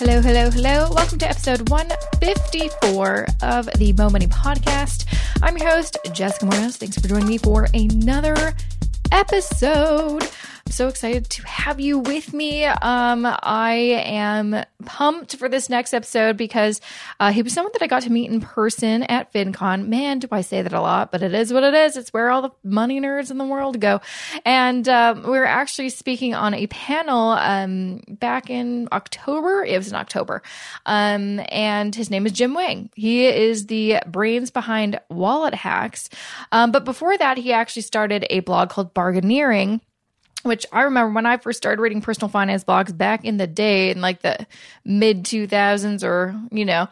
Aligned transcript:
Hello, 0.00 0.22
hello, 0.22 0.48
hello. 0.48 0.88
Welcome 0.94 1.18
to 1.18 1.28
episode 1.28 1.68
154 1.68 3.26
of 3.42 3.66
the 3.76 3.92
Mo 3.92 4.08
Money 4.08 4.28
Podcast. 4.28 5.04
I'm 5.42 5.58
your 5.58 5.68
host, 5.68 5.98
Jessica 6.14 6.46
Moorhouse. 6.46 6.78
Thanks 6.78 6.98
for 6.98 7.06
joining 7.06 7.28
me 7.28 7.36
for 7.36 7.66
another 7.74 8.54
episode 9.12 10.26
so 10.70 10.88
excited 10.88 11.28
to 11.28 11.42
have 11.46 11.80
you 11.80 11.98
with 11.98 12.32
me. 12.32 12.64
Um, 12.64 13.26
I 13.26 13.72
am 14.04 14.64
pumped 14.84 15.36
for 15.36 15.48
this 15.48 15.68
next 15.68 15.92
episode 15.92 16.36
because 16.36 16.80
uh, 17.18 17.32
he 17.32 17.42
was 17.42 17.52
someone 17.52 17.72
that 17.74 17.82
I 17.82 17.86
got 17.86 18.02
to 18.04 18.12
meet 18.12 18.30
in 18.30 18.40
person 18.40 19.02
at 19.04 19.32
FinCon. 19.32 19.88
Man, 19.88 20.20
do 20.20 20.28
I 20.30 20.40
say 20.40 20.62
that 20.62 20.72
a 20.72 20.80
lot, 20.80 21.12
but 21.12 21.22
it 21.22 21.34
is 21.34 21.52
what 21.52 21.64
it 21.64 21.74
is. 21.74 21.96
It's 21.96 22.12
where 22.12 22.30
all 22.30 22.42
the 22.42 22.50
money 22.62 23.00
nerds 23.00 23.30
in 23.30 23.38
the 23.38 23.44
world 23.44 23.80
go. 23.80 24.00
And 24.44 24.88
um, 24.88 25.22
we 25.22 25.30
were 25.30 25.46
actually 25.46 25.88
speaking 25.90 26.34
on 26.34 26.54
a 26.54 26.66
panel 26.68 27.30
um, 27.30 28.02
back 28.08 28.48
in 28.48 28.88
October. 28.92 29.64
It 29.64 29.76
was 29.76 29.88
in 29.88 29.94
October. 29.94 30.42
Um, 30.86 31.40
and 31.48 31.94
his 31.94 32.10
name 32.10 32.26
is 32.26 32.32
Jim 32.32 32.54
Wang. 32.54 32.90
He 32.94 33.26
is 33.26 33.66
the 33.66 34.00
brains 34.06 34.50
behind 34.50 35.00
Wallet 35.08 35.54
Hacks. 35.54 36.10
Um, 36.52 36.70
but 36.70 36.84
before 36.84 37.16
that, 37.18 37.38
he 37.38 37.52
actually 37.52 37.82
started 37.82 38.26
a 38.30 38.40
blog 38.40 38.70
called 38.70 38.94
Bargaineering 38.94 39.80
which 40.42 40.66
I 40.72 40.82
remember 40.82 41.12
when 41.14 41.26
I 41.26 41.36
first 41.36 41.58
started 41.58 41.80
reading 41.82 42.00
personal 42.00 42.28
finance 42.28 42.64
blogs 42.64 42.96
back 42.96 43.24
in 43.24 43.36
the 43.36 43.46
day 43.46 43.90
in 43.90 44.00
like 44.00 44.22
the 44.22 44.46
mid 44.84 45.24
2000s 45.24 46.02
or, 46.02 46.38
you 46.50 46.64
know, 46.64 46.88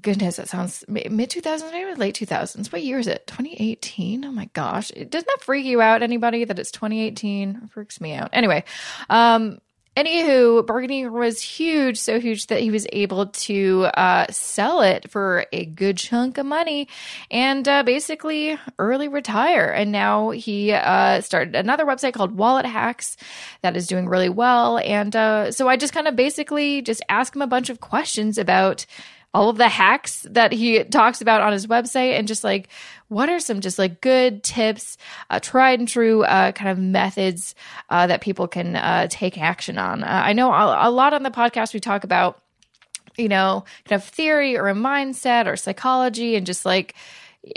goodness, 0.00 0.36
that 0.36 0.48
sounds 0.48 0.84
mid 0.88 1.08
2000s, 1.08 1.70
maybe 1.72 1.94
late 1.94 2.16
2000s. 2.16 2.72
What 2.72 2.82
year 2.82 2.98
is 2.98 3.06
it? 3.06 3.26
2018? 3.26 4.24
Oh 4.24 4.32
my 4.32 4.46
gosh. 4.52 4.90
Doesn't 4.90 5.26
that 5.26 5.38
freak 5.40 5.64
you 5.64 5.80
out, 5.80 6.02
anybody, 6.02 6.44
that 6.44 6.58
it's 6.58 6.70
2018? 6.72 7.60
It 7.64 7.70
freaks 7.70 8.00
me 8.00 8.14
out. 8.14 8.30
Anyway, 8.32 8.64
um, 9.08 9.60
Anywho, 9.96 10.66
Bargaineering 10.66 11.12
was 11.12 11.40
huge, 11.40 11.98
so 11.98 12.18
huge 12.18 12.48
that 12.48 12.60
he 12.60 12.72
was 12.72 12.84
able 12.92 13.26
to 13.26 13.84
uh, 13.94 14.26
sell 14.28 14.80
it 14.80 15.08
for 15.08 15.46
a 15.52 15.64
good 15.64 15.96
chunk 15.96 16.36
of 16.36 16.46
money 16.46 16.88
and 17.30 17.68
uh, 17.68 17.84
basically 17.84 18.58
early 18.80 19.06
retire. 19.06 19.70
And 19.70 19.92
now 19.92 20.30
he 20.30 20.72
uh, 20.72 21.20
started 21.20 21.54
another 21.54 21.84
website 21.84 22.12
called 22.12 22.36
Wallet 22.36 22.66
Hacks 22.66 23.16
that 23.62 23.76
is 23.76 23.86
doing 23.86 24.08
really 24.08 24.28
well. 24.28 24.78
And 24.78 25.14
uh, 25.14 25.52
so 25.52 25.68
I 25.68 25.76
just 25.76 25.92
kind 25.92 26.08
of 26.08 26.16
basically 26.16 26.82
just 26.82 27.02
ask 27.08 27.36
him 27.36 27.42
a 27.42 27.46
bunch 27.46 27.70
of 27.70 27.80
questions 27.80 28.36
about 28.36 28.86
all 29.34 29.48
of 29.48 29.56
the 29.56 29.68
hacks 29.68 30.24
that 30.30 30.52
he 30.52 30.84
talks 30.84 31.20
about 31.20 31.42
on 31.42 31.52
his 31.52 31.66
website 31.66 32.16
and 32.16 32.28
just 32.28 32.44
like 32.44 32.68
what 33.08 33.28
are 33.28 33.40
some 33.40 33.60
just 33.60 33.78
like 33.78 34.00
good 34.00 34.42
tips 34.42 34.96
uh, 35.28 35.40
tried 35.40 35.80
and 35.80 35.88
true 35.88 36.22
uh, 36.22 36.52
kind 36.52 36.70
of 36.70 36.78
methods 36.78 37.54
uh, 37.90 38.06
that 38.06 38.20
people 38.20 38.46
can 38.46 38.76
uh, 38.76 39.06
take 39.10 39.36
action 39.36 39.76
on? 39.76 40.04
Uh, 40.04 40.22
i 40.24 40.32
know 40.32 40.52
a, 40.52 40.88
a 40.88 40.90
lot 40.90 41.12
on 41.12 41.24
the 41.24 41.30
podcast 41.30 41.74
we 41.74 41.80
talk 41.80 42.04
about 42.04 42.40
you 43.16 43.28
know 43.28 43.64
kind 43.86 44.00
of 44.00 44.08
theory 44.08 44.56
or 44.56 44.68
a 44.68 44.74
mindset 44.74 45.46
or 45.46 45.56
psychology 45.56 46.36
and 46.36 46.46
just 46.46 46.64
like 46.64 46.94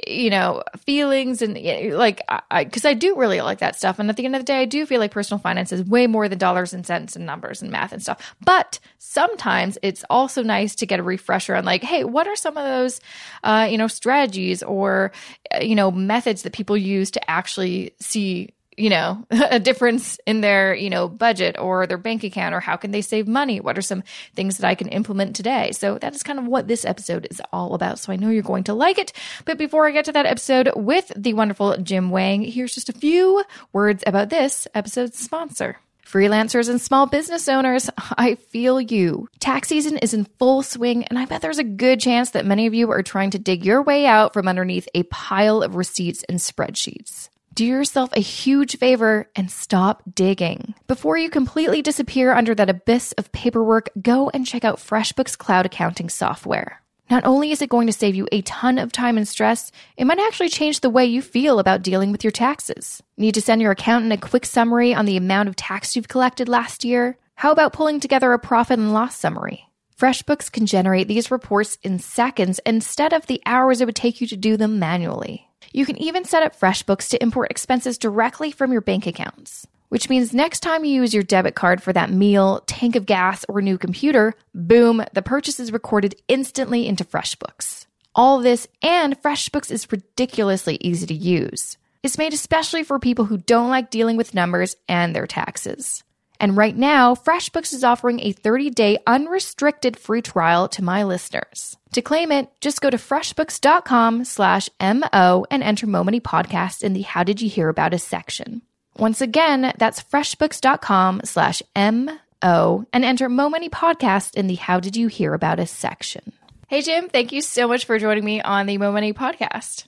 you 0.06 0.30
know 0.30 0.64
feelings 0.86 1.42
and 1.42 1.58
like 1.94 2.22
i 2.28 2.64
because 2.66 2.84
I, 2.84 2.90
I, 2.90 2.94
do 2.94 3.16
really 3.18 3.40
like 3.42 3.60
that 3.60 3.76
stuff. 3.76 4.00
And 4.00 4.10
at 4.10 4.18
the 4.18 4.26
end 4.26 4.36
of 4.36 4.42
the 4.42 4.46
day 4.46 4.62
i 4.62 4.66
do 4.66 4.86
feel 4.86 5.00
like 5.00 5.12
personal 5.12 5.40
finance 5.40 5.72
is 5.72 5.84
way 5.84 6.08
more 6.08 6.28
than 6.28 6.38
dollars 6.38 6.74
and 6.74 6.86
cents 6.86 7.16
and 7.16 7.26
numbers 7.26 7.62
and 7.62 7.72
math 7.72 7.94
and 7.94 8.02
stuff. 8.02 8.36
But 8.44 8.80
sometimes 8.98 9.78
it's 9.82 10.04
also 10.10 10.44
nice 10.44 10.76
to 10.76 10.86
get 10.86 11.00
a 11.00 11.04
refresher 11.04 11.56
on 11.56 11.64
like 11.64 11.84
hey 11.84 12.04
what 12.04 12.28
are 12.28 12.36
some 12.36 12.58
of 12.58 12.66
those 12.66 13.00
uh, 13.44 13.68
you 13.70 13.78
know 13.78 13.88
strategies 13.88 14.62
or 14.64 15.12
uh, 15.56 15.60
you 15.60 15.76
know 15.76 15.92
methods 15.92 16.42
that 16.42 16.54
people 16.54 16.76
use 16.76 17.12
to 17.12 17.30
actually 17.30 17.94
see 18.00 18.50
you 18.78 18.92
know, 18.92 19.26
a 19.32 19.60
difference 19.60 20.20
in 20.26 20.42
their, 20.42 20.74
you 20.74 20.90
know, 20.90 21.08
budget 21.08 21.58
or 21.60 21.88
their 21.88 21.98
bank 21.98 22.24
account 22.24 22.56
or 22.56 22.60
how 22.60 22.78
can 22.78 22.92
they 22.92 23.02
save 23.02 23.28
money? 23.28 23.60
What 23.60 23.78
are 23.78 23.82
some 23.82 24.04
things 24.36 24.58
that 24.58 24.68
I 24.68 24.76
can 24.76 24.88
implement 24.90 25.36
today? 25.36 25.72
So 25.72 25.98
that 25.98 26.16
is 26.16 26.24
kind 26.24 26.40
of 26.40 26.46
what 26.46 26.68
this 26.68 26.86
episode 26.86 27.28
is 27.30 27.42
all 27.52 27.74
about. 27.74 28.00
So 28.00 28.14
I 28.14 28.16
know 28.16 28.30
you're 28.30 28.44
going 28.44 28.66
to 28.66 28.74
like 28.74 29.00
it. 29.00 29.12
But 29.46 29.58
before 29.58 29.88
I 29.88 29.92
get 29.92 30.06
to 30.06 30.12
that 30.14 30.28
episode 30.28 30.72
with 30.76 31.12
the 31.16 31.34
wonderful 31.34 31.78
Jim 31.78 32.12
Wang, 32.12 32.44
here's 32.44 32.76
just 32.76 32.90
a 32.90 32.94
few 32.94 33.44
words 33.74 34.04
about 34.06 34.30
this 34.30 34.68
episode's 34.74 35.18
sponsor. 35.18 35.78
Freelancers 36.06 36.70
and 36.70 36.80
small 36.80 37.06
business 37.06 37.50
owners, 37.50 37.90
I 38.18 38.36
feel 38.36 38.80
you. 38.80 39.28
Tax 39.40 39.68
season 39.68 39.98
is 39.98 40.14
in 40.14 40.24
full 40.40 40.64
swing, 40.64 41.04
and 41.04 41.20
I 41.20 41.26
bet 41.26 41.42
there's 41.42 41.58
a 41.58 41.66
good 41.66 42.00
chance 42.00 42.30
that 42.30 42.46
many 42.46 42.66
of 42.66 42.74
you 42.74 42.90
are 42.92 43.04
trying 43.04 43.32
to 43.32 43.40
dig 43.40 43.66
your 43.66 43.82
way 43.82 44.06
out 44.06 44.32
from 44.32 44.48
underneath 44.48 44.88
a 44.96 45.04
pile 45.04 45.62
of 45.64 45.76
receipts 45.76 46.24
and 46.30 46.40
spreadsheets 46.40 47.28
do 47.58 47.66
yourself 47.66 48.12
a 48.14 48.20
huge 48.20 48.78
favor 48.78 49.28
and 49.36 49.50
stop 49.50 50.04
digging. 50.14 50.76
Before 50.86 51.18
you 51.18 51.28
completely 51.28 51.82
disappear 51.82 52.32
under 52.32 52.54
that 52.54 52.70
abyss 52.70 53.14
of 53.14 53.32
paperwork, 53.32 53.90
go 54.00 54.30
and 54.30 54.46
check 54.46 54.64
out 54.64 54.78
FreshBooks 54.78 55.36
Cloud 55.36 55.66
Accounting 55.66 56.08
software. 56.10 56.84
Not 57.10 57.26
only 57.26 57.50
is 57.50 57.64
it 57.64 57.70
going 57.70 57.88
to 57.88 57.94
save 57.94 58.14
you 58.14 58.28
a 58.32 58.44
ton 58.44 58.78
of 58.78 58.92
time 58.92 59.18
and 59.18 59.28
stress, 59.28 59.72
it 59.98 60.06
might 60.06 60.20
actually 60.20 60.50
change 60.50 60.82
the 60.82 60.92
way 60.92 61.08
you 61.08 61.20
feel 61.24 61.58
about 61.58 61.82
dealing 61.82 62.12
with 62.12 62.24
your 62.24 62.30
taxes. 62.30 63.02
Need 63.18 63.34
to 63.34 63.42
send 63.42 63.60
your 63.60 63.72
accountant 63.72 64.14
a 64.14 64.18
quick 64.18 64.46
summary 64.46 64.94
on 64.94 65.06
the 65.06 65.18
amount 65.18 65.50
of 65.50 65.56
tax 65.56 65.96
you've 65.96 66.08
collected 66.08 66.48
last 66.48 66.86
year? 66.86 67.18
How 67.34 67.52
about 67.52 67.74
pulling 67.74 68.00
together 68.00 68.34
a 68.34 68.40
profit 68.40 68.78
and 68.78 68.94
loss 68.94 69.16
summary? 69.16 69.64
FreshBooks 70.00 70.52
can 70.52 70.68
generate 70.68 71.08
these 71.08 71.32
reports 71.32 71.80
in 71.82 71.98
seconds 71.98 72.60
instead 72.68 73.14
of 73.14 73.26
the 73.26 73.42
hours 73.48 73.82
it 73.82 73.86
would 73.86 73.96
take 73.96 74.22
you 74.22 74.28
to 74.28 74.38
do 74.38 74.58
them 74.58 74.78
manually. 74.78 75.47
You 75.74 75.86
can 75.86 75.98
even 75.98 76.26
set 76.26 76.44
up 76.44 76.60
FreshBooks 76.60 77.10
to 77.10 77.22
import 77.22 77.52
expenses 77.52 77.98
directly 77.98 78.52
from 78.52 78.72
your 78.72 78.82
bank 78.82 79.08
accounts. 79.08 79.68
Which 79.90 80.10
means 80.10 80.34
next 80.34 80.60
time 80.60 80.84
you 80.84 81.02
use 81.02 81.14
your 81.14 81.24
debit 81.24 81.56
card 81.56 81.82
for 81.82 81.94
that 81.94 82.12
meal, 82.12 82.62
tank 82.68 82.96
of 82.96 83.06
gas, 83.06 83.46
or 83.48 83.62
new 83.62 83.78
computer, 83.78 84.34
boom, 84.54 85.04
the 85.14 85.22
purchase 85.22 85.60
is 85.60 85.72
recorded 85.72 86.16
instantly 86.28 86.88
into 86.88 87.06
FreshBooks. 87.06 87.86
All 88.14 88.40
this 88.40 88.68
and 88.82 89.22
FreshBooks 89.22 89.72
is 89.72 89.92
ridiculously 89.92 90.78
easy 90.82 91.06
to 91.08 91.14
use. 91.14 91.78
It's 92.04 92.18
made 92.18 92.34
especially 92.34 92.84
for 92.84 93.00
people 93.00 93.26
who 93.26 93.38
don't 93.38 93.70
like 93.70 93.90
dealing 93.90 94.18
with 94.18 94.34
numbers 94.34 94.76
and 94.90 95.16
their 95.16 95.28
taxes. 95.28 96.04
And 96.40 96.56
right 96.56 96.76
now, 96.76 97.16
FreshBooks 97.16 97.74
is 97.74 97.84
offering 97.84 98.20
a 98.20 98.34
30-day 98.34 99.00
unrestricted 99.08 99.98
free 99.98 100.22
trial 100.22 100.68
to 100.70 100.84
my 100.84 101.04
listeners. 101.04 101.78
To 101.94 102.02
claim 102.02 102.32
it, 102.32 102.50
just 102.62 102.82
go 102.82 102.90
to 102.90 102.98
freshbooks.com 102.98 104.26
slash 104.26 104.70
MO 104.82 105.46
and 105.50 105.64
enter 105.64 105.88
Mo 105.88 106.04
Money 106.04 106.20
Podcast 106.20 106.84
in 106.84 106.94
the 106.94 107.02
How 107.02 107.24
Did 107.24 107.42
You 107.42 107.50
Hear 107.50 107.70
About 107.70 107.94
Us 107.94 108.04
section. 108.04 108.62
Once 108.98 109.22
again, 109.22 109.74
that's 109.78 110.02
freshbooks.com 110.04 111.22
slash 111.24 111.62
MO 111.76 112.86
and 112.94 113.06
enter 113.06 113.30
Mo 113.30 113.50
Money 113.50 113.70
Podcast 113.70 114.36
in 114.36 114.48
the 114.48 114.56
How 114.56 114.80
Did 114.80 114.96
You 114.96 115.08
Hear 115.08 115.34
About 115.34 115.60
Us 115.60 115.72
section. 115.72 116.34
Hey, 116.68 116.82
Jim, 116.82 117.10
thank 117.10 117.32
you 117.32 117.42
so 117.42 117.68
much 117.68 117.86
for 117.86 117.98
joining 117.98 118.26
me 118.26 118.42
on 118.42 118.66
the 118.66 118.78
Mo 118.78 118.92
Money 118.92 119.14
Podcast. 119.14 119.86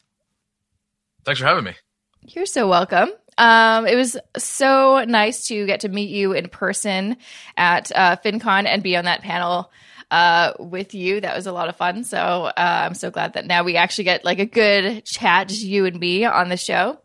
Thanks 1.25 1.39
for 1.41 1.45
having 1.45 1.65
me. 1.65 1.73
You're 2.21 2.45
so 2.45 2.67
welcome. 2.67 3.09
Um, 3.39 3.87
it 3.87 3.95
was 3.95 4.17
so 4.37 5.03
nice 5.05 5.47
to 5.47 5.65
get 5.65 5.79
to 5.79 5.89
meet 5.89 6.09
you 6.09 6.33
in 6.33 6.49
person 6.49 7.15
at 7.55 7.89
uh, 7.95 8.17
FinCon 8.17 8.65
and 8.65 8.83
be 8.83 8.97
on 8.97 9.05
that 9.05 9.21
panel 9.21 9.71
uh, 10.11 10.51
with 10.59 10.93
you. 10.93 11.21
That 11.21 11.37
was 11.37 11.47
a 11.47 11.53
lot 11.53 11.69
of 11.69 11.77
fun. 11.77 12.03
So 12.03 12.17
uh, 12.17 12.51
I'm 12.57 12.93
so 12.93 13.09
glad 13.09 13.33
that 13.33 13.45
now 13.45 13.63
we 13.63 13.77
actually 13.77 14.03
get 14.03 14.25
like 14.25 14.39
a 14.39 14.45
good 14.45 15.05
chat, 15.05 15.47
just 15.47 15.63
you 15.63 15.85
and 15.85 15.97
me 15.97 16.25
on 16.25 16.49
the 16.49 16.57
show. 16.57 16.99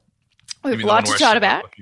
We 0.65 0.73
have 0.73 0.81
a 0.81 0.87
lot 0.87 1.07
to 1.07 1.17
chat 1.17 1.37
about. 1.37 1.73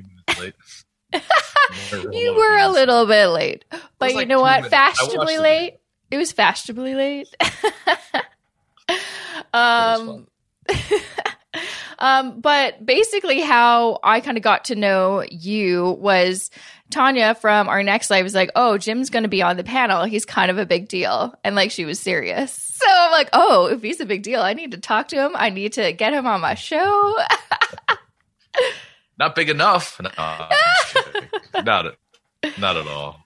you 2.13 2.35
were 2.35 2.59
a 2.59 2.69
little 2.69 3.07
bit 3.07 3.29
late, 3.29 3.65
but 3.99 4.15
you 4.15 4.27
know 4.27 4.43
what? 4.43 4.69
Fashionably 4.69 5.39
late. 5.39 5.79
It 6.11 6.19
was 6.19 6.31
fashionably 6.31 6.95
late. 6.95 7.35
um. 9.55 10.27
Um, 12.03 12.41
but 12.41 12.85
basically, 12.85 13.41
how 13.41 14.01
I 14.03 14.19
kind 14.19 14.37
of 14.37 14.43
got 14.43 14.65
to 14.67 14.75
know 14.75 15.25
you 15.31 15.97
was 16.01 16.51
Tanya 16.91 17.37
from 17.37 17.69
Our 17.69 17.85
Next 17.85 18.11
Life 18.11 18.25
was 18.25 18.35
like, 18.35 18.51
"Oh, 18.57 18.77
Jim's 18.77 19.09
going 19.09 19.23
to 19.23 19.29
be 19.29 19.41
on 19.41 19.57
the 19.57 19.63
panel. 19.63 20.03
He's 20.03 20.25
kind 20.25 20.51
of 20.51 20.59
a 20.59 20.67
big 20.67 20.89
deal," 20.89 21.33
and 21.45 21.55
like 21.55 21.71
she 21.71 21.87
was 21.87 21.99
serious. 21.99 22.69
So 22.83 22.89
I'm 22.91 23.13
like, 23.13 23.29
"Oh, 23.33 23.67
if 23.67 23.81
he's 23.81 24.01
a 24.01 24.07
big 24.07 24.25
deal, 24.25 24.43
I 24.43 24.55
need 24.55 24.73
to 24.73 24.77
talk 24.77 25.07
to 25.09 25.17
him. 25.17 25.37
I 25.37 25.51
need 25.51 25.75
to 25.75 25.93
get 25.93 26.13
him 26.13 26.27
on 26.27 26.41
my 26.41 26.55
show." 26.55 27.17
not 29.21 29.37
big 29.37 29.49
enough. 29.49 30.01
No, 30.03 30.11
not 31.63 31.95
not 32.59 32.77
at 32.77 32.87
all. 32.89 33.21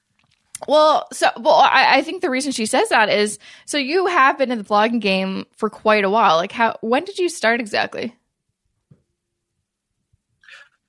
Well, 0.68 1.08
so 1.10 1.30
well, 1.38 1.54
I, 1.54 1.96
I, 1.96 2.02
think 2.02 2.20
the 2.20 2.28
reason 2.28 2.52
she 2.52 2.66
says 2.66 2.90
that 2.90 3.08
is 3.08 3.38
so 3.64 3.78
you 3.78 4.04
have 4.04 4.36
been 4.36 4.52
in 4.52 4.58
the 4.58 4.64
blogging 4.64 5.00
game 5.00 5.46
for 5.56 5.70
quite 5.70 6.04
a 6.04 6.10
while. 6.10 6.36
Like, 6.36 6.52
how 6.52 6.76
when 6.82 7.06
did 7.06 7.18
you 7.18 7.30
start 7.30 7.58
exactly? 7.60 8.14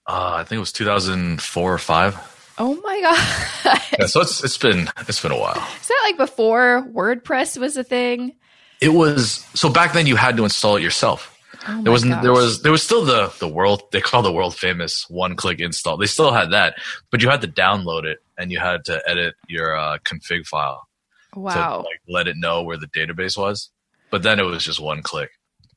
Uh, 0.08 0.36
I 0.38 0.44
think 0.44 0.58
it 0.58 0.60
was 0.60 0.72
2004 0.72 1.74
or 1.74 1.78
five. 1.78 2.18
Oh 2.60 2.76
my 2.82 3.02
god! 3.66 3.82
yeah, 4.00 4.06
so 4.08 4.22
it's 4.22 4.44
it's 4.44 4.58
been 4.58 4.90
it's 5.08 5.22
been 5.22 5.32
a 5.32 5.38
while. 5.40 5.62
Is 5.82 5.88
that 5.88 6.02
like 6.06 6.18
before 6.18 6.88
WordPress 6.92 7.58
was 7.58 7.78
a 7.78 7.84
thing? 7.84 8.36
It 8.82 8.90
was. 8.90 9.46
So 9.54 9.70
back 9.70 9.94
then, 9.94 10.08
you 10.08 10.16
had 10.16 10.38
to 10.38 10.44
install 10.44 10.76
it 10.78 10.82
yourself. 10.84 11.38
Oh 11.68 11.82
there 11.84 11.92
wasn't. 11.92 12.14
Gosh. 12.14 12.24
There 12.24 12.32
was. 12.32 12.62
There 12.64 12.72
was 12.72 12.82
still 12.82 13.06
the 13.06 13.32
the 13.40 13.48
world. 13.48 13.84
They 13.92 14.02
call 14.02 14.22
the 14.24 14.32
world 14.32 14.56
famous 14.56 15.06
one 15.10 15.36
click 15.36 15.60
install. 15.60 15.98
They 15.98 16.06
still 16.08 16.32
had 16.32 16.52
that, 16.52 16.76
but 17.12 17.22
you 17.22 17.30
had 17.30 17.42
to 17.42 17.48
download 17.48 18.06
it 18.06 18.20
and 18.38 18.52
you 18.52 18.60
had 18.60 18.86
to 18.86 19.02
edit 19.08 19.36
your 19.48 19.76
uh, 19.76 19.98
config 20.00 20.46
file. 20.48 20.88
wow. 21.36 21.54
to 21.54 21.78
like 21.88 22.02
let 22.08 22.28
it 22.28 22.38
know 22.38 22.64
where 22.64 22.78
the 22.78 22.88
database 22.88 23.38
was. 23.38 23.70
But 24.10 24.24
then 24.24 24.40
it 24.40 24.44
was 24.44 24.64
just 24.64 24.80
one 24.80 25.02
click. 25.04 25.30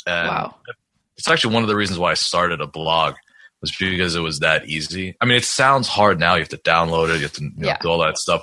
And 0.07 0.29
Wow. 0.29 0.55
it's 1.19 1.29
actually 1.29 1.53
one 1.55 1.63
of 1.63 1.69
the 1.69 1.77
reasons 1.77 1.99
why 1.99 2.13
I 2.13 2.15
started 2.15 2.61
a 2.61 2.67
blog 2.67 3.17
was 3.61 3.75
because 3.77 4.17
it 4.17 4.21
was 4.21 4.39
that 4.41 4.67
easy. 4.67 5.15
I 5.21 5.25
mean, 5.27 5.37
it 5.37 5.45
sounds 5.45 5.87
hard 5.89 6.19
now. 6.19 6.35
You 6.35 6.41
have 6.41 6.49
to 6.51 6.57
download 6.59 7.11
it, 7.11 7.17
you 7.17 7.23
have 7.23 7.33
to 7.35 7.43
you 7.45 7.51
know, 7.57 7.67
Yeah. 7.69 7.79
do 7.81 7.89
all 7.89 7.99
that 7.99 8.17
stuff. 8.19 8.43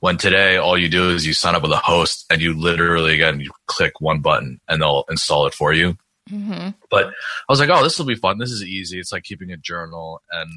When 0.00 0.16
today, 0.18 0.56
all 0.56 0.76
you 0.76 0.88
do 0.88 1.10
is 1.10 1.26
you 1.26 1.32
sign 1.34 1.54
up 1.54 1.62
with 1.62 1.70
a 1.72 1.76
host 1.76 2.26
and 2.30 2.40
you 2.42 2.52
literally, 2.58 3.14
again, 3.14 3.38
you 3.40 3.50
click 3.66 4.00
one 4.00 4.20
button 4.20 4.60
and 4.68 4.82
they'll 4.82 5.04
install 5.08 5.46
it 5.46 5.54
for 5.54 5.72
you. 5.72 5.96
hmm 6.28 6.70
But 6.90 7.06
I 7.06 7.12
was 7.48 7.60
like, 7.60 7.68
oh, 7.70 7.82
this 7.84 7.98
will 7.98 8.06
be 8.06 8.16
fun. 8.16 8.38
This 8.38 8.50
is 8.50 8.64
easy. 8.64 8.98
It's 8.98 9.12
like 9.12 9.22
keeping 9.22 9.52
a 9.52 9.56
journal 9.56 10.20
and, 10.32 10.50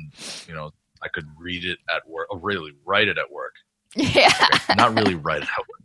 you 0.48 0.54
know, 0.56 0.72
I 1.02 1.08
could 1.08 1.26
read 1.38 1.64
it 1.64 1.78
at 1.96 2.10
work, 2.10 2.28
or 2.30 2.40
really 2.40 2.72
write 2.86 3.08
it 3.08 3.18
at 3.18 3.32
work. 3.32 3.54
Yeah. 3.96 4.34
Not 4.76 4.96
really 4.98 5.16
write 5.16 5.44
it 5.44 5.50
at 5.50 5.60
work. 5.60 5.82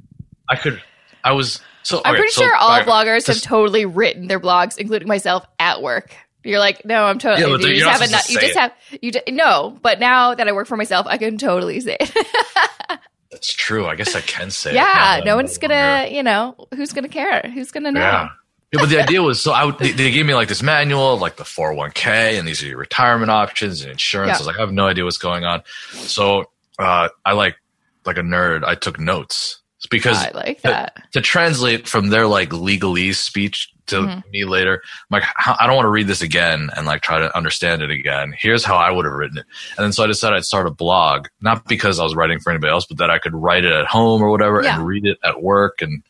I 0.49 0.56
could, 0.56 0.82
I 1.23 1.32
was, 1.32 1.61
so 1.82 2.00
I'm 2.05 2.12
okay, 2.15 2.21
pretty 2.21 2.32
so 2.32 2.43
sure 2.43 2.55
all 2.56 2.71
I- 2.71 2.82
bloggers 2.82 3.26
have 3.29 3.41
totally 3.43 3.87
written 3.87 4.26
their 4.29 4.41
blogs, 4.41 4.76
including 4.79 5.09
myself, 5.09 5.47
at 5.59 5.82
work. 5.82 6.15
You're 6.44 6.61
like, 6.61 6.85
no, 6.85 7.05
I'm 7.05 7.19
totally. 7.19 7.41
Yeah, 7.50 7.56
but 7.56 7.69
you 7.69 7.76
just 7.81 8.12
have 8.12 8.26
to 8.26 8.32
you 8.32 8.38
just 8.41 8.58
have 8.58 8.73
you. 9.02 9.11
d- 9.12 9.23
No, 9.32 9.79
but 9.82 9.99
now 9.99 10.35
that 10.35 10.46
I 10.46 10.52
work 10.52 10.67
for 10.67 10.76
myself, 10.76 11.06
I 11.08 11.17
can 11.19 11.38
totally 11.38 11.81
say 11.81 11.96
it. 11.99 12.11
That's 13.31 13.52
true. 13.52 13.87
I 13.87 13.96
guess 13.96 14.14
I 14.14 14.20
can 14.20 14.50
say 14.50 14.75
yeah, 14.75 15.20
no 15.25 15.35
one's 15.37 15.58
gonna, 15.58 16.06
you 16.11 16.23
know, 16.23 16.69
who's 16.75 16.93
gonna 16.93 17.08
care? 17.08 17.41
Who's 17.52 17.70
gonna 17.73 17.91
know? 17.91 18.00
Yeah. 18.00 18.29
Yeah, 18.73 18.81
but 18.81 18.88
the 18.88 19.00
idea 19.02 19.23
was 19.23 19.41
so 19.41 19.52
I 19.52 19.64
would, 19.64 19.79
they, 19.79 19.93
they 19.93 20.11
gave 20.11 20.26
me 20.26 20.35
like 20.35 20.49
this 20.49 20.62
manual, 20.62 21.17
like 21.17 21.37
the 21.37 21.44
401k, 21.44 22.38
and 22.38 22.47
these 22.47 22.62
are 22.62 22.67
your 22.67 22.79
retirement 22.79 23.31
options 23.31 23.82
and 23.82 23.90
insurance. 23.90 24.29
Yeah. 24.31 24.35
I 24.35 24.38
was 24.38 24.47
like, 24.49 24.56
I 24.56 24.61
have 24.61 24.73
no 24.73 24.87
idea 24.87 25.05
what's 25.05 25.19
going 25.19 25.44
on. 25.44 25.62
So 25.93 26.50
uh, 26.79 27.08
I 27.25 27.32
like 27.32 27.56
like 28.05 28.19
a 28.19 28.23
nerd. 28.23 28.64
I 28.64 28.75
took 28.75 28.99
notes 28.99 29.61
It's 29.84 29.90
because 29.90 30.16
I 30.16 30.31
like 30.31 30.62
that. 30.62 30.96
to 31.12 31.20
translate 31.20 31.86
from 31.86 32.08
their 32.08 32.26
like 32.26 32.48
legalese 32.50 33.16
speech 33.16 33.70
to 33.88 33.96
Mhm. 34.00 34.31
me 34.31 34.46
later, 34.46 34.81
I'm 34.82 35.20
like 35.20 35.25
I 35.60 35.66
don't 35.66 35.76
want 35.76 35.84
to 35.84 35.90
read 35.90 36.06
this 36.06 36.22
again 36.22 36.70
and 36.75 36.86
like 36.86 37.02
try 37.02 37.19
to 37.19 37.36
understand 37.36 37.82
it 37.82 37.90
again. 37.90 38.34
Here's 38.38 38.64
how 38.64 38.76
I 38.76 38.90
would 38.90 39.04
have 39.04 39.12
written 39.12 39.36
it. 39.38 39.44
And 39.76 39.84
then 39.84 39.92
so 39.92 40.02
I 40.02 40.06
decided 40.06 40.36
I'd 40.36 40.44
start 40.46 40.66
a 40.66 40.70
blog, 40.70 41.26
not 41.42 41.66
because 41.69 42.00
I 42.00 42.02
was 42.04 42.14
writing 42.14 42.40
for 42.40 42.50
anybody 42.50 42.70
else, 42.70 42.86
but 42.86 42.96
that 42.96 43.10
I 43.10 43.19
could 43.19 43.34
write 43.34 43.66
it 43.66 43.72
at 43.72 43.84
home 43.84 44.22
or 44.22 44.31
whatever 44.31 44.62
Yeah. 44.62 44.76
and 44.76 44.86
read 44.86 45.04
it 45.04 45.19
at 45.22 45.42
work 45.42 45.82
and 45.82 46.02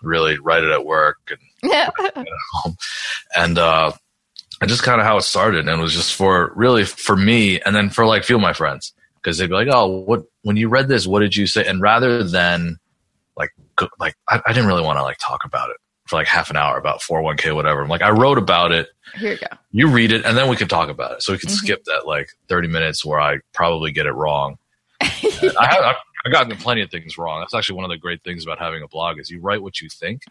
really 0.00 0.38
write 0.38 0.62
it 0.62 0.70
at 0.70 0.84
work 0.86 1.18
and 1.28 1.40
Yeah. 1.72 1.90
home. 2.52 2.76
And 3.36 3.58
uh, 3.58 3.90
and 4.60 4.70
just 4.70 4.84
kind 4.84 5.00
of 5.00 5.06
how 5.08 5.16
it 5.16 5.22
started, 5.22 5.66
and 5.68 5.80
it 5.80 5.82
was 5.82 5.92
just 5.94 6.14
for 6.14 6.52
really 6.54 6.84
for 6.84 7.16
me, 7.16 7.60
and 7.62 7.74
then 7.74 7.90
for 7.90 8.06
like 8.06 8.22
a 8.22 8.26
few 8.26 8.36
of 8.36 8.42
my 8.42 8.52
friends 8.52 8.92
because 9.16 9.38
they'd 9.38 9.48
be 9.48 9.54
like, 9.54 9.68
"Oh, 9.72 9.86
what 9.88 10.22
when 10.42 10.56
you 10.56 10.68
read 10.68 10.86
this, 10.86 11.04
what 11.04 11.18
did 11.20 11.34
you 11.34 11.48
say?" 11.48 11.64
And 11.66 11.80
rather 11.82 12.22
than 12.22 12.78
like 13.98 14.14
I, 14.28 14.40
I 14.46 14.52
didn't 14.52 14.66
really 14.68 14.82
want 14.82 14.98
to 14.98 15.02
like 15.02 15.18
talk 15.18 15.44
about 15.44 15.70
it 15.70 15.76
for 16.06 16.16
like 16.16 16.26
half 16.26 16.48
an 16.50 16.56
hour 16.56 16.78
about 16.78 17.00
401k 17.02 17.54
whatever. 17.54 17.82
I'm 17.82 17.88
like, 17.88 18.02
I 18.02 18.10
wrote 18.10 18.38
about 18.38 18.72
it. 18.72 18.88
Here 19.16 19.32
you 19.32 19.38
go. 19.38 19.46
You 19.72 19.88
read 19.88 20.10
it, 20.12 20.24
and 20.24 20.36
then 20.36 20.48
we 20.48 20.56
can 20.56 20.68
talk 20.68 20.88
about 20.88 21.12
it. 21.12 21.22
So 21.22 21.32
we 21.32 21.38
can 21.38 21.50
Mhm. 21.50 21.54
skip 21.54 21.84
that 21.84 22.06
like 22.06 22.28
30 22.48 22.68
minutes 22.68 23.04
where 23.04 23.20
I 23.20 23.38
probably 23.52 23.92
get 23.92 24.06
it 24.06 24.12
wrong. 24.12 24.56
And 25.00 25.56
I 25.58 25.66
have. 25.66 25.82
I, 25.84 25.94
I 26.26 26.30
gotten 26.30 26.56
plenty 26.56 26.82
of 26.82 26.90
things 26.90 27.16
wrong. 27.16 27.40
That's 27.40 27.54
actually 27.54 27.76
one 27.76 27.84
of 27.84 27.90
the 27.90 27.96
great 27.98 28.22
things 28.24 28.42
about 28.44 28.58
having 28.58 28.82
a 28.82 28.88
blog 28.88 29.18
is 29.20 29.30
you 29.30 29.40
write 29.40 29.62
what 29.62 29.80
you 29.80 29.88
think, 29.88 30.22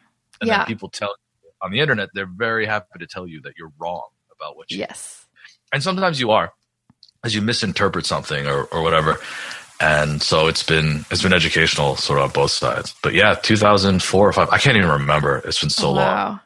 and 0.42 0.48
Yeah. 0.48 0.58
then 0.58 0.66
people 0.68 0.90
tell 0.90 1.16
on 1.62 1.72
the 1.72 1.80
internet 1.80 2.10
they're 2.14 2.26
very 2.28 2.66
happy 2.66 3.00
to 3.00 3.08
tell 3.08 3.26
you 3.26 3.42
that 3.42 3.54
you're 3.58 3.72
wrong 3.80 4.04
about 4.36 4.56
what 4.58 4.70
you. 4.72 4.80
Yes. 4.80 5.26
And 5.74 5.82
sometimes 5.82 6.20
you 6.20 6.32
are, 6.32 6.52
as 7.24 7.34
you 7.34 7.42
misinterpret 7.42 8.06
something 8.06 8.46
or, 8.48 8.64
or 8.66 8.82
whatever. 8.84 9.18
And 9.80 10.22
so 10.24 10.48
it's 10.48 10.64
been 10.64 11.06
it's 11.12 11.22
been 11.22 11.34
educational 11.34 11.96
sort 11.98 12.20
of 12.20 12.26
on 12.26 12.32
both 12.32 12.52
sides. 12.52 12.96
But 13.04 13.14
yeah, 13.14 13.36
2004 13.36 14.28
or 14.28 14.34
five. 14.34 14.50
I 14.50 14.58
can't 14.58 14.76
even 14.78 14.90
remember. 14.90 15.38
It's 15.46 15.60
been 15.60 15.70
so 15.70 15.88
long. 15.92 15.98
wow. 15.98 16.40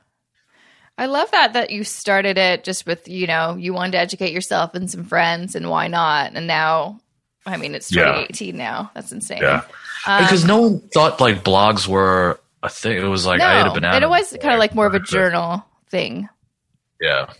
I 0.98 1.06
love 1.06 1.31
that 1.31 1.54
that 1.54 1.69
you 1.72 1.83
started 1.83 2.38
it 2.38 2.63
just 2.63 2.86
with 2.86 3.07
you 3.07 3.25
know 3.28 3.56
you 3.56 3.74
wanted 3.74 3.94
to 3.94 3.98
educate 4.00 4.33
yourself 4.33 4.75
and 4.75 4.92
some 4.92 5.06
friends 5.06 5.56
and 5.56 5.69
why 5.69 5.88
not 5.88 6.33
and 6.36 6.45
now 6.45 7.00
I 7.45 7.57
mean 7.57 7.74
it's 7.74 7.92
Yeah. 7.95 8.06
2018 8.28 8.57
now 8.57 8.92
that's 8.94 9.12
insane 9.12 9.39
Yeah, 9.42 9.62
Um, 10.06 10.24
because 10.24 10.44
no 10.45 10.62
one 10.62 10.80
thought 10.94 11.19
like 11.22 11.44
blogs 11.44 11.88
were 11.88 12.39
a 12.62 12.69
thing. 12.69 12.98
It 12.98 13.07
was 13.07 13.25
like 13.25 13.42
I 13.42 13.62
ate 13.62 13.68
a 13.68 13.72
banana. 13.74 14.06
it 14.06 14.10
was 14.10 14.38
kind 14.42 14.54
of 14.54 14.60
like 14.60 14.75
more 14.75 14.86
of 14.86 14.94
a 14.94 15.00
journal 15.00 15.66
thing 15.89 16.28
Yeah. 17.00 17.31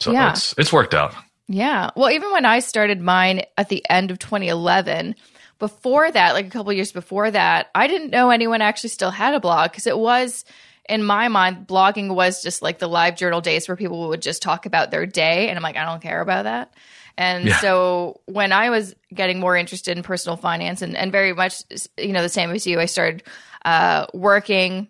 So 0.00 0.10
Yeah. 0.12 0.30
it's 0.32 0.52
it's 0.58 0.72
worked 0.72 0.92
out. 0.92 1.14
Yeah. 1.48 1.90
Well, 1.94 2.10
even 2.10 2.32
when 2.32 2.44
I 2.44 2.58
started 2.58 3.00
mine 3.00 3.42
at 3.56 3.68
the 3.68 3.84
end 3.88 4.10
of 4.10 4.18
2011, 4.18 5.14
before 5.58 6.10
that, 6.10 6.34
like 6.34 6.46
a 6.46 6.50
couple 6.50 6.72
years 6.72 6.92
before 6.92 7.30
that, 7.30 7.70
I 7.74 7.86
didn't 7.86 8.10
know 8.10 8.30
anyone 8.30 8.60
actually 8.62 8.90
still 8.90 9.10
had 9.10 9.34
a 9.34 9.40
blog 9.40 9.70
because 9.70 9.86
it 9.86 9.96
was, 9.98 10.44
in 10.88 11.02
my 11.02 11.28
mind, 11.28 11.66
blogging 11.66 12.14
was 12.14 12.42
just 12.42 12.62
like 12.62 12.78
the 12.78 12.88
live 12.88 13.16
journal 13.16 13.40
days 13.40 13.68
where 13.68 13.76
people 13.76 14.08
would 14.08 14.22
just 14.22 14.42
talk 14.42 14.66
about 14.66 14.90
their 14.90 15.06
day. 15.06 15.48
And 15.48 15.56
I'm 15.56 15.62
like, 15.62 15.76
I 15.76 15.84
don't 15.84 16.02
care 16.02 16.20
about 16.20 16.44
that. 16.44 16.74
And 17.16 17.46
Yeah. 17.46 17.60
so 17.60 18.20
when 18.26 18.52
I 18.52 18.68
was 18.70 18.94
getting 19.14 19.40
more 19.40 19.56
interested 19.56 19.96
in 19.96 20.02
personal 20.02 20.36
finance 20.36 20.82
and, 20.82 20.96
and 20.96 21.10
very 21.10 21.32
much, 21.32 21.62
you 21.96 22.12
know, 22.12 22.22
the 22.22 22.28
same 22.28 22.50
as 22.50 22.66
you, 22.66 22.78
I 22.78 22.84
started 22.86 23.22
uh, 23.64 24.06
working 24.12 24.88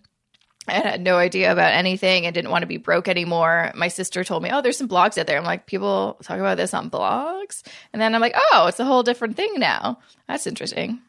and 0.68 0.84
had 0.84 1.00
no 1.00 1.16
idea 1.16 1.52
about 1.52 1.72
anything 1.72 2.26
and 2.26 2.34
didn't 2.34 2.50
want 2.50 2.62
to 2.62 2.66
be 2.66 2.76
broke 2.76 3.08
anymore. 3.08 3.70
My 3.74 3.88
sister 3.88 4.24
told 4.24 4.42
me, 4.42 4.50
"Oh, 4.52 4.60
there's 4.62 4.76
some 4.78 4.88
blogs 4.88 5.16
out 5.18 5.26
there." 5.26 5.38
I'm 5.38 5.44
like, 5.44 5.66
"People 5.66 6.16
talk 6.22 6.38
about 6.38 6.56
this 6.56 6.74
on 6.74 6.90
blogs," 6.90 7.62
and 7.92 8.00
then 8.02 8.14
I'm 8.14 8.20
like, 8.20 8.34
"Oh, 8.52 8.66
it's 8.66 8.80
a 8.80 8.84
whole 8.84 9.02
different 9.02 9.36
thing 9.36 9.54
now. 9.58 9.98
That's 10.28 10.46
interesting." 10.46 11.00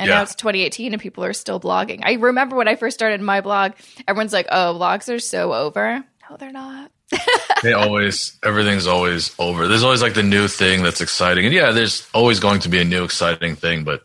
And 0.00 0.08
Yeah. 0.08 0.16
now 0.16 0.22
it's 0.22 0.34
2018 0.34 0.92
and 0.92 1.00
people 1.00 1.24
are 1.24 1.32
still 1.32 1.60
blogging. 1.60 2.00
I 2.02 2.14
remember 2.14 2.56
when 2.56 2.66
I 2.66 2.74
first 2.74 2.94
started 2.96 3.20
my 3.20 3.40
blog, 3.40 3.72
everyone's 4.08 4.32
like, 4.32 4.48
"Oh, 4.50 4.76
blogs 4.80 5.12
are 5.14 5.20
so 5.20 5.52
over." 5.54 6.02
No, 6.28 6.36
they're 6.36 6.50
not. 6.52 6.90
they 7.62 7.74
always 7.74 8.36
everything's 8.42 8.86
always 8.88 9.32
over. 9.38 9.68
There's 9.68 9.84
always 9.84 10.02
like 10.02 10.14
the 10.14 10.22
new 10.24 10.48
thing 10.48 10.82
that's 10.82 11.00
exciting, 11.00 11.44
and 11.44 11.54
yeah, 11.54 11.70
there's 11.70 12.08
always 12.14 12.40
going 12.40 12.60
to 12.60 12.68
be 12.68 12.80
a 12.80 12.84
new 12.84 13.04
exciting 13.04 13.54
thing, 13.56 13.84
but 13.84 14.02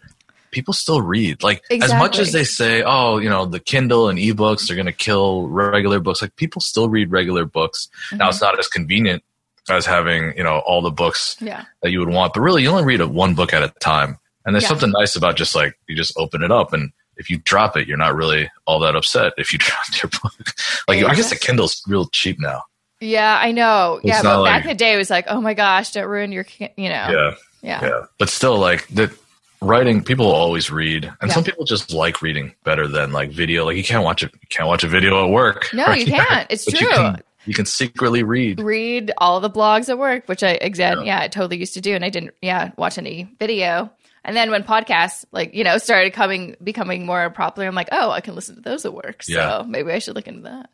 people 0.52 0.74
still 0.74 1.02
read. 1.02 1.44
Like 1.44 1.64
as 1.72 1.94
much 1.94 2.20
as 2.20 2.32
they 2.32 2.44
say, 2.44 2.84
oh, 2.86 3.18
you 3.18 3.30
know, 3.30 3.46
the 3.46 3.60
Kindle 3.60 4.10
and 4.10 4.18
ebooks 4.20 4.70
are 4.70 4.76
going 4.76 4.86
to 4.88 4.92
kill 4.94 5.48
regular 5.48 6.00
books. 6.00 6.22
Like 6.22 6.36
people 6.36 6.62
still 6.62 6.90
read 6.90 7.12
regular 7.12 7.46
books. 7.46 7.88
Now 8.14 8.28
Mhm. 8.28 8.30
it's 8.30 8.42
not 8.42 8.60
as 8.60 8.68
convenient 8.68 9.24
as 9.70 9.86
having 9.86 10.34
you 10.36 10.44
know 10.44 10.60
all 10.66 10.82
the 10.82 10.90
books 10.92 11.38
Yeah. 11.40 11.66
that 11.84 11.92
you 11.92 12.00
would 12.00 12.10
want, 12.10 12.34
but 12.34 12.42
really 12.42 12.64
you 12.64 12.70
only 12.70 12.84
read 12.86 13.02
a, 13.02 13.08
one 13.08 13.36
book 13.36 13.54
at 13.54 13.62
a 13.64 13.70
time. 13.80 14.18
And 14.46 14.56
there's 14.56 14.64
Yeah. 14.64 14.70
something 14.70 14.92
nice 14.92 15.16
about 15.16 15.36
just 15.36 15.54
like 15.56 15.78
you 15.88 15.96
just 15.96 16.14
open 16.18 16.44
it 16.44 16.52
up 16.52 16.74
and. 16.74 16.92
If 17.22 17.30
you 17.30 17.36
drop 17.44 17.76
it, 17.76 17.86
you're 17.86 17.98
not 17.98 18.16
really 18.16 18.50
all 18.66 18.80
that 18.80 18.96
upset 18.96 19.34
if 19.36 19.52
you 19.52 19.60
dropped 19.68 20.02
your 20.02 20.10
book. 20.24 20.54
like 20.88 21.04
I 21.04 21.14
guess 21.16 21.30
the 21.30 21.36
Kindle's 21.36 21.84
real 21.86 22.08
cheap 22.14 22.40
now. 22.40 22.64
Yeah, 23.02 23.38
I 23.38 23.52
know. 23.52 23.96
It's 24.02 24.06
yeah, 24.06 24.24
but 24.24 24.46
back 24.46 24.62
in 24.64 24.70
the 24.70 24.74
day, 24.74 24.94
it 24.94 24.98
was 24.98 25.10
like, 25.10 25.26
"Oh 25.28 25.42
my 25.42 25.54
gosh, 25.54 25.92
don't 25.92 26.08
ruin 26.08 26.32
your," 26.32 26.46
you 26.60 26.88
know. 26.88 27.08
Yeah. 27.10 27.32
Yeah. 27.62 27.84
yeah 27.86 28.06
but 28.20 28.30
still 28.30 28.58
like 28.58 28.88
the 28.88 29.14
writing 29.62 30.04
people 30.04 30.26
always 30.32 30.72
read 30.72 31.06
and 31.22 31.30
Yeah. 31.30 31.34
some 31.36 31.44
people 31.44 31.66
just 31.66 31.92
like 31.94 32.22
reading 32.22 32.54
better 32.64 32.88
than 32.88 33.12
like 33.12 33.30
video 33.32 33.66
like 33.66 33.76
you 33.78 33.84
can't 33.84 34.04
watch 34.04 34.24
it 34.24 34.32
you 34.34 34.48
can't 34.50 34.68
watch 34.70 34.84
a 34.84 34.88
video 34.88 35.26
at 35.26 35.30
work 35.32 35.68
No, 35.74 35.86
right? 35.86 36.00
you 36.00 36.06
can't. 36.14 36.48
It's 36.50 36.66
But 36.66 36.76
true. 36.76 36.88
you 36.88 36.94
can, 36.94 37.22
you 37.46 37.54
can 37.54 37.66
secretly 37.66 38.24
read 38.24 38.60
read 38.62 39.12
all 39.18 39.40
the 39.40 39.50
blogs 39.50 39.90
at 39.90 39.98
work, 39.98 40.28
which 40.28 40.44
I 40.44 40.52
again, 40.62 41.00
Yeah. 41.00 41.04
yeah. 41.04 41.20
I 41.22 41.28
totally 41.28 41.58
used 41.58 41.74
to 41.74 41.82
do, 41.82 41.94
and 41.96 42.06
I 42.06 42.10
didn't, 42.10 42.34
yeah, 42.42 42.72
watch 42.78 42.98
any 42.98 43.28
video. 43.40 43.92
And 44.26 44.36
then 44.36 44.52
when 44.52 44.64
podcasts, 44.64 45.26
like 45.32 45.54
you 45.54 45.64
know, 45.64 45.78
started 45.78 46.14
coming, 46.14 46.56
becoming 46.64 47.06
more 47.06 47.30
popular, 47.30 47.68
I'm 47.68 47.76
like, 47.76 47.90
oh, 47.92 48.12
I 48.12 48.22
can 48.22 48.36
listen 48.36 48.56
to 48.56 48.62
those 48.62 48.86
at 48.86 48.94
work. 48.94 49.24
So 49.24 49.34
Yeah. 49.34 49.64
maybe 49.68 49.92
I 49.92 50.00
should 50.00 50.16
look 50.16 50.28
into 50.28 50.42
that. 50.44 50.70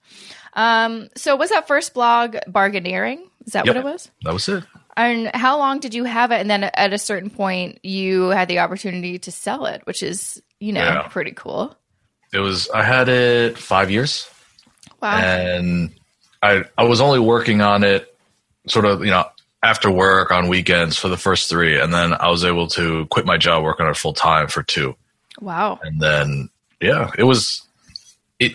Um, 0.54 1.10
so 1.16 1.36
was 1.36 1.50
that 1.52 1.68
first 1.68 1.94
blog 1.94 2.36
bargaineering? 2.48 3.20
Is 3.46 3.54
that 3.54 3.66
Yep. 3.66 3.76
what 3.76 3.78
it 3.78 3.84
was? 3.92 4.12
that 4.24 4.34
was 4.34 4.50
it 4.50 4.64
And 4.98 5.30
how 5.36 5.58
long 5.58 5.80
did 5.80 5.94
you 5.94 6.06
have 6.06 6.32
it? 6.32 6.40
And 6.40 6.50
then 6.50 6.64
at 6.64 6.94
a 6.94 6.98
certain 6.98 7.30
point, 7.30 7.80
you 7.84 8.30
had 8.30 8.48
the 8.48 8.60
opportunity 8.60 9.20
to 9.20 9.32
sell 9.32 9.66
it, 9.66 9.82
which 9.86 10.02
is, 10.02 10.42
you 10.60 10.72
know, 10.74 10.82
Yeah. 10.84 11.08
pretty 11.10 11.32
cool. 11.32 11.76
it 12.34 12.40
was 12.40 12.70
i 12.72 12.82
had 12.84 13.08
it 13.08 13.58
five 13.58 13.90
years 13.92 14.28
Wow. 15.02 15.18
and 15.18 15.90
i 16.42 16.64
i 16.78 16.84
was 16.84 17.00
only 17.00 17.20
working 17.20 17.62
on 17.62 17.84
it 17.84 18.14
sort 18.68 18.84
of 18.86 19.06
you 19.06 19.12
know 19.12 19.26
after 19.64 19.90
work 19.92 20.32
on 20.32 20.48
weekends 20.50 20.98
for 20.98 21.08
the 21.08 21.18
first 21.18 21.50
three 21.50 21.80
and 21.80 21.94
then 21.94 22.14
i 22.14 22.28
was 22.30 22.44
able 22.44 22.68
to 22.68 23.06
quit 23.08 23.26
my 23.26 23.38
job 23.38 23.64
work 23.64 23.80
on 23.80 23.88
it 23.88 23.96
full 23.96 24.14
time 24.14 24.48
for 24.48 24.64
two 24.64 24.96
wow. 25.40 25.80
and 25.84 26.02
then 26.02 26.50
yeah 26.82 27.12
it 27.18 27.24
was 27.24 27.62
it 28.40 28.54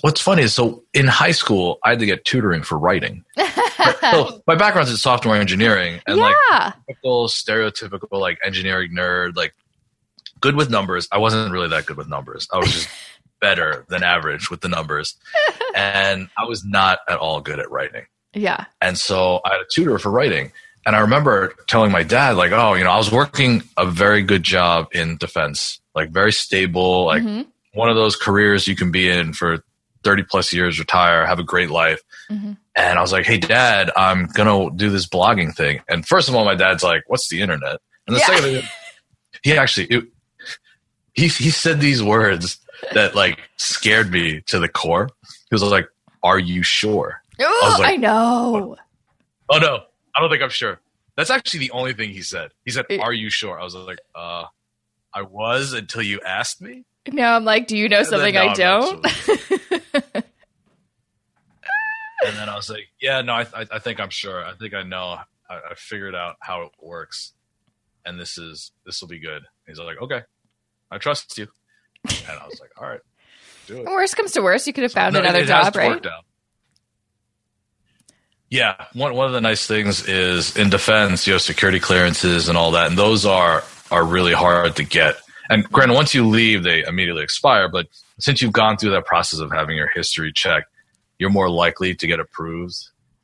what's 0.00 0.20
funny 0.20 0.42
is 0.42 0.54
so 0.54 0.82
in 0.94 1.06
high 1.06 1.30
school 1.30 1.78
i 1.84 1.90
had 1.90 1.98
to 1.98 2.06
get 2.06 2.24
tutoring 2.24 2.62
for 2.62 2.78
writing 2.78 3.24
so 4.00 4.42
my 4.46 4.54
background's 4.54 4.90
in 4.90 4.96
software 4.96 5.38
engineering 5.38 6.00
and 6.06 6.16
like 6.16 6.34
typical 6.86 7.28
stereotypical 7.28 8.18
like 8.18 8.38
engineering 8.44 8.92
nerd 8.96 9.36
like 9.36 9.54
good 10.40 10.56
with 10.56 10.70
numbers 10.70 11.06
i 11.12 11.18
wasn't 11.18 11.52
really 11.52 11.68
that 11.68 11.86
good 11.86 11.96
with 11.96 12.08
numbers 12.08 12.48
i 12.52 12.58
was 12.58 12.72
just 12.72 12.88
better 13.40 13.86
than 13.88 14.02
average 14.02 14.50
with 14.50 14.60
the 14.60 14.68
numbers 14.68 15.16
and 15.74 16.28
i 16.36 16.44
was 16.44 16.64
not 16.64 16.98
at 17.08 17.18
all 17.18 17.40
good 17.40 17.58
at 17.58 17.70
writing 17.70 18.04
yeah. 18.34 18.66
and 18.80 18.96
so 18.96 19.40
I 19.44 19.52
had 19.54 19.60
a 19.60 19.66
tutor 19.72 19.98
for 19.98 20.10
writing. 20.10 20.52
And 20.86 20.96
I 20.96 21.00
remember 21.00 21.54
telling 21.68 21.92
my 21.92 22.02
dad, 22.02 22.36
like, 22.36 22.52
oh, 22.52 22.74
you 22.74 22.84
know, 22.84 22.90
I 22.90 22.96
was 22.96 23.12
working 23.12 23.62
a 23.76 23.84
very 23.84 24.22
good 24.22 24.42
job 24.42 24.88
in 24.92 25.18
defense, 25.18 25.78
like 25.94 26.10
very 26.10 26.32
stable, 26.32 27.06
like 27.06 27.22
Mhm. 27.22 27.46
One 27.74 27.88
of 27.88 27.96
those 27.96 28.16
careers 28.16 28.66
you 28.66 28.76
can 28.76 28.90
be 28.90 29.08
in 29.08 29.32
for 29.32 29.62
30 30.02 30.22
plus 30.24 30.52
years, 30.52 30.78
retire, 30.78 31.26
have 31.26 31.38
a 31.38 31.44
great 31.44 31.70
life. 31.70 32.00
Mhm. 32.30 32.56
And 32.74 32.98
I 32.98 33.02
was 33.02 33.12
like, 33.12 33.26
hey, 33.26 33.38
dad, 33.38 33.90
I'm 33.96 34.26
going 34.26 34.48
to 34.70 34.74
do 34.76 34.88
this 34.90 35.06
blogging 35.06 35.54
thing. 35.54 35.80
And 35.88 36.06
first 36.06 36.28
of 36.28 36.34
all, 36.34 36.44
my 36.44 36.54
dad's 36.54 36.82
like, 36.82 37.02
what's 37.06 37.28
the 37.28 37.42
internet? 37.42 37.78
And 38.06 38.16
the 38.16 38.20
Yeah. 38.20 38.26
second 38.26 38.42
thing, 38.44 38.62
he 39.42 39.56
actually, 39.58 39.86
it, 39.86 40.04
he, 41.12 41.28
he 41.28 41.50
said 41.50 41.80
these 41.80 42.02
words 42.02 42.58
that 42.92 43.14
like 43.14 43.38
scared 43.56 44.10
me 44.10 44.40
to 44.46 44.58
the 44.58 44.68
core. 44.68 45.08
He 45.22 45.54
was 45.54 45.62
like, 45.62 45.88
are 46.22 46.38
you 46.38 46.62
sure? 46.62 47.22
Oh, 47.40 47.60
was 47.70 47.78
like- 47.78 47.92
I 47.94 47.96
know. 47.96 48.76
Oh 49.48 49.58
no, 49.58 49.80
I 50.14 50.20
don't 50.20 50.30
think 50.30 50.42
I'm 50.42 50.50
sure. 50.50 50.80
That's 51.16 51.30
actually 51.30 51.60
the 51.60 51.72
only 51.72 51.92
thing 51.92 52.10
he 52.10 52.22
said. 52.22 52.52
He 52.64 52.70
said, 52.70 52.86
"Are 53.00 53.12
you 53.12 53.28
sure?" 53.30 53.58
I 53.60 53.64
was 53.64 53.74
like, 53.74 53.98
"Uh, 54.14 54.44
I 55.12 55.22
was 55.22 55.72
until 55.72 56.02
you 56.02 56.20
asked 56.24 56.62
me." 56.62 56.84
Now 57.12 57.36
I'm 57.36 57.44
like, 57.44 57.66
do 57.66 57.76
you 57.76 57.88
know 57.88 57.98
And 57.98 58.06
something 58.06 58.36
I 58.36 58.54
don't? 58.54 59.06
And 62.22 62.36
then 62.36 62.48
I 62.48 62.56
was 62.56 62.68
like, 62.68 62.88
"Yeah, 63.00 63.22
no, 63.22 63.32
I, 63.32 63.46
I, 63.54 63.66
I 63.72 63.78
think 63.78 63.98
I'm 63.98 64.10
sure. 64.10 64.44
I 64.44 64.52
think 64.54 64.74
I 64.74 64.82
know. 64.82 65.16
I, 65.48 65.54
I 65.70 65.74
figured 65.74 66.14
out 66.14 66.36
how 66.40 66.62
it 66.62 66.72
works, 66.78 67.32
and 68.04 68.20
this 68.20 68.36
is 68.36 68.72
this 68.84 69.00
will 69.00 69.08
be 69.08 69.18
good." 69.18 69.42
He's 69.66 69.78
like, 69.78 70.00
"Okay, 70.00 70.20
I 70.90 70.98
trust 70.98 71.38
you." 71.38 71.48
And 72.06 72.38
I 72.38 72.44
was 72.46 72.60
like, 72.60 72.70
"All 72.78 72.86
right, 72.86 73.00
do 73.66 73.78
it." 73.78 73.86
worst 73.86 74.16
comes 74.16 74.32
to 74.32 74.42
worst, 74.42 74.66
you 74.66 74.72
could 74.72 74.82
have 74.82 74.92
found 74.92 75.14
No, 75.14 75.20
another 75.20 75.38
it 75.40 75.48
has 75.48 75.64
job, 75.66 75.76
right? 75.76 76.06
Yeah, 78.50 78.74
one 78.92 79.14
one 79.14 79.26
of 79.26 79.32
the 79.32 79.40
nice 79.40 79.66
things 79.66 80.06
is 80.06 80.56
in 80.56 80.68
defense, 80.70 81.26
you 81.26 81.32
have 81.34 81.42
security 81.42 81.80
clearances 81.80 82.48
and 82.48 82.58
all 82.58 82.72
that, 82.72 82.88
and 82.88 82.98
those 82.98 83.24
are 83.24 83.64
are 83.90 84.04
really 84.04 84.34
hard 84.34 84.76
to 84.76 84.84
get. 84.84 85.16
And 85.50 85.64
granted, 85.70 85.94
once 85.94 86.14
you 86.14 86.26
leave, 86.26 86.62
they 86.62 86.82
immediately 86.84 87.22
expire. 87.22 87.68
But 87.68 87.88
since 88.18 88.40
you've 88.40 88.52
gone 88.52 88.78
through 88.78 88.92
that 88.92 89.04
process 89.04 89.40
of 89.40 89.50
having 89.50 89.76
your 89.76 89.88
history 89.88 90.32
checked, 90.32 90.68
you're 91.18 91.28
more 91.30 91.50
likely 91.50 91.94
to 91.94 92.06
get 92.06 92.20
approved 92.20 92.76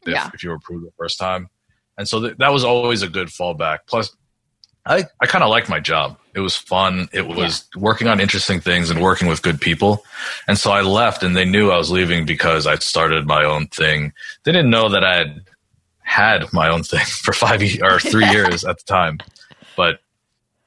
if, 0.03 0.09
Yeah. 0.13 0.31
if 0.35 0.43
you 0.43 0.51
were 0.51 0.57
approved 0.57 0.87
the 0.87 0.93
first 0.99 1.19
time. 1.19 1.49
And 1.97 2.07
so 2.07 2.21
th- 2.21 2.37
that 2.39 2.53
was 2.53 2.65
always 2.65 3.01
a 3.03 3.09
good 3.09 3.29
fallback. 3.29 3.79
Plus, 3.87 4.15
I, 4.85 5.05
I 5.21 5.27
kind 5.27 5.43
of 5.43 5.51
liked 5.51 5.69
my 5.69 5.81
job. 5.81 6.19
It 6.35 6.41
was 6.41 6.57
fun. 6.57 7.09
It 7.13 7.27
was 7.27 7.67
working 7.75 8.07
on 8.09 8.21
interesting 8.21 8.61
things 8.61 8.91
and 8.91 9.01
working 9.01 9.27
with 9.29 9.41
good 9.43 9.61
people. 9.61 10.05
And 10.47 10.59
so 10.59 10.71
I 10.73 10.83
left 10.83 11.23
and 11.23 11.35
they 11.37 11.45
knew 11.47 11.71
I 11.71 11.79
was 11.79 11.91
leaving 11.91 12.27
because 12.27 12.67
I'd 12.67 12.83
started 12.83 13.27
my 13.27 13.45
own 13.45 13.69
thing. 13.69 14.13
They 14.45 14.53
didn't 14.53 14.71
know 14.71 14.89
that 14.91 15.05
I 15.05 15.17
had 15.17 15.41
had 16.03 16.53
my 16.53 16.69
own 16.69 16.83
thing 16.83 17.05
for 17.07 17.33
five 17.33 17.63
or 17.83 17.99
three 17.99 18.27
years 18.31 18.65
at 18.65 18.77
the 18.79 18.85
time. 18.85 19.19
But 19.77 20.01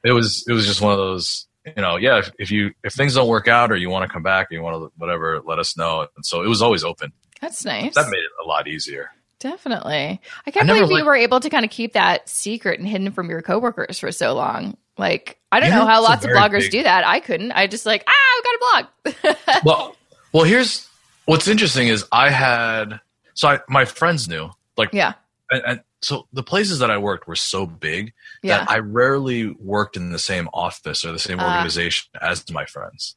it 0.03 0.11
was, 0.13 0.43
it 0.47 0.53
was 0.53 0.65
just 0.65 0.81
one 0.81 0.91
of 0.93 0.97
those, 0.97 1.45
you 1.75 1.81
know, 1.81 1.95
yeah, 1.97 2.19
if, 2.19 2.31
if 2.39 2.51
you, 2.51 2.73
if 2.83 2.93
things 2.93 3.15
don't 3.15 3.27
work 3.27 3.47
out 3.47 3.71
or 3.71 3.75
you 3.77 3.89
want 3.89 4.07
to 4.07 4.13
come 4.13 4.23
back 4.23 4.51
or 4.51 4.55
you 4.55 4.61
want 4.61 4.75
to, 4.77 4.91
whatever, 4.97 5.41
let 5.45 5.59
us 5.59 5.75
know. 5.77 6.07
And 6.15 6.25
so 6.25 6.43
it 6.43 6.47
was 6.47 6.61
always 6.61 6.83
open. 6.83 7.11
That's 7.41 7.63
nice. 7.65 7.95
That 7.95 8.09
made 8.09 8.19
it 8.19 8.31
a 8.43 8.47
lot 8.47 8.67
easier. 8.67 9.11
Definitely. 9.39 10.19
I 10.45 10.51
can't 10.51 10.69
I 10.69 10.73
believe 10.73 10.89
you 10.89 10.95
liked- 10.95 11.05
were 11.05 11.15
able 11.15 11.39
to 11.39 11.49
kind 11.49 11.63
of 11.65 11.71
keep 11.71 11.93
that 11.93 12.27
secret 12.27 12.79
and 12.79 12.87
hidden 12.87 13.11
from 13.11 13.29
your 13.29 13.41
coworkers 13.41 13.97
for 13.99 14.11
so 14.11 14.33
long. 14.33 14.75
Like, 14.97 15.37
I 15.51 15.59
don't 15.61 15.69
Yeah, 15.69 15.79
know 15.79 15.85
how 15.85 16.03
lots 16.03 16.25
of 16.25 16.31
bloggers 16.31 16.63
big- 16.63 16.71
do 16.71 16.83
that. 16.83 17.05
I 17.07 17.21
couldn't. 17.21 17.53
I 17.53 17.67
just 17.67 17.85
like, 17.85 18.03
ah, 18.07 18.37
I've 18.37 18.43
got 18.43 18.55
a 18.55 19.23
blog. 19.23 19.37
well, 19.65 19.95
well, 20.33 20.43
here's 20.43 20.87
what's 21.25 21.47
interesting 21.47 21.87
is 21.87 22.05
I 22.11 22.29
had 22.29 22.99
so 23.33 23.47
I, 23.47 23.59
my 23.69 23.85
friends 23.85 24.27
knew 24.27 24.49
like 24.77 24.89
yeah. 24.93 25.13
And, 25.51 25.61
and 25.65 25.81
so 26.01 26.27
the 26.33 26.43
places 26.43 26.79
that 26.79 26.89
I 26.91 26.97
worked 26.97 27.27
were 27.27 27.35
so 27.35 27.65
big 27.65 28.13
Yeah. 28.43 28.59
that 28.59 28.71
I 28.71 28.79
rarely 28.79 29.49
worked 29.59 29.97
in 29.97 30.11
the 30.11 30.19
same 30.19 30.47
office 30.53 31.03
or 31.03 31.11
the 31.11 31.19
same 31.19 31.39
Ah. 31.39 31.53
organization 31.55 32.09
as 32.21 32.49
my 32.51 32.65
friends. 32.65 33.15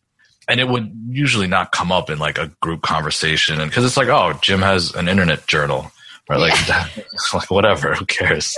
And 0.48 0.58
it 0.58 0.66
would 0.68 0.90
usually 1.08 1.46
not 1.46 1.70
come 1.70 1.92
up 1.92 2.10
in 2.10 2.18
like 2.18 2.38
a 2.38 2.48
group 2.60 2.82
conversation 2.82 3.60
and 3.60 3.70
because 3.70 3.84
it's 3.84 3.96
like, 3.96 4.08
oh, 4.08 4.32
Jim 4.42 4.60
has 4.60 4.92
an 4.94 5.08
internet 5.08 5.46
journal. 5.46 5.92
Or 6.28 6.38
like 6.38 6.54
that, 6.66 6.90
like 7.34 7.50
whatever, 7.50 7.94
who 7.94 8.06
cares? 8.06 8.54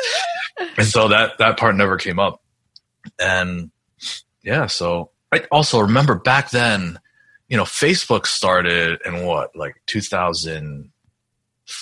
and 0.77 0.87
so 0.87 1.09
that 1.09 1.39
that 1.39 1.57
part 1.59 1.77
never 1.77 1.97
came 1.97 2.19
up. 2.19 2.43
And 3.19 3.71
yeah, 4.43 4.67
so 4.67 5.11
I 5.33 5.45
also 5.51 5.81
remember 5.81 6.15
back 6.15 6.51
then, 6.51 6.99
you 7.49 7.57
know, 7.57 7.65
Facebook 7.65 8.27
started 8.27 9.01
in 9.05 9.25
what, 9.27 9.55
like 9.57 9.77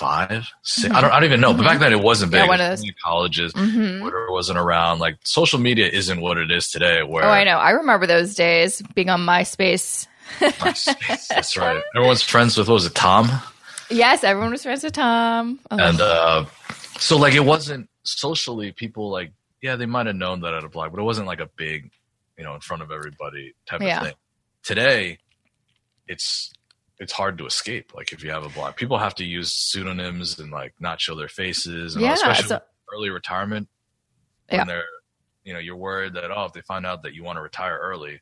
2005? 0.03 0.49
Six- 0.63 0.95
I 0.95 1.01
don't, 1.01 1.11
I 1.11 1.15
don't 1.17 1.25
even 1.25 1.41
know. 1.41 1.55
But 1.55 1.65
back 1.65 1.79
then 1.79 1.93
it 1.93 2.01
wasn't 2.01 2.33
Mm-hmm. 2.33 2.51
Yeah, 2.51 2.57
big. 2.57 2.61
of 2.61 2.71
was 2.81 2.93
colleges. 3.05 3.53
hmm 3.55 4.01
Twitter 4.01 4.27
wasn't 4.31 4.59
around. 4.59 4.99
Like 4.99 5.17
social 5.25 5.59
media 5.59 5.89
isn't 5.89 6.21
what 6.21 6.39
it 6.39 6.51
is 6.51 6.69
today. 6.69 7.03
Where 7.03 7.25
Oh, 7.25 7.29
I 7.29 7.45
know. 7.45 7.59
I 7.59 7.71
remember 7.71 8.07
those 8.07 8.35
days 8.35 8.83
being 8.95 9.11
on 9.11 9.21
MySpace. 9.21 10.07
That's 10.41 11.57
right. 11.57 11.83
Everyone's 11.97 12.23
friends 12.23 12.57
with 12.57 12.69
what 12.69 12.75
was 12.75 12.87
it, 12.87 12.95
Tom? 12.95 13.29
Yes, 13.91 14.25
everyone 14.25 14.53
was 14.53 14.63
friends 14.63 14.83
with 14.85 14.95
Tom. 14.95 15.61
Oh, 15.71 15.77
And 15.79 16.01
uh, 16.01 16.45
so 16.99 17.17
like 17.19 17.35
it 17.35 17.45
wasn't 17.45 17.89
socially. 18.05 18.73
People 18.73 19.11
like 19.11 19.33
yeah, 19.61 19.77
they 19.77 19.87
might 19.87 20.07
have 20.07 20.17
known 20.17 20.41
that 20.41 20.53
I 20.53 20.57
had 20.57 20.65
a 20.65 20.69
blog, 20.69 20.91
but 20.93 21.01
it 21.01 21.05
wasn't 21.05 21.27
like 21.29 21.39
a 21.41 21.49
big, 21.57 21.91
you 22.37 22.43
know, 22.45 22.55
in 22.55 22.61
front 22.61 22.83
of 22.83 22.91
everybody 22.91 23.55
type 23.67 23.81
Yeah. 23.83 23.99
of 24.01 24.07
thing. 24.07 24.15
Today, 24.65 25.19
it's 26.09 26.53
it's 27.03 27.13
hard 27.13 27.37
to 27.39 27.47
escape. 27.47 27.93
Like 27.95 28.13
if 28.13 28.23
you 28.23 28.31
have 28.31 28.45
a 28.45 28.49
blog, 28.49 28.77
people 28.77 28.97
have 28.99 29.15
to 29.17 29.25
use 29.25 29.53
pseudonyms 29.53 30.39
and 30.39 30.51
like 30.53 30.73
not 30.79 31.01
show 31.01 31.15
their 31.17 31.29
faces, 31.29 31.95
and 31.97 32.05
all, 32.05 32.09
Yeah, 32.11 32.15
especially 32.15 32.49
so- 32.49 32.61
early 32.95 33.11
retirement. 33.11 33.69
When 34.49 34.61
Yeah. 34.61 34.65
they're, 34.65 34.85
you 35.45 35.53
know, 35.53 35.59
you're 35.59 35.77
worried 35.77 36.15
that 36.15 36.31
oh, 36.31 36.45
if 36.45 36.53
they 36.53 36.61
find 36.63 36.87
out 36.87 37.03
that 37.03 37.15
you 37.15 37.25
want 37.25 37.37
to 37.39 37.43
retire 37.43 37.79
early, 37.83 38.21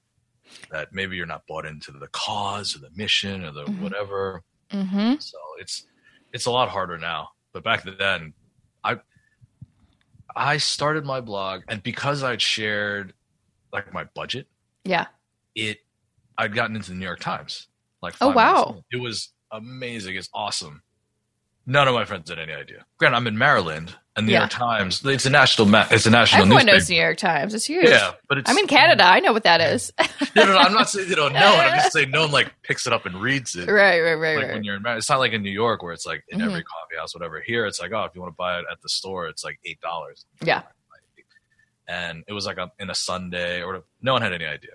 that 0.70 0.92
maybe 0.92 1.16
you're 1.16 1.26
not 1.26 1.46
bought 1.46 1.66
into 1.66 1.92
the 1.92 2.08
cause 2.08 2.74
or 2.74 2.78
the 2.78 2.90
mission 2.94 3.44
or 3.44 3.52
the 3.52 3.64
Mhm. 3.66 3.80
whatever. 3.80 4.42
hmm 4.70 5.14
So 5.18 5.38
it's 5.58 5.86
it's 6.32 6.46
a 6.46 6.50
lot 6.50 6.68
harder 6.70 6.96
now. 6.96 7.30
But 7.52 7.62
back 7.64 7.82
then, 7.84 8.32
I 8.84 8.98
I 10.34 10.56
started 10.58 11.04
my 11.04 11.20
blog, 11.20 11.62
and 11.68 11.82
because 11.82 12.22
I'd 12.22 12.40
shared 12.40 13.12
like 13.72 13.92
my 13.92 14.04
budget, 14.04 14.46
Yeah. 14.84 15.06
it 15.54 15.80
I'd 16.38 16.54
gotten 16.54 16.76
into 16.76 16.90
the 16.90 16.96
New 16.96 17.04
York 17.04 17.20
Times. 17.20 17.66
Like, 18.02 18.14
Oh, 18.20 18.30
wow. 18.30 18.82
it 18.90 18.96
was 19.00 19.30
amazing. 19.52 20.16
It's 20.16 20.28
awesome. 20.32 20.82
None 21.66 21.86
of 21.86 21.94
my 21.94 22.04
friends 22.06 22.30
had 22.30 22.38
any 22.38 22.52
idea. 22.54 22.84
Grant, 22.98 23.14
I'm 23.14 23.26
in 23.26 23.36
Maryland, 23.36 23.94
and 24.16 24.26
the 24.26 24.32
Yeah. 24.32 24.38
New 24.38 24.42
York 24.44 24.50
Times. 24.50 25.04
It's 25.04 25.26
a 25.26 25.30
national. 25.30 25.68
Ma- 25.68 25.86
it's 25.90 26.06
a 26.06 26.10
national 26.10 26.42
Everyone 26.42 26.64
newspaper. 26.66 26.76
knows 26.78 26.90
New 26.90 26.96
York 26.96 27.16
Times. 27.18 27.54
It's 27.54 27.66
huge. 27.66 27.88
Yeah, 27.88 28.12
but 28.28 28.38
it's. 28.38 28.50
I'm 28.50 28.56
in 28.58 28.66
Canada. 28.66 29.04
I 29.04 29.20
know 29.20 29.32
what 29.32 29.44
that 29.44 29.60
is. 29.60 29.92
No, 30.34 30.46
no, 30.46 30.52
no, 30.54 30.58
I'm 30.58 30.72
not 30.72 30.88
saying 30.88 31.08
you 31.10 31.14
don't 31.16 31.32
know 31.34 31.38
it. 31.52 31.58
I'm 31.58 31.78
just 31.78 31.92
saying 31.92 32.10
no 32.10 32.22
one 32.22 32.32
like 32.32 32.50
picks 32.62 32.86
it 32.86 32.92
up 32.94 33.04
and 33.06 33.14
reads 33.20 33.54
it. 33.54 33.68
right, 33.68 34.00
right, 34.00 34.14
right, 34.14 34.36
like 34.38 34.46
right. 34.46 34.54
when 34.54 34.64
you're 34.64 34.76
in 34.76 34.86
it's 34.86 35.08
not 35.10 35.18
like 35.18 35.32
in 35.32 35.42
New 35.42 35.50
York 35.50 35.82
where 35.82 35.92
it's 35.92 36.06
like 36.06 36.24
in 36.28 36.40
Mhm. 36.40 36.46
every 36.46 36.64
coffee 36.64 36.96
house, 36.98 37.14
whatever. 37.14 37.40
Here 37.40 37.66
it's 37.66 37.78
like, 37.80 37.92
oh, 37.92 38.04
if 38.04 38.14
you 38.14 38.22
want 38.22 38.32
to 38.32 38.36
buy 38.36 38.58
it 38.58 38.64
at 38.72 38.80
the 38.80 38.88
store, 38.88 39.28
it's 39.28 39.44
like 39.44 39.60
eight 39.64 39.80
dollars. 39.80 40.24
Yeah. 40.42 40.62
And 41.86 42.24
it 42.28 42.32
was 42.32 42.46
like 42.46 42.56
a, 42.58 42.70
in 42.78 42.88
a 42.90 42.94
Sunday 42.94 43.60
or 43.62 43.66
whatever. 43.66 43.84
no 44.00 44.12
one 44.12 44.22
had 44.22 44.32
any 44.32 44.44
idea. 44.46 44.70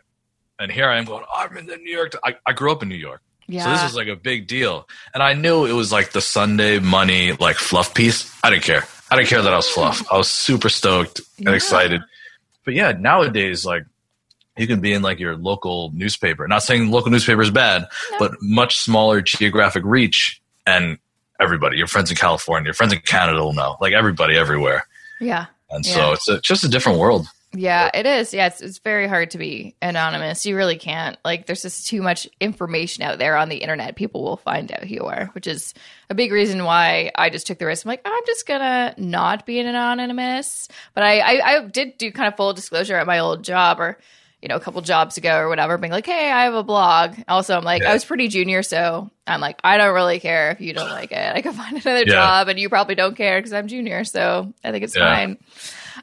And 0.59 0.71
here 0.71 0.87
I 0.87 0.97
am 0.97 1.05
going, 1.05 1.23
oh, 1.27 1.33
I'm 1.37 1.57
in 1.57 1.65
the 1.65 1.77
New 1.77 1.91
York. 1.95 2.13
I, 2.23 2.35
I 2.45 2.53
grew 2.53 2.71
up 2.71 2.81
in 2.81 2.89
New 2.89 2.95
York, 2.95 3.21
yeah. 3.47 3.63
so 3.65 3.69
this 3.71 3.83
was 3.83 3.95
like 3.95 4.07
a 4.07 4.15
big 4.15 4.47
deal. 4.47 4.87
And 5.13 5.21
I 5.21 5.33
knew 5.33 5.65
it 5.65 5.73
was 5.73 5.91
like 5.91 6.11
the 6.11 6.21
Sunday 6.21 6.79
money 6.79 7.33
like 7.33 7.57
fluff 7.57 7.93
piece. 7.93 8.31
I 8.43 8.49
didn't 8.49 8.63
care. 8.63 8.85
I 9.11 9.15
didn't 9.17 9.27
care 9.27 9.41
that 9.41 9.53
I 9.53 9.57
was 9.57 9.67
fluff. 9.69 10.03
I 10.11 10.17
was 10.17 10.29
super 10.29 10.69
stoked 10.69 11.19
and 11.37 11.47
Yeah. 11.47 11.53
excited. 11.53 12.01
But 12.63 12.73
yeah, 12.73 12.93
nowadays 12.93 13.65
like 13.65 13.85
you 14.57 14.65
can 14.67 14.79
be 14.79 14.93
in 14.93 15.01
like 15.01 15.19
your 15.19 15.35
local 15.35 15.91
newspaper. 15.93 16.47
Not 16.47 16.63
saying 16.63 16.89
local 16.89 17.11
newspaper 17.11 17.41
is 17.41 17.51
bad, 17.51 17.85
No. 18.11 18.19
but 18.19 18.31
much 18.41 18.79
smaller 18.79 19.21
geographic 19.21 19.83
reach 19.85 20.41
and 20.65 20.97
everybody, 21.39 21.77
your 21.77 21.87
friends 21.87 22.09
in 22.09 22.15
California, 22.15 22.67
your 22.67 22.73
friends 22.73 22.93
in 22.93 22.99
Canada 23.01 23.39
will 23.43 23.53
know, 23.53 23.75
like 23.81 23.91
everybody 23.93 24.37
everywhere. 24.37 24.87
yeah. 25.19 25.47
And 25.69 25.85
Yeah. 25.85 25.93
so 25.93 26.11
it's 26.13 26.27
a, 26.29 26.39
just 26.39 26.63
a 26.63 26.69
different 26.69 26.97
world. 26.99 27.27
Yeah, 27.55 27.89
it 27.93 28.05
is. 28.05 28.33
Yeah, 28.33 28.47
it's, 28.47 28.61
it's 28.61 28.79
very 28.79 29.07
hard 29.07 29.31
to 29.31 29.37
be 29.37 29.75
anonymous. 29.81 30.45
You 30.45 30.55
really 30.57 30.77
can't. 30.77 31.17
Like, 31.23 31.45
there's 31.45 31.61
just 31.61 31.87
too 31.87 32.01
much 32.01 32.27
information 32.41 33.03
out 33.03 33.17
there 33.17 33.37
on 33.37 33.49
the 33.49 33.57
internet. 33.57 33.95
People 33.95 34.23
will 34.23 34.37
find 34.37 34.71
out 34.71 34.83
who 34.83 34.93
you 34.93 35.05
are, 35.05 35.27
which 35.33 35.47
is 35.47 35.73
a 36.09 36.15
big 36.15 36.31
reason 36.31 36.65
why 36.65 37.11
I 37.15 37.29
just 37.29 37.47
took 37.47 37.57
the 37.57 37.65
risk. 37.65 37.85
I'm 37.85 37.89
like, 37.89 38.01
I'm 38.05 38.23
just 38.25 38.45
gonna 38.45 38.93
not 38.97 39.45
be 39.45 39.59
an 39.59 39.67
anonymous. 39.67 40.67
But 40.93 41.03
I, 41.03 41.19
I, 41.19 41.55
I 41.57 41.61
did 41.67 41.97
do 41.97 42.11
kind 42.11 42.27
of 42.27 42.35
full 42.35 42.53
disclosure 42.53 42.95
at 42.97 43.07
my 43.07 43.19
old 43.19 43.43
job, 43.43 43.79
or 43.79 43.97
you 44.41 44.49
know, 44.49 44.57
a 44.57 44.59
couple 44.59 44.79
jobs 44.81 45.17
ago 45.17 45.37
or 45.39 45.47
whatever, 45.49 45.75
being 45.77 45.91
like, 45.93 46.05
hey, 46.05 46.29
I 46.29 46.43
have 46.43 46.53
a 46.53 46.61
blog. 46.61 47.15
Also, 47.27 47.57
I'm 47.57 47.63
like, 47.63 47.81
Yeah. 47.81 47.89
I 47.89 47.93
was 47.93 48.05
pretty 48.05 48.27
junior, 48.27 48.61
so 48.61 49.09
I'm 49.25 49.41
like, 49.41 49.59
I 49.63 49.77
don't 49.77 49.95
really 49.95 50.19
care 50.19 50.51
if 50.51 50.61
you 50.61 50.71
don't 50.73 50.91
like 50.91 51.11
it. 51.11 51.35
I 51.35 51.41
can 51.41 51.53
find 51.53 51.73
another 51.73 52.03
Yeah. 52.05 52.13
job, 52.13 52.47
and 52.49 52.59
you 52.59 52.69
probably 52.69 52.93
don't 52.95 53.15
care 53.15 53.39
because 53.39 53.53
I'm 53.53 53.67
junior, 53.67 54.03
so 54.03 54.53
I 54.63 54.71
think 54.71 54.83
it's 54.83 54.95
Yeah. 54.95 55.15
fine. 55.15 55.37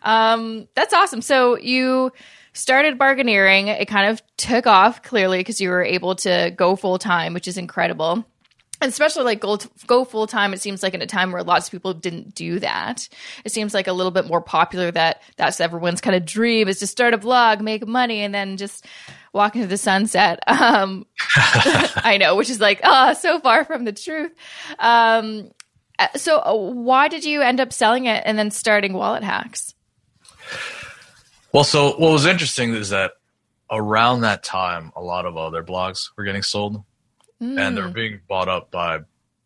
Um, 0.03 0.69
that's 0.75 0.95
awesome. 0.95 1.23
So 1.23 1.59
you 1.59 2.13
started 2.53 2.99
bargaineering. 2.99 3.69
It 3.69 3.87
kind 3.87 4.11
of 4.11 4.23
took 4.37 4.67
off 4.67 5.03
clearly 5.03 5.39
because 5.39 5.61
you 5.61 5.71
were 5.71 5.83
able 5.83 6.17
to 6.17 6.53
go 6.57 6.77
full 6.77 6.99
time, 6.99 7.35
which 7.35 7.49
is 7.49 7.59
incredible. 7.59 8.25
And 8.81 8.89
especially 8.89 9.23
like 9.23 9.39
go, 9.39 9.59
go 9.87 10.05
full 10.05 10.27
time, 10.27 10.53
it 10.53 10.61
seems 10.61 10.83
like 10.83 10.93
in 10.93 11.03
a 11.03 11.07
time 11.07 11.31
where 11.31 11.45
lots 11.45 11.69
of 11.69 11.71
people 11.71 11.95
didn't 11.95 12.35
do 12.35 12.59
that. 12.59 13.09
It 13.45 13.53
seems 13.53 13.75
like 13.75 13.87
a 13.87 13.93
little 13.93 14.11
bit 14.11 14.27
more 14.27 14.41
popular 14.41 14.91
that 14.91 15.23
that's 15.37 15.61
everyone's 15.61 16.01
kind 16.01 16.17
of 16.17 16.25
dream 16.27 16.67
is 16.67 16.81
to 16.81 16.89
start 16.89 17.15
a 17.15 17.19
blog, 17.19 17.61
make 17.61 17.87
money, 17.87 18.23
and 18.23 18.35
then 18.35 18.57
just 18.57 18.85
walk 19.33 19.55
into 19.55 19.69
the 19.69 19.79
sunset. 19.79 20.41
Um, 20.49 21.07
I 21.37 22.19
know, 22.21 22.37
which 22.37 22.49
is 22.49 22.61
like, 22.61 22.81
ah, 22.85 23.15
so 23.15 23.41
far 23.41 23.65
from 23.65 23.85
the 23.85 23.93
truth. 23.93 24.33
Um, 24.79 25.51
uh, 25.99 26.09
so 26.17 26.39
uh, 26.39 26.55
why 26.55 27.09
did 27.09 27.25
you 27.25 27.43
end 27.43 27.61
up 27.61 27.73
selling 27.73 28.07
it 28.07 28.23
and 28.25 28.39
then 28.39 28.51
starting 28.51 28.93
Wallet 28.93 29.23
Hacks? 29.23 29.75
Well, 31.53 31.65
so 31.65 31.89
what 31.99 32.13
was 32.13 32.27
interesting 32.27 32.75
is 32.75 32.91
that 32.91 33.13
around 33.71 34.23
that 34.23 34.43
time, 34.43 34.93
a 34.97 35.03
lot 35.03 35.27
of 35.27 35.37
other 35.37 35.63
blogs 35.63 36.11
were 36.17 36.25
getting 36.25 36.43
sold, 36.43 36.83
mm. 37.41 37.59
and 37.59 37.77
they're 37.77 37.89
being 37.89 38.21
bought 38.29 38.49
up 38.49 38.71
by, 38.71 39.01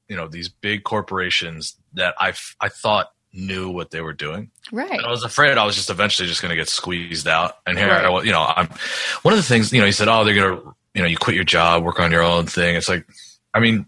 you 0.09 0.17
know, 0.17 0.29
these 0.29 0.49
big 0.49 0.85
corporations 0.85 1.77
that 1.95 2.15
I 2.19 2.33
I 2.61 2.69
thought 2.69 3.11
knew 3.33 3.71
what 3.71 3.91
they 3.91 4.01
were 4.01 4.13
doing. 4.13 4.51
Right. 4.73 4.91
And 4.91 5.05
I 5.05 5.11
was 5.11 5.23
afraid 5.25 5.59
I 5.59 5.65
was 5.65 5.77
just 5.77 5.91
eventually 5.91 6.27
just 6.27 6.41
going 6.41 6.51
to 6.51 6.57
get 6.57 6.69
squeezed 6.69 7.29
out. 7.29 7.59
And 7.67 7.79
here, 7.79 7.89
right. 7.89 8.05
I, 8.05 8.23
you 8.23 8.33
know, 8.33 8.43
I'm 8.43 8.69
one 9.23 9.35
of 9.35 9.39
the 9.39 9.45
things. 9.45 9.73
You 9.73 9.81
know, 9.81 9.87
he 9.87 9.93
said, 9.93 10.09
"Oh, 10.09 10.25
they're 10.25 10.35
going 10.35 10.57
to, 10.57 10.75
you 10.95 11.03
know, 11.03 11.09
you 11.09 11.17
quit 11.17 11.37
your 11.37 11.45
job, 11.45 11.85
work 11.85 12.01
on 12.01 12.13
your 12.13 12.23
own 12.23 12.47
thing." 12.47 12.77
It's 12.77 12.89
like, 12.89 13.07
I 13.53 13.61
mean, 13.61 13.87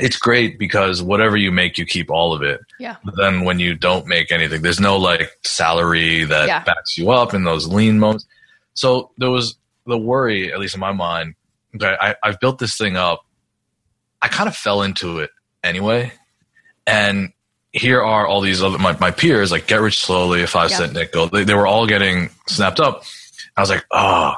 it's 0.00 0.16
great 0.16 0.58
because 0.58 1.02
whatever 1.02 1.36
you 1.36 1.52
make, 1.52 1.78
you 1.78 1.84
keep 1.84 2.10
all 2.10 2.32
of 2.32 2.42
it. 2.42 2.60
Yeah. 2.78 2.96
But 3.04 3.16
then 3.16 3.44
when 3.44 3.58
you 3.58 3.74
don't 3.74 4.06
make 4.06 4.32
anything, 4.32 4.62
there's 4.62 4.80
no 4.80 4.96
like 4.96 5.30
salary 5.44 6.24
that 6.24 6.48
yeah. 6.48 6.64
backs 6.64 6.96
you 6.98 7.10
up 7.10 7.34
in 7.34 7.44
those 7.44 7.66
lean 7.68 7.98
moments. 7.98 8.26
So 8.74 9.10
there 9.18 9.30
was 9.30 9.56
the 9.86 9.98
worry, 9.98 10.52
at 10.52 10.58
least 10.58 10.74
in 10.74 10.80
my 10.80 10.92
mind, 10.92 11.34
that 11.74 12.02
I, 12.02 12.14
I've 12.22 12.40
built 12.40 12.58
this 12.58 12.76
thing 12.76 12.96
up. 12.96 13.24
I 14.22 14.28
kind 14.28 14.48
of 14.48 14.56
fell 14.56 14.82
into 14.82 15.18
it 15.18 15.30
anyway. 15.62 16.12
And 16.86 17.32
here 17.72 18.02
are 18.02 18.26
all 18.26 18.40
these 18.40 18.62
other 18.62 18.78
my, 18.78 18.96
my 18.98 19.10
peers 19.10 19.52
like 19.52 19.66
get 19.66 19.80
rich 19.80 20.00
slowly, 20.00 20.42
a 20.42 20.46
five 20.46 20.70
yeah. 20.70 20.78
cent 20.78 20.92
nickel. 20.92 21.28
They, 21.28 21.44
they 21.44 21.54
were 21.54 21.66
all 21.66 21.86
getting 21.86 22.30
snapped 22.46 22.80
up. 22.80 23.04
I 23.56 23.60
was 23.60 23.70
like, 23.70 23.84
oh, 23.90 24.34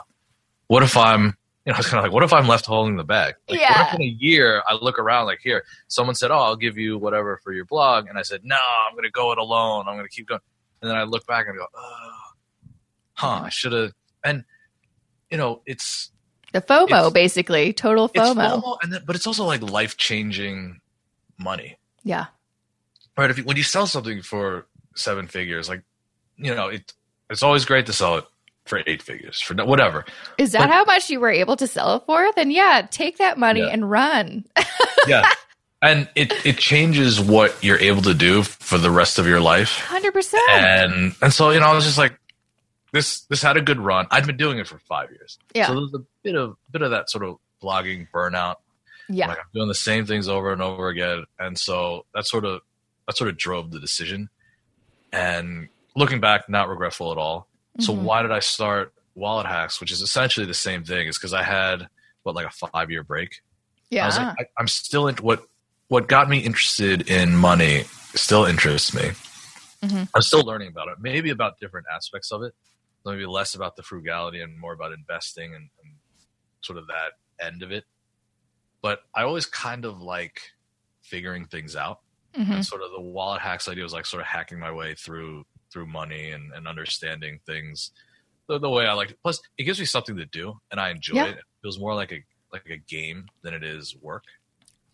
what 0.66 0.83
if 0.83 0.97
I'm 0.97 1.37
you 1.66 1.73
know, 1.73 1.76
I 1.76 1.78
was 1.78 1.87
kind 1.87 1.99
of 1.99 2.04
like, 2.04 2.12
what 2.12 2.25
if 2.25 2.33
I'm 2.33 2.49
left 2.49 2.66
holding 2.66 2.97
the 2.97 3.04
bag? 3.04 3.35
Like, 3.49 3.61
yeah. 3.61 3.83
What 3.83 3.95
if 3.95 3.95
in 3.95 4.02
a 4.02 4.16
year 4.19 4.62
I 4.66 4.75
look 4.75 4.99
around 4.99 5.26
like, 5.26 5.38
here, 5.42 5.64
someone 5.87 6.16
said, 6.16 6.31
oh, 6.31 6.38
I'll 6.38 6.57
give 6.57 6.76
you 6.76 6.99
whatever 6.99 7.38
for 7.45 7.52
your 7.52 7.64
blog, 7.64 8.09
and 8.09 8.19
I 8.19 8.23
said, 8.23 8.40
no, 8.45 8.57
I'm 8.87 8.95
going 8.95 9.04
to 9.04 9.11
go 9.11 9.31
it 9.33 9.38
alone. 9.38 9.87
I'm 9.87 9.95
going 9.95 10.07
to 10.07 10.14
keep 10.14 10.28
going, 10.28 10.40
and 10.81 10.90
then 10.90 10.97
I 10.97 11.04
look 11.04 11.26
back 11.26 11.47
and 11.47 11.57
go, 11.57 11.66
oh, 11.75 12.12
huh, 13.14 13.42
I 13.45 13.49
should 13.49 13.73
have. 13.73 13.92
And 14.25 14.45
you 15.31 15.38
know, 15.38 15.62
it's 15.64 16.11
the 16.52 16.61
FOMO, 16.61 17.07
it's, 17.07 17.14
basically, 17.14 17.73
total 17.73 18.09
FOMO. 18.09 18.61
FOMO 18.61 18.76
and 18.83 18.92
then, 18.92 19.02
but 19.07 19.16
it's 19.16 19.26
also 19.26 19.45
like 19.45 19.62
life 19.62 19.97
changing 19.97 20.81
money. 21.38 21.78
Yeah. 22.04 22.26
Right. 23.16 23.31
If 23.31 23.38
you, 23.38 23.45
when 23.45 23.57
you 23.57 23.62
sell 23.62 23.87
something 23.87 24.23
for 24.23 24.66
seven 24.95 25.26
figures, 25.28 25.69
like 25.69 25.83
you 26.37 26.54
know, 26.54 26.69
it 26.69 26.92
it's 27.31 27.42
always 27.42 27.64
great 27.64 27.87
to 27.87 27.92
sell 27.92 28.19
it 28.19 28.25
for 28.64 28.83
eight 28.87 29.02
figures 29.02 29.40
for 29.40 29.54
whatever. 29.64 30.04
Is 30.38 30.52
that 30.52 30.61
but, 30.61 30.71
how 30.71 30.85
much 30.85 31.11
you 31.11 31.21
were 31.21 31.31
able 31.31 31.57
to 31.57 31.66
sell 31.66 31.97
it 31.97 32.02
for? 32.07 32.28
Then 32.37 32.50
yeah, 32.50 32.87
take 32.90 33.19
that 33.19 33.38
money 33.38 33.61
yeah. 33.61 33.69
and 33.69 33.90
run. 33.90 34.45
yeah. 35.07 35.31
And 35.81 36.09
it, 36.14 36.33
it 36.47 36.59
changes 36.59 37.21
what 37.21 37.62
you're 37.62 37.78
able 37.78 38.02
to 38.02 38.14
do 38.14 38.45
for 38.45 38.78
the 38.78 38.90
rest 38.90 39.19
of 39.19 39.26
your 39.26 39.40
life. 39.40 39.78
Hundred 39.78 40.12
percent. 40.12 40.42
And 40.49 41.14
and 41.21 41.33
so, 41.33 41.50
you 41.50 41.59
know, 41.59 41.66
I 41.66 41.75
was 41.75 41.85
just 41.85 41.99
like, 41.99 42.16
this 42.92 43.23
this 43.23 43.42
had 43.42 43.57
a 43.57 43.61
good 43.61 43.81
run. 43.81 44.07
I'd 44.11 44.26
been 44.26 44.37
doing 44.37 44.59
it 44.59 44.69
for 44.69 44.78
five 44.78 45.11
years. 45.11 45.38
Yeah. 45.54 45.66
So 45.66 45.75
there's 45.75 45.95
a 45.95 46.04
bit 46.23 46.37
of 46.37 46.57
bit 46.71 46.83
of 46.83 46.92
that 46.92 47.11
sort 47.11 47.25
of 47.25 47.38
blogging 47.61 48.07
burnout. 48.14 48.57
Yeah. 49.09 49.28
Like 49.28 49.38
I'm 49.38 49.45
doing 49.54 49.69
the 49.69 49.75
same 49.75 50.07
things 50.07 50.28
over 50.28 50.52
and 50.52 50.62
over 50.62 50.88
again. 50.88 51.25
And 51.38 51.59
so 51.59 52.07
that 52.14 52.26
sort 52.26 52.45
of 52.45 52.61
that 53.07 53.16
sort 53.16 53.31
of 53.31 53.37
drove 53.37 53.73
the 53.73 53.81
decision. 53.81 54.28
And 55.12 55.69
looking 55.97 56.21
back, 56.21 56.49
not 56.49 56.69
regretful 56.69 57.12
at 57.12 57.19
all. 57.19 57.49
So 57.81 57.93
mm-hmm. 57.93 58.05
why 58.05 58.23
did 58.23 58.33
I 58.33 58.41
start 58.41 58.93
Wallet 59.14 59.47
Hacks, 59.47 59.81
which 59.81 59.93
is 59.93 60.00
essentially 60.00 60.47
the 60.47 60.55
same 60.55 60.85
thing? 60.85 61.09
Is 61.09 61.19
because 61.19 61.33
I 61.33 61.43
had 61.43 61.88
what 62.23 62.35
like 62.35 62.47
a 62.47 62.69
five 62.69 62.91
year 62.91 63.02
break. 63.02 63.41
Yeah, 63.91 64.05
I 64.05 64.07
was 64.07 64.19
like, 64.19 64.37
I, 64.38 64.61
am 64.61 64.69
still 64.69 65.09
in 65.09 65.17
what 65.17 65.45
what 65.88 66.09
got 66.09 66.28
me 66.28 66.39
interested 66.39 67.08
in 67.11 67.37
money 67.37 67.85
still 68.15 68.45
interests 68.45 68.95
me. 68.95 69.11
Mm-hmm. 69.82 70.04
I'm 70.15 70.23
still 70.23 70.43
learning 70.43 70.69
about 70.69 70.89
it, 70.89 70.99
maybe 71.00 71.30
about 71.30 71.58
different 71.61 71.87
aspects 71.95 72.30
of 72.30 72.43
it, 72.43 72.54
maybe 73.04 73.26
less 73.26 73.54
about 73.54 73.76
the 73.76 73.82
frugality 73.82 74.41
and 74.41 74.58
more 74.58 74.73
about 74.73 74.93
investing 74.93 75.54
and, 75.54 75.69
and 75.82 75.95
sort 76.61 76.78
of 76.78 76.87
that 76.87 77.45
end 77.45 77.63
of 77.63 77.73
it. 77.73 77.85
But 78.80 79.00
I 79.15 79.23
always 79.23 79.47
kind 79.47 79.85
of 79.85 80.00
like 80.00 80.41
figuring 81.02 81.47
things 81.47 81.76
out. 81.76 82.00
Mm-hmm. 82.35 82.52
And 82.52 82.67
sort 82.67 82.82
of 82.82 82.91
the 82.93 83.00
wallet 83.00 83.43
hacks 83.43 83.69
idea 83.69 83.82
was 83.82 83.93
like 83.93 84.06
sort 84.06 84.23
of 84.23 84.26
hacking 84.26 84.58
my 84.58 84.73
way 84.73 84.95
through 84.95 85.45
through 85.73 85.87
money 85.87 86.30
and, 86.30 86.52
and 86.52 86.69
understanding 86.69 87.41
things 87.47 87.91
the, 88.49 88.58
the, 88.58 88.71
way 88.71 88.87
I 88.87 88.93
like 88.93 89.11
it. 89.11 89.19
Plus, 89.23 89.41
it 89.56 89.65
gives 89.65 89.78
me 89.78 89.87
something 89.87 90.17
to 90.17 90.26
do, 90.26 90.54
and 90.71 90.80
I 90.80 90.91
enjoy 90.91 91.17
yeah. 91.17 91.26
it. 91.26 91.39
It 91.39 91.45
feels 91.63 91.78
more 91.78 91.95
like 91.95 92.13
a 92.13 92.23
like 92.52 92.67
a 92.69 92.76
game 92.76 93.26
than 93.43 93.54
it 93.54 93.65
is 93.65 93.97
work. 94.00 94.25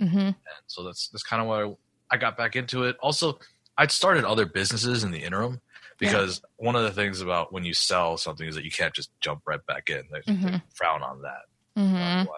Mm-hmm. 0.01 0.19
And 0.19 0.37
so 0.67 0.85
that's 0.85 1.09
that's 1.09 1.25
kind 1.25 1.43
of 1.43 1.49
why 1.49 1.75
I 2.11 2.17
got 2.17 2.37
back 2.37 2.57
into 2.57 2.85
it. 2.85 2.97
Also, 3.01 3.39
I'd 3.77 3.91
started 3.91 4.25
other 4.25 4.47
businesses 4.47 5.03
in 5.03 5.11
the 5.11 5.19
interim 5.19 5.61
because 5.99 6.41
yeah. 6.43 6.67
one 6.67 6.77
of 6.77 6.83
the 6.83 6.93
things 6.93 7.21
about 7.21 7.53
when 7.53 7.65
you 7.65 7.75
sell 7.75 8.17
something 8.17 8.47
is 8.47 8.55
that 8.55 8.65
you 8.65 8.71
can't 8.71 8.95
just 8.95 9.11
jump 9.21 9.43
right 9.47 9.65
back 9.67 9.91
in. 9.91 10.03
They, 10.13 10.33
mm-hmm. 10.33 10.47
they 10.47 10.63
frown 10.75 11.03
on 11.03 11.23
that. 11.23 11.81
Mm-hmm. 11.81 12.29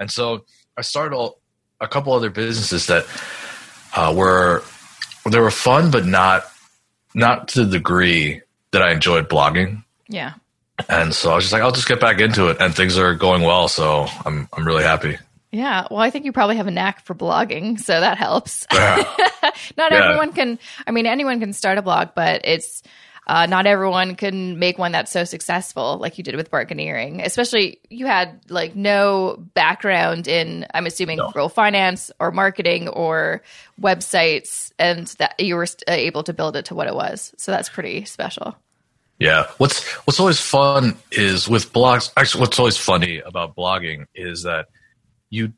and 0.00 0.10
so 0.10 0.44
I 0.76 0.80
started 0.80 1.14
all, 1.14 1.40
a 1.80 1.86
couple 1.86 2.12
other 2.12 2.30
businesses 2.30 2.88
that 2.88 3.06
uh, 3.94 4.12
were 4.16 4.64
they 5.30 5.38
were 5.38 5.52
fun, 5.52 5.92
but 5.92 6.04
not 6.04 6.49
not 7.14 7.48
to 7.48 7.64
the 7.64 7.78
degree 7.78 8.42
that 8.72 8.82
I 8.82 8.92
enjoyed 8.92 9.28
blogging. 9.28 9.84
Yeah. 10.08 10.34
And 10.88 11.14
so 11.14 11.32
I 11.32 11.34
was 11.34 11.44
just 11.44 11.52
like, 11.52 11.62
I'll 11.62 11.72
just 11.72 11.88
get 11.88 12.00
back 12.00 12.20
into 12.20 12.48
it, 12.48 12.56
and 12.60 12.74
things 12.74 12.96
are 12.96 13.14
going 13.14 13.42
well. 13.42 13.68
So 13.68 14.06
I'm 14.24 14.48
I'm 14.52 14.66
really 14.66 14.82
happy. 14.82 15.18
Yeah, 15.52 15.88
well, 15.90 15.98
I 16.00 16.10
think 16.10 16.24
you 16.24 16.32
probably 16.32 16.56
have 16.56 16.68
a 16.68 16.70
knack 16.70 17.04
for 17.04 17.14
blogging, 17.14 17.78
so 17.78 17.98
that 17.98 18.18
helps. 18.18 18.66
Yeah. 18.72 18.96
not 19.76 19.90
yeah. 19.92 20.04
everyone 20.04 20.32
can. 20.32 20.58
I 20.86 20.92
mean, 20.92 21.06
anyone 21.06 21.40
can 21.40 21.52
start 21.52 21.76
a 21.76 21.82
blog, 21.82 22.10
but 22.14 22.42
it's 22.44 22.82
uh, 23.26 23.46
not 23.46 23.66
everyone 23.66 24.16
can 24.16 24.58
make 24.58 24.78
one 24.78 24.92
that's 24.92 25.12
so 25.12 25.24
successful 25.24 25.98
like 25.98 26.18
you 26.18 26.24
did 26.24 26.36
with 26.36 26.50
Bargaineering. 26.50 27.24
Especially 27.24 27.78
you 27.88 28.06
had 28.06 28.40
like 28.48 28.74
no 28.74 29.36
background 29.54 30.26
in, 30.26 30.66
I'm 30.74 30.86
assuming, 30.86 31.18
no. 31.18 31.30
real 31.34 31.48
finance 31.48 32.10
or 32.18 32.30
marketing 32.30 32.88
or 32.88 33.42
websites, 33.80 34.72
and 34.78 35.06
that 35.18 35.38
you 35.38 35.56
were 35.56 35.66
uh, 35.86 35.92
able 35.92 36.22
to 36.24 36.32
build 36.32 36.56
it 36.56 36.66
to 36.66 36.74
what 36.74 36.88
it 36.88 36.94
was. 36.94 37.32
So 37.36 37.52
that's 37.52 37.68
pretty 37.68 38.04
special. 38.04 38.56
Yeah. 39.18 39.46
What's 39.58 39.84
What's 40.06 40.18
always 40.18 40.40
fun 40.40 40.96
is 41.12 41.48
with 41.48 41.72
blogs. 41.72 42.10
Actually, 42.16 42.40
what's 42.40 42.58
always 42.58 42.78
funny 42.78 43.18
about 43.18 43.54
blogging 43.54 44.06
is 44.14 44.42
that 44.44 44.66
you 45.28 45.52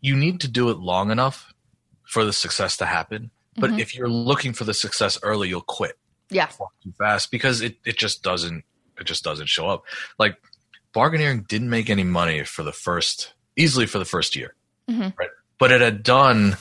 you 0.00 0.16
need 0.16 0.40
to 0.40 0.48
do 0.48 0.68
it 0.68 0.78
long 0.78 1.10
enough 1.10 1.54
for 2.02 2.24
the 2.24 2.32
success 2.32 2.76
to 2.78 2.84
happen. 2.84 3.30
But 3.56 3.70
mm-hmm. 3.70 3.78
if 3.78 3.94
you're 3.94 4.08
looking 4.08 4.52
for 4.52 4.64
the 4.64 4.74
success 4.74 5.18
early, 5.22 5.48
you'll 5.48 5.62
quit 5.62 5.96
yeah. 6.34 6.46
too 6.46 6.92
fast 6.98 7.30
because 7.30 7.60
it, 7.60 7.76
it 7.84 7.96
just 7.96 8.22
doesn't 8.22 8.64
it 8.98 9.04
just 9.04 9.24
doesn't 9.24 9.48
show 9.48 9.68
up. 9.68 9.84
Like 10.18 10.36
Bargaineering 10.94 11.46
didn't 11.48 11.70
make 11.70 11.90
any 11.90 12.04
money 12.04 12.44
for 12.44 12.62
the 12.62 12.72
first 12.72 13.34
easily 13.56 13.86
for 13.86 13.98
the 13.98 14.04
first 14.04 14.36
year. 14.36 14.54
Mm-hmm. 14.88 15.08
right. 15.18 15.30
But 15.58 15.72
it 15.72 15.80
had 15.80 16.02
done 16.02 16.56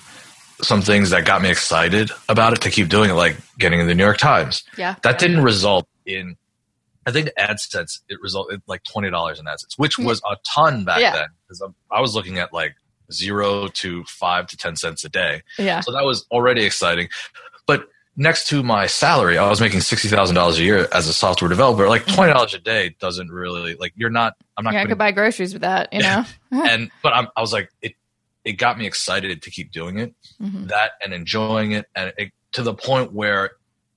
some 0.62 0.81
things 0.81 1.09
that 1.09 1.25
got 1.25 1.41
me 1.41 1.49
excited 1.49 2.12
about 2.29 2.53
it 2.53 2.62
to 2.62 2.69
keep 2.69 2.88
doing 2.88 3.09
it 3.09 3.13
like 3.13 3.38
getting 3.59 3.79
in 3.79 3.88
the 3.88 3.95
new 3.95 4.03
york 4.03 4.17
times. 4.17 4.63
Yeah. 4.77 4.95
That 5.03 5.19
didn't 5.19 5.41
result 5.41 5.88
in 6.05 6.36
i 7.05 7.12
think 7.12 7.29
adsense 7.38 7.99
it 8.07 8.17
resulted 8.21 8.62
like 8.67 8.81
$20 8.83 9.07
in 9.07 9.45
adsense 9.45 9.77
which 9.77 9.97
was 9.97 10.21
a 10.29 10.36
ton 10.45 10.83
back 10.86 10.99
yeah. 10.99 11.13
then 11.13 11.27
because 11.47 11.62
i 11.91 11.99
was 11.99 12.13
looking 12.13 12.39
at 12.39 12.53
like 12.53 12.75
zero 13.12 13.67
to 13.67 14.03
five 14.05 14.47
to 14.47 14.57
ten 14.57 14.75
cents 14.75 15.03
a 15.03 15.09
day. 15.09 15.41
Yeah. 15.57 15.81
So 15.81 15.91
that 15.91 16.03
was 16.03 16.25
already 16.31 16.63
exciting. 16.63 17.09
But 17.65 17.88
next 18.15 18.47
to 18.49 18.63
my 18.63 18.88
salary, 18.88 19.38
I 19.38 19.49
was 19.49 19.62
making 19.62 19.82
sixty 19.82 20.08
thousand 20.08 20.36
dollars 20.36 20.60
a 20.60 20.63
year 20.63 20.88
as 20.91 21.08
a 21.08 21.13
software 21.13 21.49
developer. 21.49 21.88
Like 21.88 22.06
twenty 22.06 22.34
dollars 22.34 22.54
a 22.54 22.60
day 22.60 22.95
doesn't 22.99 23.32
really 23.32 23.76
like 23.76 23.93
you're 23.95 24.10
not. 24.10 24.34
I'm 24.58 24.63
not. 24.63 24.73
Yeah, 24.73 24.82
putting, 24.82 24.88
I 24.88 24.91
could 24.91 24.97
buy 24.97 25.12
groceries 25.12 25.54
with 25.54 25.62
that, 25.62 25.91
you 25.91 26.02
know. 26.02 26.26
and 26.52 26.91
but 27.02 27.13
I'm, 27.13 27.28
i 27.36 27.41
was 27.41 27.54
like 27.54 27.69
it. 27.82 27.93
It 28.45 28.54
got 28.54 28.78
me 28.78 28.86
excited 28.86 29.41
to 29.41 29.52
keep 29.52 29.71
doing 29.71 29.99
it, 29.99 30.13
mm-hmm. 30.41 30.67
that 30.67 30.91
and 31.04 31.13
enjoying 31.13 31.71
it, 31.71 31.86
and 31.95 32.12
it, 32.17 32.32
to 32.54 32.62
the 32.62 32.73
point 32.73 33.13
where 33.13 33.52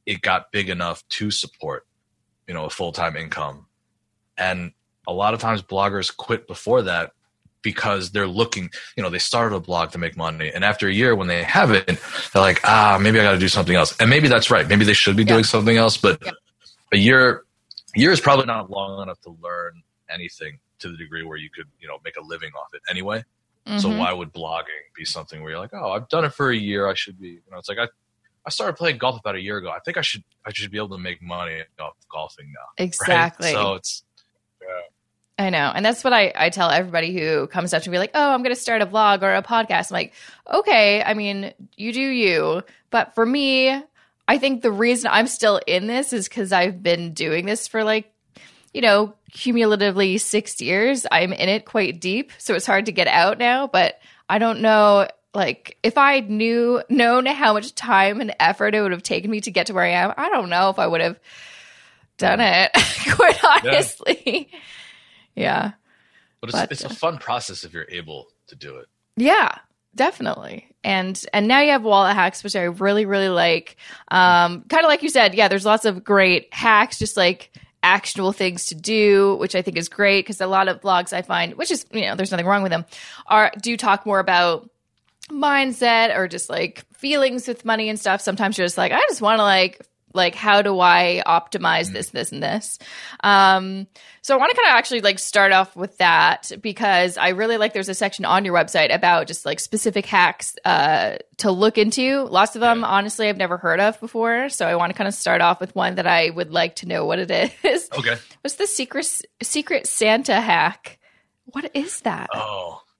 it 0.06 0.22
got 0.22 0.52
big 0.52 0.70
enough 0.70 1.06
to 1.08 1.30
support, 1.32 1.86
you 2.46 2.54
know, 2.54 2.64
a 2.64 2.70
full 2.70 2.92
time 2.92 3.16
income. 3.16 3.66
And 4.38 4.72
a 5.08 5.12
lot 5.12 5.34
of 5.34 5.40
times 5.40 5.62
bloggers 5.62 6.16
quit 6.16 6.46
before 6.46 6.82
that 6.82 7.12
because 7.66 8.12
they're 8.12 8.28
looking, 8.28 8.70
you 8.96 9.02
know, 9.02 9.10
they 9.10 9.18
started 9.18 9.56
a 9.56 9.58
blog 9.58 9.90
to 9.90 9.98
make 9.98 10.16
money. 10.16 10.52
And 10.54 10.64
after 10.64 10.86
a 10.86 10.92
year, 10.92 11.16
when 11.16 11.26
they 11.26 11.42
have 11.42 11.72
it, 11.72 11.86
they're 12.32 12.40
like, 12.40 12.60
ah, 12.62 12.96
maybe 13.02 13.18
I 13.18 13.24
got 13.24 13.32
to 13.32 13.38
do 13.40 13.48
something 13.48 13.74
else. 13.74 13.96
And 13.98 14.08
maybe 14.08 14.28
that's 14.28 14.52
right. 14.52 14.68
Maybe 14.68 14.84
they 14.84 14.92
should 14.92 15.16
be 15.16 15.24
yeah. 15.24 15.32
doing 15.34 15.42
something 15.42 15.76
else. 15.76 15.96
But 15.96 16.22
yeah. 16.24 16.30
a 16.92 16.96
year, 16.96 17.42
a 17.96 17.98
year 17.98 18.12
is 18.12 18.20
probably 18.20 18.46
not 18.46 18.70
long 18.70 19.02
enough 19.02 19.20
to 19.22 19.36
learn 19.42 19.82
anything 20.08 20.60
to 20.78 20.88
the 20.88 20.96
degree 20.96 21.24
where 21.24 21.36
you 21.36 21.50
could, 21.50 21.66
you 21.80 21.88
know, 21.88 21.98
make 22.04 22.14
a 22.16 22.22
living 22.22 22.52
off 22.52 22.68
it 22.72 22.82
anyway. 22.88 23.24
Mm-hmm. 23.66 23.78
So 23.78 23.88
why 23.88 24.12
would 24.12 24.32
blogging 24.32 24.84
be 24.96 25.04
something 25.04 25.42
where 25.42 25.50
you're 25.50 25.58
like, 25.58 25.74
oh, 25.74 25.90
I've 25.90 26.08
done 26.08 26.24
it 26.24 26.34
for 26.34 26.50
a 26.50 26.56
year. 26.56 26.88
I 26.88 26.94
should 26.94 27.20
be, 27.20 27.30
you 27.30 27.50
know, 27.50 27.58
it's 27.58 27.68
like 27.68 27.78
I, 27.78 27.88
I 28.46 28.50
started 28.50 28.76
playing 28.76 28.98
golf 28.98 29.18
about 29.18 29.34
a 29.34 29.40
year 29.40 29.56
ago. 29.56 29.70
I 29.70 29.80
think 29.84 29.96
I 29.96 30.02
should, 30.02 30.22
I 30.44 30.52
should 30.52 30.70
be 30.70 30.78
able 30.78 30.90
to 30.90 30.98
make 30.98 31.20
money 31.20 31.62
off 31.80 31.96
golfing 32.08 32.52
now. 32.52 32.84
Exactly. 32.84 33.48
Right? 33.48 33.60
So 33.60 33.74
it's, 33.74 34.04
yeah. 34.62 34.68
I 35.38 35.50
know. 35.50 35.70
And 35.74 35.84
that's 35.84 36.02
what 36.02 36.14
I, 36.14 36.32
I 36.34 36.48
tell 36.48 36.70
everybody 36.70 37.12
who 37.12 37.46
comes 37.48 37.74
up 37.74 37.82
to 37.82 37.90
me 37.90 37.98
like, 37.98 38.12
oh, 38.14 38.32
I'm 38.32 38.42
going 38.42 38.54
to 38.54 38.60
start 38.60 38.80
a 38.80 38.86
vlog 38.86 39.22
or 39.22 39.34
a 39.34 39.42
podcast. 39.42 39.90
I'm 39.90 39.96
like, 39.96 40.14
okay, 40.50 41.02
I 41.02 41.12
mean, 41.12 41.52
you 41.76 41.92
do 41.92 42.00
you. 42.00 42.62
But 42.90 43.14
for 43.14 43.26
me, 43.26 43.82
I 44.28 44.38
think 44.38 44.62
the 44.62 44.72
reason 44.72 45.10
I'm 45.12 45.26
still 45.26 45.60
in 45.66 45.86
this 45.86 46.12
is 46.12 46.28
because 46.28 46.52
I've 46.52 46.82
been 46.82 47.12
doing 47.12 47.44
this 47.44 47.68
for 47.68 47.84
like, 47.84 48.10
you 48.72 48.80
know, 48.80 49.14
cumulatively 49.30 50.16
six 50.18 50.60
years. 50.60 51.06
I'm 51.12 51.32
in 51.34 51.48
it 51.50 51.66
quite 51.66 52.00
deep. 52.00 52.32
So 52.38 52.54
it's 52.54 52.66
hard 52.66 52.86
to 52.86 52.92
get 52.92 53.06
out 53.06 53.36
now. 53.36 53.66
But 53.66 54.00
I 54.28 54.38
don't 54.38 54.62
know 54.62 55.06
like 55.36 55.76
if 55.82 55.98
I 55.98 56.20
knew 56.20 56.82
known 56.88 57.26
how 57.26 57.52
much 57.52 57.74
time 57.74 58.20
and 58.22 58.34
effort 58.40 58.74
it 58.74 58.80
would 58.80 58.92
have 58.92 59.02
taken 59.02 59.30
me 59.30 59.42
to 59.42 59.50
get 59.50 59.66
to 59.66 59.74
where 59.74 59.84
I 59.84 59.90
am, 59.90 60.14
I 60.16 60.30
don't 60.30 60.48
know 60.48 60.70
if 60.70 60.78
I 60.78 60.86
would 60.86 61.02
have 61.02 61.20
done 62.16 62.40
it. 62.40 62.72
quite 63.14 63.44
honestly, 63.44 64.48
yeah. 64.50 64.58
Yeah. 65.36 65.72
But 66.40 66.50
it's 66.50 66.58
but, 66.58 66.72
it's 66.72 66.84
a 66.84 66.88
fun 66.88 67.18
process 67.18 67.64
if 67.64 67.72
you're 67.72 67.86
able 67.88 68.28
to 68.48 68.56
do 68.56 68.76
it. 68.76 68.86
Yeah, 69.16 69.56
definitely. 69.94 70.68
And 70.82 71.20
and 71.32 71.46
now 71.46 71.60
you 71.60 71.70
have 71.70 71.82
wallet 71.82 72.14
hacks, 72.14 72.42
which 72.42 72.56
I 72.56 72.64
really 72.64 73.06
really 73.06 73.28
like. 73.28 73.76
Um, 74.08 74.62
kind 74.68 74.84
of 74.84 74.88
like 74.88 75.02
you 75.02 75.08
said, 75.08 75.34
yeah. 75.34 75.48
There's 75.48 75.64
lots 75.64 75.84
of 75.84 76.02
great 76.02 76.52
hacks, 76.52 76.98
just 76.98 77.16
like 77.16 77.52
actionable 77.82 78.32
things 78.32 78.66
to 78.66 78.74
do, 78.74 79.36
which 79.36 79.54
I 79.54 79.62
think 79.62 79.76
is 79.76 79.88
great 79.88 80.20
because 80.20 80.40
a 80.40 80.46
lot 80.46 80.68
of 80.68 80.80
blogs 80.80 81.12
I 81.12 81.22
find, 81.22 81.54
which 81.54 81.70
is 81.70 81.86
you 81.92 82.02
know, 82.02 82.16
there's 82.16 82.30
nothing 82.30 82.46
wrong 82.46 82.62
with 82.62 82.72
them, 82.72 82.84
are 83.26 83.52
do 83.60 83.76
talk 83.76 84.06
more 84.06 84.18
about 84.18 84.68
mindset 85.28 86.16
or 86.16 86.28
just 86.28 86.48
like 86.48 86.84
feelings 86.92 87.48
with 87.48 87.64
money 87.64 87.88
and 87.88 87.98
stuff. 87.98 88.20
Sometimes 88.20 88.58
you're 88.58 88.66
just 88.66 88.78
like, 88.78 88.92
I 88.92 89.00
just 89.08 89.20
want 89.20 89.38
to 89.38 89.42
like 89.42 89.80
like 90.16 90.34
how 90.34 90.62
do 90.62 90.80
I 90.80 91.22
optimize 91.26 91.92
this, 91.92 92.10
this, 92.10 92.32
and 92.32 92.42
this. 92.42 92.78
Um, 93.22 93.86
so 94.22 94.34
I 94.34 94.38
want 94.38 94.50
to 94.50 94.56
kind 94.56 94.72
of 94.72 94.78
actually 94.78 95.02
like 95.02 95.18
start 95.18 95.52
off 95.52 95.76
with 95.76 95.98
that 95.98 96.50
because 96.60 97.16
I 97.16 97.28
really 97.28 97.58
like 97.58 97.74
there's 97.74 97.88
a 97.88 97.94
section 97.94 98.24
on 98.24 98.44
your 98.44 98.54
website 98.54 98.92
about 98.92 99.28
just 99.28 99.46
like 99.46 99.60
specific 99.60 100.06
hacks 100.06 100.56
uh, 100.64 101.16
to 101.38 101.50
look 101.52 101.78
into. 101.78 102.24
Lots 102.24 102.56
of 102.56 102.60
them, 102.60 102.82
honestly, 102.82 103.28
I've 103.28 103.36
never 103.36 103.56
heard 103.56 103.78
of 103.78 104.00
before. 104.00 104.48
So 104.48 104.66
I 104.66 104.74
want 104.74 104.90
to 104.90 104.96
kind 104.96 105.06
of 105.06 105.14
start 105.14 105.40
off 105.40 105.60
with 105.60 105.74
one 105.76 105.94
that 105.94 106.06
I 106.06 106.30
would 106.30 106.50
like 106.50 106.76
to 106.76 106.88
know 106.88 107.04
what 107.04 107.18
it 107.18 107.30
is. 107.62 107.88
Okay. 107.96 108.16
What's 108.40 108.56
the 108.56 108.66
secret 108.66 109.08
secret 109.42 109.86
Santa 109.86 110.40
hack? 110.40 110.98
What 111.44 111.70
is 111.74 112.00
that? 112.00 112.30
Oh. 112.34 112.82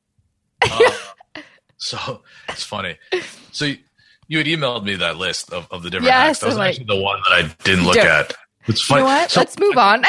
Uh, 0.63 1.43
so 1.77 2.23
it's 2.49 2.65
funny. 2.65 2.97
So 3.53 3.73
you, 4.29 4.39
had 4.39 4.47
emailed 4.47 4.85
me 4.85 4.97
that 4.97 5.17
list 5.17 5.53
of, 5.53 5.67
of 5.71 5.83
the 5.83 5.91
different 5.91 6.07
yes, 6.07 6.27
hacks. 6.27 6.41
That 6.41 6.47
was 6.47 6.57
like, 6.57 6.71
actually 6.71 6.87
the 6.87 7.03
one 7.03 7.21
that 7.29 7.33
I 7.33 7.55
didn't 7.65 7.85
look 7.85 7.97
at. 7.97 8.35
It's 8.67 8.83
funny. 8.83 9.03
You 9.03 9.07
know 9.07 9.15
what? 9.15 9.31
So, 9.31 9.41
Let's 9.41 9.59
move 9.59 9.77
on. 9.77 10.01
no, 10.03 10.07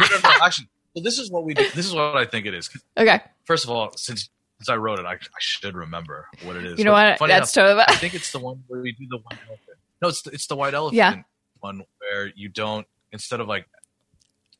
no, 0.00 0.16
no, 0.22 0.30
actually, 0.44 0.68
well, 0.94 1.04
this 1.04 1.18
is 1.18 1.30
what 1.30 1.44
we 1.44 1.54
do. 1.54 1.62
This 1.74 1.86
is 1.86 1.94
what 1.94 2.16
I 2.16 2.24
think 2.24 2.46
it 2.46 2.54
is. 2.54 2.68
Okay. 2.96 3.20
First 3.44 3.64
of 3.64 3.70
all, 3.70 3.92
since 3.96 4.28
since 4.60 4.68
I 4.68 4.76
wrote 4.76 4.98
it, 4.98 5.06
I, 5.06 5.12
I 5.12 5.38
should 5.38 5.74
remember 5.74 6.26
what 6.42 6.54
it 6.56 6.66
is. 6.66 6.78
You 6.78 6.84
know 6.84 6.92
but 6.92 7.18
what? 7.18 7.28
That's 7.28 7.56
enough, 7.56 7.68
totally. 7.68 7.84
I 7.88 7.94
think 7.98 8.14
it's 8.14 8.30
the 8.30 8.40
one 8.40 8.62
where 8.66 8.82
we 8.82 8.92
do 8.92 9.06
the 9.08 9.16
white 9.16 9.38
elephant. 9.48 9.78
No, 10.02 10.08
it's 10.08 10.22
the, 10.22 10.30
it's 10.32 10.46
the 10.48 10.56
white 10.56 10.74
elephant 10.74 10.96
yeah. 10.96 11.22
one 11.60 11.82
where 11.98 12.30
you 12.34 12.50
don't 12.50 12.86
instead 13.12 13.40
of 13.40 13.48
like, 13.48 13.66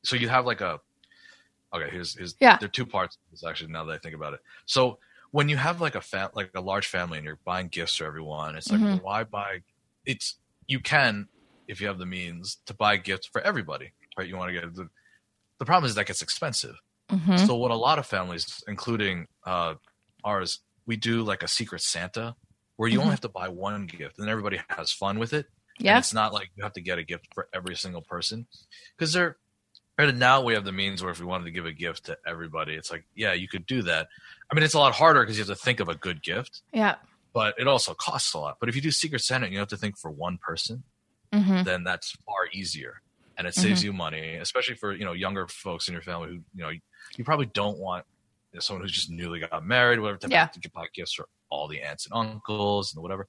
so 0.03 0.17
you 0.17 0.29
have 0.29 0.47
like 0.47 0.63
a. 0.63 0.81
Okay, 1.73 1.91
here's, 1.91 2.17
here's 2.17 2.35
yeah. 2.41 2.57
There 2.57 2.67
are 2.67 2.71
two 2.71 2.87
parts. 2.87 3.19
This 3.31 3.45
actually, 3.45 3.73
now 3.73 3.85
that 3.85 3.93
I 3.93 3.99
think 3.99 4.15
about 4.15 4.33
it, 4.35 4.41
so 4.65 4.99
when 5.31 5.49
you 5.49 5.57
have 5.57 5.81
like 5.81 5.95
a 5.95 6.01
fat 6.01 6.35
like 6.35 6.51
a 6.55 6.61
large 6.61 6.87
family 6.87 7.19
and 7.19 7.27
you're 7.27 7.39
buying 7.45 7.69
gifts 7.69 7.97
for 7.97 8.07
everyone, 8.07 8.57
it's 8.57 8.71
like 8.71 8.81
mm-hmm. 8.81 9.05
why 9.05 9.25
buy? 9.25 9.61
It's 10.05 10.37
you 10.67 10.81
can 10.81 11.29
if 11.69 11.81
you 11.81 11.87
have 11.87 11.99
the 11.99 12.07
means 12.07 12.59
to 12.67 12.75
buy 12.75 12.97
gifts 12.97 13.29
for 13.29 13.41
everybody, 13.41 13.93
right? 14.19 14.29
You 14.29 14.37
want 14.37 14.53
to 14.53 14.61
get 14.61 14.75
the 14.75 14.89
the 15.59 15.65
problem 15.65 15.89
is 15.89 15.95
that 15.95 16.07
gets 16.07 16.23
expensive. 16.23 16.75
Mm-hmm. 17.11 17.37
So 17.39 17.57
what 17.57 17.71
a 17.71 17.77
lot 17.77 17.99
of 17.99 18.07
families, 18.07 18.63
including 18.67 19.27
uh, 19.45 19.75
ours, 20.25 20.61
we 20.87 20.97
do 20.97 21.23
like 21.23 21.43
a 21.43 21.49
secret 21.49 21.83
Santa 21.83 22.35
where 22.77 22.89
you 22.89 22.95
mm-hmm. 22.95 23.03
only 23.03 23.11
have 23.13 23.21
to 23.21 23.29
buy 23.29 23.49
one 23.49 23.87
gift 23.87 24.19
and 24.19 24.29
everybody 24.29 24.61
has 24.69 24.91
fun 24.91 25.19
with 25.19 25.33
it. 25.33 25.47
Yeah, 25.79 25.93
and 25.93 25.99
it's 25.99 26.15
not 26.15 26.33
like 26.33 26.51
you 26.57 26.63
have 26.63 26.73
to 26.75 26.81
get 26.81 26.99
a 26.99 27.05
gift 27.05 27.29
for 27.35 27.49
every 27.55 27.77
single 27.77 28.03
person 28.03 28.47
because 28.97 29.13
they're 29.13 29.37
Right 30.01 30.15
now 30.15 30.43
we 30.43 30.55
have 30.55 30.65
the 30.65 30.73
means 30.73 31.03
where 31.03 31.13
if 31.13 31.21
we 31.21 31.27
wanted 31.27 31.45
to 31.45 31.51
give 31.51 31.67
a 31.67 31.73
gift 31.73 32.07
to 32.07 32.17
everybody, 32.27 32.75
it's 32.75 32.91
like, 32.91 33.05
yeah, 33.15 33.35
you 33.35 33.49
could 33.49 33.67
do 33.67 33.83
that. 33.83 34.09
I 34.51 34.55
mean, 34.55 34.65
it's 34.65 34.73
a 34.73 34.79
lot 34.79 34.95
harder 34.95 35.21
because 35.21 35.37
you 35.37 35.45
have 35.45 35.57
to 35.57 35.63
think 35.63 35.79
of 35.81 35.91
a 35.91 35.95
good 35.95 36.23
gift. 36.23 36.63
Yeah. 36.73 36.95
But 37.35 37.55
it 37.59 37.69
also 37.69 37.93
costs 37.93 38.33
a 38.33 38.39
lot. 38.39 38.57
But 38.59 38.71
if 38.71 38.77
you 38.77 38.81
do 38.81 38.91
Secret 38.91 39.21
Santa 39.21 39.45
and 39.45 39.53
you 39.53 39.59
have 39.59 39.69
to 39.69 39.77
think 39.77 39.99
for 39.99 40.11
one 40.11 40.39
person, 40.39 40.85
mm-hmm. 41.33 41.65
then 41.65 41.85
that's 41.85 42.13
far 42.27 42.49
easier. 42.53 43.03
And 43.37 43.47
it 43.47 43.55
saves 43.55 43.81
mm-hmm. 43.81 43.87
you 43.87 43.93
money, 43.93 44.37
especially 44.37 44.77
for, 44.77 44.93
you 44.93 45.05
know, 45.05 45.13
younger 45.13 45.47
folks 45.49 45.87
in 45.87 45.93
your 45.93 46.03
family 46.03 46.29
who, 46.29 46.35
you 46.35 46.63
know, 46.63 46.71
you 46.71 47.25
probably 47.25 47.47
don't 47.47 47.79
want 47.79 48.07
you 48.53 48.57
know, 48.57 48.61
someone 48.61 48.83
who's 48.83 48.93
just 48.93 49.11
newly 49.11 49.41
got 49.41 49.65
married, 49.65 50.01
whatever, 50.01 50.19
to 50.19 50.29
yeah. 50.29 50.47
to 50.47 50.71
buy 50.71 50.87
gifts 50.95 51.13
for 51.13 51.29
all 51.51 51.69
the 51.69 51.83
aunts 51.83 52.07
and 52.07 52.15
uncles 52.15 52.95
and 52.95 53.03
whatever. 53.03 53.29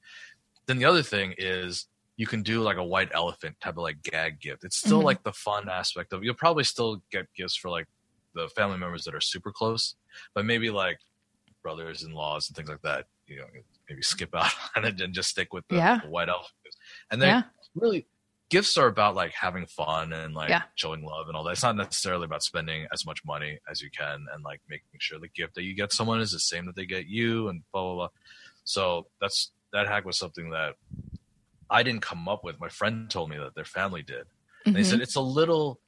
Then 0.68 0.78
the 0.78 0.86
other 0.86 1.04
thing 1.04 1.36
is 1.38 1.88
you 2.17 2.28
can 2.28 2.43
do 2.43 2.62
like 2.62 2.78
a 2.78 2.84
white 2.84 3.10
elephant 3.13 3.56
type 3.62 3.78
of 3.78 3.84
like 3.84 4.02
gag 4.04 4.39
gift. 4.39 4.63
It's 4.63 4.78
still 4.78 5.00
mm-hmm. 5.00 5.06
like 5.06 5.24
the 5.24 5.34
fun 5.34 5.69
aspect 5.69 6.13
of 6.13 6.24
you'll 6.24 6.36
probably 6.36 6.63
still 6.63 7.02
get 7.12 7.28
gifts 7.36 7.56
for 7.56 7.69
like 7.69 7.88
the 8.36 8.47
family 8.50 8.78
members 8.78 9.04
that 9.06 9.15
are 9.15 9.21
super 9.21 9.52
close, 9.52 9.95
but 10.34 10.45
maybe 10.45 10.69
like 10.69 11.00
brothers 11.63 12.04
in 12.04 12.13
laws 12.13 12.50
and 12.50 12.56
things 12.56 12.69
like 12.69 12.82
that, 12.82 13.06
you 13.28 13.38
know, 13.38 13.45
maybe 13.89 14.02
skip 14.02 14.36
out 14.36 14.52
on 14.76 14.86
it 14.86 15.00
and 15.02 15.13
just 15.13 15.30
stick 15.30 15.54
with 15.54 15.67
the, 15.67 15.76
yeah. 15.76 16.00
the 16.04 16.10
white 16.10 16.30
elephant. 16.30 16.52
And 17.12 17.21
then 17.21 17.30
yeah. 17.30 17.43
really 17.76 18.08
gifts 18.50 18.78
are 18.78 18.88
about 18.88 19.15
like 19.15 19.32
having 19.32 19.65
fun 19.65 20.12
and 20.12 20.34
like 20.36 20.50
yeah. 20.50 20.63
showing 20.76 21.04
love 21.04 21.28
and 21.28 21.38
all 21.38 21.43
that. 21.45 21.52
It's 21.52 21.63
not 21.63 21.78
necessarily 21.78 22.26
about 22.26 22.43
spending 22.43 22.86
as 22.93 23.06
much 23.06 23.24
money 23.26 23.58
as 23.69 23.82
you 23.82 23.89
can 23.97 24.26
and 24.34 24.43
like 24.43 24.62
making 24.69 25.00
sure 25.00 25.19
the 25.19 25.30
gift 25.30 25.56
that 25.56 25.63
you 25.63 25.74
get 25.74 25.93
someone 25.93 26.19
is 26.19 26.32
the 26.32 26.39
same 26.39 26.65
that 26.65 26.76
they 26.76 26.86
get 26.86 27.08
you 27.08 27.47
and 27.47 27.63
blah 27.71 27.84
blah 27.84 27.95
blah. 27.95 28.08
So 28.65 29.08
that's 29.19 29.52
that 29.74 29.88
hack 29.88 30.06
was 30.06 30.17
something 30.17 30.52
that 30.52 30.76
I 31.72 31.84
didn't 31.84 32.02
come 32.02 32.28
up 32.28 32.44
with. 32.44 32.60
My 32.60 32.70
friend 32.70 33.10
told 33.10 33.30
me 33.30 33.38
that 33.38 33.56
their 33.56 33.66
family 33.66 34.04
did. 34.04 34.18
And 34.18 34.28
mm-hmm. 34.68 34.74
they 34.74 34.84
said 34.84 35.02
it's 35.02 35.16
a 35.16 35.22
little 35.22 35.80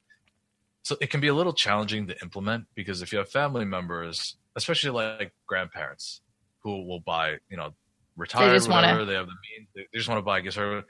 so 0.82 0.96
it 1.00 1.08
can 1.08 1.20
be 1.20 1.28
a 1.28 1.34
little 1.34 1.52
challenging 1.52 2.06
to 2.08 2.22
implement 2.22 2.66
because 2.74 3.00
if 3.00 3.12
you 3.12 3.18
have 3.18 3.30
family 3.30 3.64
members, 3.64 4.36
especially 4.56 4.90
like 4.90 5.32
grandparents 5.46 6.20
who 6.62 6.86
will 6.86 7.00
buy, 7.00 7.36
you 7.48 7.56
know, 7.56 7.70
retire 8.16 8.58
they 8.58 8.68
whatever, 8.68 8.98
wanna... 8.98 9.04
they 9.06 9.14
have 9.14 9.26
the 9.26 9.32
means, 9.32 9.68
they, 9.74 9.82
they 9.92 9.98
just 9.98 10.08
want 10.08 10.18
to 10.18 10.22
buy 10.22 10.40
gifts 10.40 10.58
or 10.58 10.84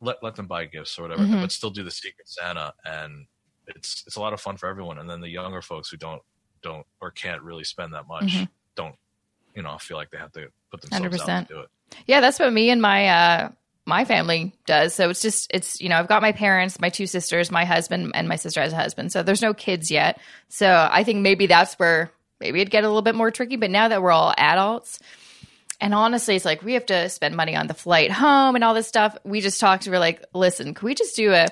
let 0.00 0.16
let 0.22 0.34
them 0.34 0.46
buy 0.46 0.64
gifts 0.64 0.98
or 0.98 1.02
whatever, 1.02 1.22
mm-hmm. 1.22 1.40
but 1.40 1.52
still 1.52 1.70
do 1.70 1.82
the 1.82 1.90
secret 1.90 2.28
Santa 2.28 2.72
and 2.84 3.26
it's 3.66 4.04
it's 4.06 4.16
a 4.16 4.20
lot 4.20 4.32
of 4.32 4.40
fun 4.40 4.56
for 4.56 4.68
everyone. 4.68 4.98
And 4.98 5.08
then 5.08 5.20
the 5.20 5.28
younger 5.28 5.62
folks 5.62 5.90
who 5.90 5.96
don't 5.96 6.22
don't 6.62 6.86
or 7.00 7.10
can't 7.10 7.42
really 7.42 7.64
spend 7.64 7.94
that 7.94 8.06
much 8.06 8.34
mm-hmm. 8.34 8.44
don't, 8.74 8.94
you 9.54 9.62
know, 9.62 9.78
feel 9.78 9.96
like 9.96 10.10
they 10.10 10.18
have 10.18 10.32
to 10.32 10.48
put 10.70 10.82
themselves 10.82 11.16
100%. 11.16 11.28
out 11.28 11.48
to 11.48 11.54
do 11.54 11.60
it. 11.60 11.68
Yeah, 12.06 12.20
that's 12.20 12.38
what 12.38 12.52
me 12.52 12.70
and 12.70 12.82
my 12.82 13.08
uh 13.08 13.48
my 13.86 14.04
family 14.04 14.52
does. 14.66 14.94
So 14.94 15.10
it's 15.10 15.20
just 15.20 15.50
it's 15.52 15.80
you 15.80 15.88
know 15.88 15.98
I've 15.98 16.08
got 16.08 16.22
my 16.22 16.32
parents, 16.32 16.80
my 16.80 16.88
two 16.88 17.06
sisters, 17.06 17.50
my 17.50 17.64
husband, 17.64 18.12
and 18.14 18.28
my 18.28 18.36
sister 18.36 18.60
has 18.60 18.72
a 18.72 18.76
husband. 18.76 19.12
So 19.12 19.22
there's 19.22 19.42
no 19.42 19.54
kids 19.54 19.90
yet. 19.90 20.20
So 20.48 20.88
I 20.90 21.04
think 21.04 21.20
maybe 21.20 21.46
that's 21.46 21.74
where 21.74 22.10
maybe 22.40 22.60
it'd 22.60 22.70
get 22.70 22.84
a 22.84 22.88
little 22.88 23.02
bit 23.02 23.14
more 23.14 23.30
tricky. 23.30 23.56
But 23.56 23.70
now 23.70 23.88
that 23.88 24.02
we're 24.02 24.10
all 24.10 24.34
adults, 24.36 25.00
and 25.80 25.94
honestly, 25.94 26.36
it's 26.36 26.44
like 26.44 26.62
we 26.62 26.74
have 26.74 26.86
to 26.86 27.08
spend 27.08 27.36
money 27.36 27.56
on 27.56 27.66
the 27.66 27.74
flight 27.74 28.10
home 28.10 28.54
and 28.54 28.64
all 28.64 28.74
this 28.74 28.88
stuff. 28.88 29.16
We 29.24 29.40
just 29.40 29.60
talked. 29.60 29.86
We're 29.86 29.98
like, 29.98 30.24
listen, 30.32 30.72
can 30.74 30.86
we 30.86 30.94
just 30.94 31.16
do 31.16 31.32
a 31.32 31.48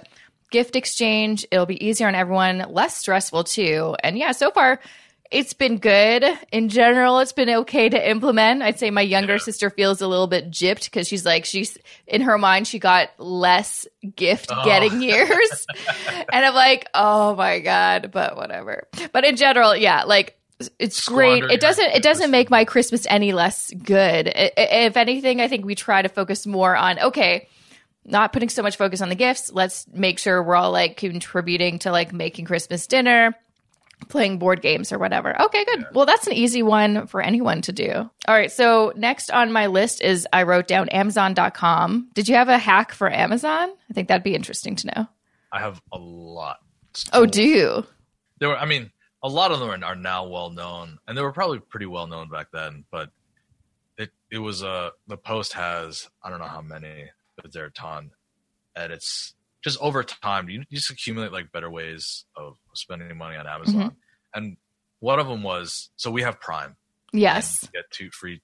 gift 0.50 0.74
exchange? 0.74 1.46
It'll 1.50 1.66
be 1.66 1.84
easier 1.84 2.08
on 2.08 2.14
everyone, 2.14 2.66
less 2.70 2.96
stressful 2.96 3.44
too. 3.44 3.94
And 4.02 4.16
yeah, 4.16 4.32
so 4.32 4.50
far 4.50 4.80
it's 5.32 5.54
been 5.54 5.78
good. 5.78 6.24
In 6.52 6.68
general, 6.68 7.18
it's 7.18 7.32
been 7.32 7.48
okay 7.48 7.88
to 7.88 8.10
implement. 8.10 8.62
I'd 8.62 8.78
say 8.78 8.90
my 8.90 9.00
younger 9.00 9.34
yeah. 9.34 9.38
sister 9.38 9.70
feels 9.70 10.00
a 10.00 10.06
little 10.06 10.26
bit 10.26 10.50
gypped 10.50 10.84
because 10.84 11.08
she's 11.08 11.24
like, 11.24 11.44
she's 11.44 11.78
in 12.06 12.20
her 12.20 12.38
mind, 12.38 12.68
she 12.68 12.78
got 12.78 13.10
less 13.18 13.86
gift 14.14 14.50
oh. 14.52 14.64
getting 14.64 15.00
years. 15.02 15.66
and 16.32 16.44
I'm 16.44 16.54
like, 16.54 16.88
oh 16.94 17.34
my 17.34 17.60
God, 17.60 18.10
but 18.12 18.36
whatever. 18.36 18.86
But 19.12 19.24
in 19.24 19.36
general, 19.36 19.74
yeah, 19.74 20.04
like, 20.04 20.38
it's 20.78 21.04
great. 21.08 21.42
It 21.44 21.60
doesn't. 21.60 21.90
It 21.92 22.04
doesn't 22.04 22.30
make 22.30 22.48
my 22.48 22.64
Christmas 22.64 23.04
any 23.10 23.32
less 23.32 23.72
good. 23.72 24.30
If 24.32 24.96
anything, 24.96 25.40
I 25.40 25.48
think 25.48 25.64
we 25.64 25.74
try 25.74 26.02
to 26.02 26.08
focus 26.08 26.46
more 26.46 26.76
on 26.76 27.00
okay, 27.00 27.48
not 28.04 28.32
putting 28.32 28.48
so 28.48 28.62
much 28.62 28.76
focus 28.76 29.00
on 29.00 29.08
the 29.08 29.16
gifts. 29.16 29.50
Let's 29.52 29.88
make 29.88 30.20
sure 30.20 30.40
we're 30.40 30.54
all 30.54 30.70
like 30.70 30.96
contributing 30.96 31.80
to 31.80 31.90
like 31.90 32.12
making 32.12 32.44
Christmas 32.44 32.86
dinner 32.86 33.34
playing 34.08 34.38
board 34.38 34.62
games 34.62 34.92
or 34.92 34.98
whatever. 34.98 35.40
Okay, 35.40 35.64
good. 35.64 35.86
Well, 35.92 36.06
that's 36.06 36.26
an 36.26 36.32
easy 36.32 36.62
one 36.62 37.06
for 37.06 37.20
anyone 37.20 37.62
to 37.62 37.72
do. 37.72 37.92
All 37.92 38.34
right. 38.34 38.50
So, 38.50 38.92
next 38.96 39.30
on 39.30 39.52
my 39.52 39.66
list 39.66 40.02
is 40.02 40.26
I 40.32 40.42
wrote 40.44 40.66
down 40.66 40.88
Amazon.com. 40.90 42.10
Did 42.14 42.28
you 42.28 42.34
have 42.34 42.48
a 42.48 42.58
hack 42.58 42.92
for 42.92 43.10
Amazon? 43.10 43.70
I 43.90 43.92
think 43.92 44.08
that'd 44.08 44.22
be 44.22 44.34
interesting 44.34 44.76
to 44.76 44.86
know. 44.88 45.06
I 45.52 45.60
have 45.60 45.80
a 45.92 45.98
lot. 45.98 46.58
Oh, 47.12 47.26
do 47.26 47.42
you? 47.42 47.86
There 48.38 48.48
were, 48.48 48.56
I 48.56 48.64
mean, 48.64 48.90
a 49.22 49.28
lot 49.28 49.52
of 49.52 49.60
them 49.60 49.84
are, 49.84 49.94
now 49.94 50.26
well 50.26 50.50
known, 50.50 50.98
and 51.06 51.16
they 51.16 51.22
were 51.22 51.32
probably 51.32 51.60
pretty 51.60 51.86
well 51.86 52.06
known 52.06 52.28
back 52.28 52.48
then, 52.52 52.84
but 52.90 53.10
it, 53.98 54.10
it 54.30 54.38
was, 54.38 54.64
uh, 54.64 54.90
the 55.06 55.16
post 55.16 55.52
has, 55.52 56.08
I 56.22 56.30
don't 56.30 56.40
know 56.40 56.46
how 56.46 56.62
many, 56.62 57.10
but 57.36 57.52
there 57.52 57.64
are 57.64 57.68
a 57.68 57.72
ton. 57.72 58.10
And 58.74 58.92
it's, 58.92 59.34
just 59.62 59.78
over 59.80 60.02
time, 60.02 60.48
you, 60.48 60.60
you 60.68 60.78
just 60.78 60.90
accumulate 60.90 61.32
like 61.32 61.52
better 61.52 61.70
ways 61.70 62.24
of 62.36 62.56
spending 62.74 63.16
money 63.16 63.36
on 63.36 63.46
Amazon. 63.46 63.74
Mm-hmm. 63.74 63.88
And 64.34 64.56
one 65.00 65.18
of 65.18 65.26
them 65.28 65.42
was 65.42 65.90
so 65.96 66.10
we 66.10 66.22
have 66.22 66.40
Prime. 66.40 66.76
Yes. 67.12 67.60
you 67.62 67.80
get 67.80 67.90
two 67.90 68.10
free 68.10 68.40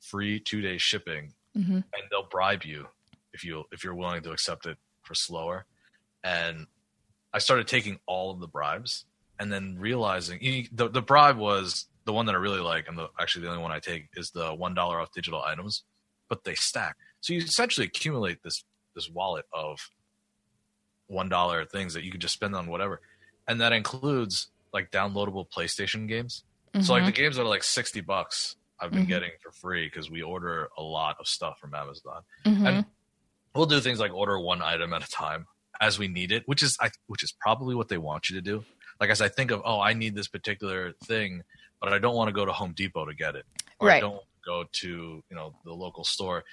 free 0.00 0.40
two 0.40 0.60
day 0.60 0.78
shipping, 0.78 1.34
hmm 1.54 1.72
and 1.74 2.02
they'll 2.10 2.28
bribe 2.30 2.64
you 2.64 2.86
if 3.32 3.44
you 3.44 3.64
if 3.72 3.84
you're 3.84 3.94
willing 3.94 4.22
to 4.22 4.32
accept 4.32 4.66
it 4.66 4.78
for 5.02 5.14
slower. 5.14 5.66
And 6.24 6.66
I 7.32 7.38
started 7.38 7.66
taking 7.68 7.98
all 8.06 8.30
of 8.32 8.40
the 8.40 8.46
bribes, 8.48 9.04
and 9.38 9.52
then 9.52 9.76
realizing 9.78 10.38
you- 10.42 10.68
the 10.72 10.88
the 10.88 11.02
bribe 11.02 11.36
was 11.36 11.86
the 12.06 12.12
one 12.12 12.26
that 12.26 12.34
I 12.34 12.38
really 12.38 12.60
like, 12.60 12.88
and 12.88 12.96
the 12.98 13.08
actually 13.20 13.42
the 13.44 13.50
only 13.50 13.62
one 13.62 13.72
I 13.72 13.78
take 13.78 14.08
is 14.16 14.30
the 14.30 14.54
one 14.54 14.74
dollar 14.74 14.98
off 15.00 15.12
digital 15.12 15.42
items, 15.42 15.84
but 16.28 16.44
they 16.44 16.54
stack. 16.54 16.96
So 17.20 17.34
you 17.34 17.40
essentially 17.40 17.86
accumulate 17.86 18.42
this 18.42 18.64
this 18.94 19.08
wallet 19.10 19.44
of 19.52 19.78
one 21.10 21.28
dollar 21.28 21.64
things 21.66 21.94
that 21.94 22.04
you 22.04 22.10
can 22.10 22.20
just 22.20 22.34
spend 22.34 22.54
on 22.54 22.66
whatever, 22.68 23.00
and 23.48 23.60
that 23.60 23.72
includes 23.72 24.48
like 24.72 24.90
downloadable 24.90 25.46
PlayStation 25.50 26.06
games. 26.08 26.44
So 26.80 26.92
like 26.92 27.04
the 27.04 27.12
games 27.12 27.36
that 27.36 27.42
are 27.42 27.48
like 27.48 27.64
sixty 27.64 28.00
bucks, 28.00 28.54
I've 28.78 28.92
been 28.92 29.04
Mhm. 29.04 29.08
getting 29.08 29.30
for 29.42 29.50
free 29.50 29.86
because 29.86 30.08
we 30.10 30.22
order 30.22 30.68
a 30.78 30.82
lot 30.82 31.16
of 31.18 31.26
stuff 31.26 31.58
from 31.58 31.74
Amazon. 31.74 32.22
Mhm. 32.46 32.66
and- 32.68 32.86
We'll 33.52 33.66
do 33.66 33.80
things 33.80 33.98
like 33.98 34.12
order 34.12 34.38
one 34.38 34.62
item 34.62 34.92
at 34.94 35.02
a 35.04 35.08
time 35.10 35.48
as 35.80 35.98
we 35.98 36.06
need 36.06 36.30
it, 36.30 36.44
which 36.46 36.62
is 36.62 36.76
I, 36.80 36.90
which 37.08 37.24
is 37.24 37.32
probably 37.32 37.74
what 37.74 37.88
they 37.88 37.98
want 37.98 38.30
you 38.30 38.36
to 38.36 38.40
do. 38.40 38.64
Like 39.00 39.10
as 39.10 39.20
I 39.20 39.28
think 39.28 39.50
of, 39.50 39.60
oh, 39.64 39.80
I 39.80 39.92
need 39.92 40.14
this 40.14 40.28
particular 40.28 40.92
thing, 41.04 41.42
but 41.80 41.92
I 41.92 41.98
don't 41.98 42.14
want 42.14 42.28
to 42.28 42.32
go 42.32 42.44
to 42.44 42.52
Home 42.52 42.72
Depot 42.74 43.06
to 43.06 43.12
get 43.14 43.34
it, 43.34 43.44
or 43.80 43.90
I 43.90 43.98
don't 43.98 44.22
go 44.46 44.64
to 44.70 44.88
you 45.28 45.36
know 45.36 45.56
the 45.64 45.72
local 45.74 46.04
store. 46.04 46.44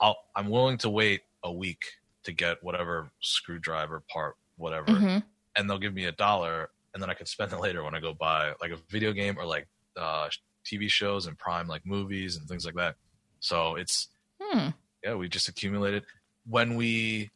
I'll, 0.00 0.16
I'm 0.34 0.48
willing 0.48 0.78
to 0.78 0.88
wait 0.88 1.20
a 1.44 1.52
week 1.52 1.84
to 2.26 2.32
get 2.32 2.62
whatever 2.62 3.10
screwdriver 3.20 4.02
part, 4.12 4.36
whatever, 4.56 4.86
Mhm. 4.92 5.24
and 5.56 5.68
they'll 5.68 5.78
give 5.78 5.94
me 5.94 6.04
a 6.04 6.12
dollar, 6.12 6.70
and 6.94 7.02
then 7.02 7.10
I 7.10 7.14
can 7.14 7.26
spend 7.26 7.52
it 7.52 7.58
later 7.66 7.82
when 7.82 7.94
I 7.94 8.00
go 8.00 8.12
buy 8.14 8.52
like 8.60 8.70
a 8.70 8.76
video 8.90 9.12
game 9.12 9.36
or 9.38 9.46
like 9.46 9.66
uh, 9.96 10.28
TV 10.64 10.90
shows 10.90 11.26
and 11.26 11.38
Prime 11.38 11.66
like 11.68 11.86
movies 11.86 12.36
and 12.36 12.46
things 12.48 12.64
like 12.66 12.74
that. 12.74 12.96
So 13.40 13.76
it's 13.76 14.08
Hmm. 14.40 14.68
yeah, 15.02 15.14
we 15.14 15.28
just 15.28 15.48
accumulated 15.48 16.04
when 16.44 16.76
we 16.76 17.30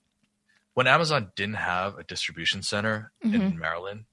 when 0.75 0.87
Amazon 0.87 1.33
didn't 1.35 1.57
have 1.57 1.97
a 1.99 2.05
distribution 2.05 2.63
center 2.63 3.13
in 3.23 3.59
Maryland. 3.59 4.05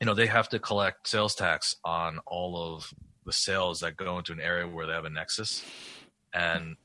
You 0.00 0.06
know, 0.06 0.14
they 0.14 0.26
have 0.26 0.48
to 0.50 0.58
collect 0.58 1.08
sales 1.08 1.34
tax 1.34 1.76
on 1.84 2.18
all 2.26 2.56
of 2.74 2.92
the 3.24 3.32
sales 3.32 3.80
that 3.80 3.96
go 3.96 4.18
into 4.18 4.32
an 4.32 4.40
area 4.40 4.66
where 4.68 4.86
they 4.86 4.92
have 4.92 5.04
a 5.04 5.10
nexus, 5.10 5.64
and 6.32 6.76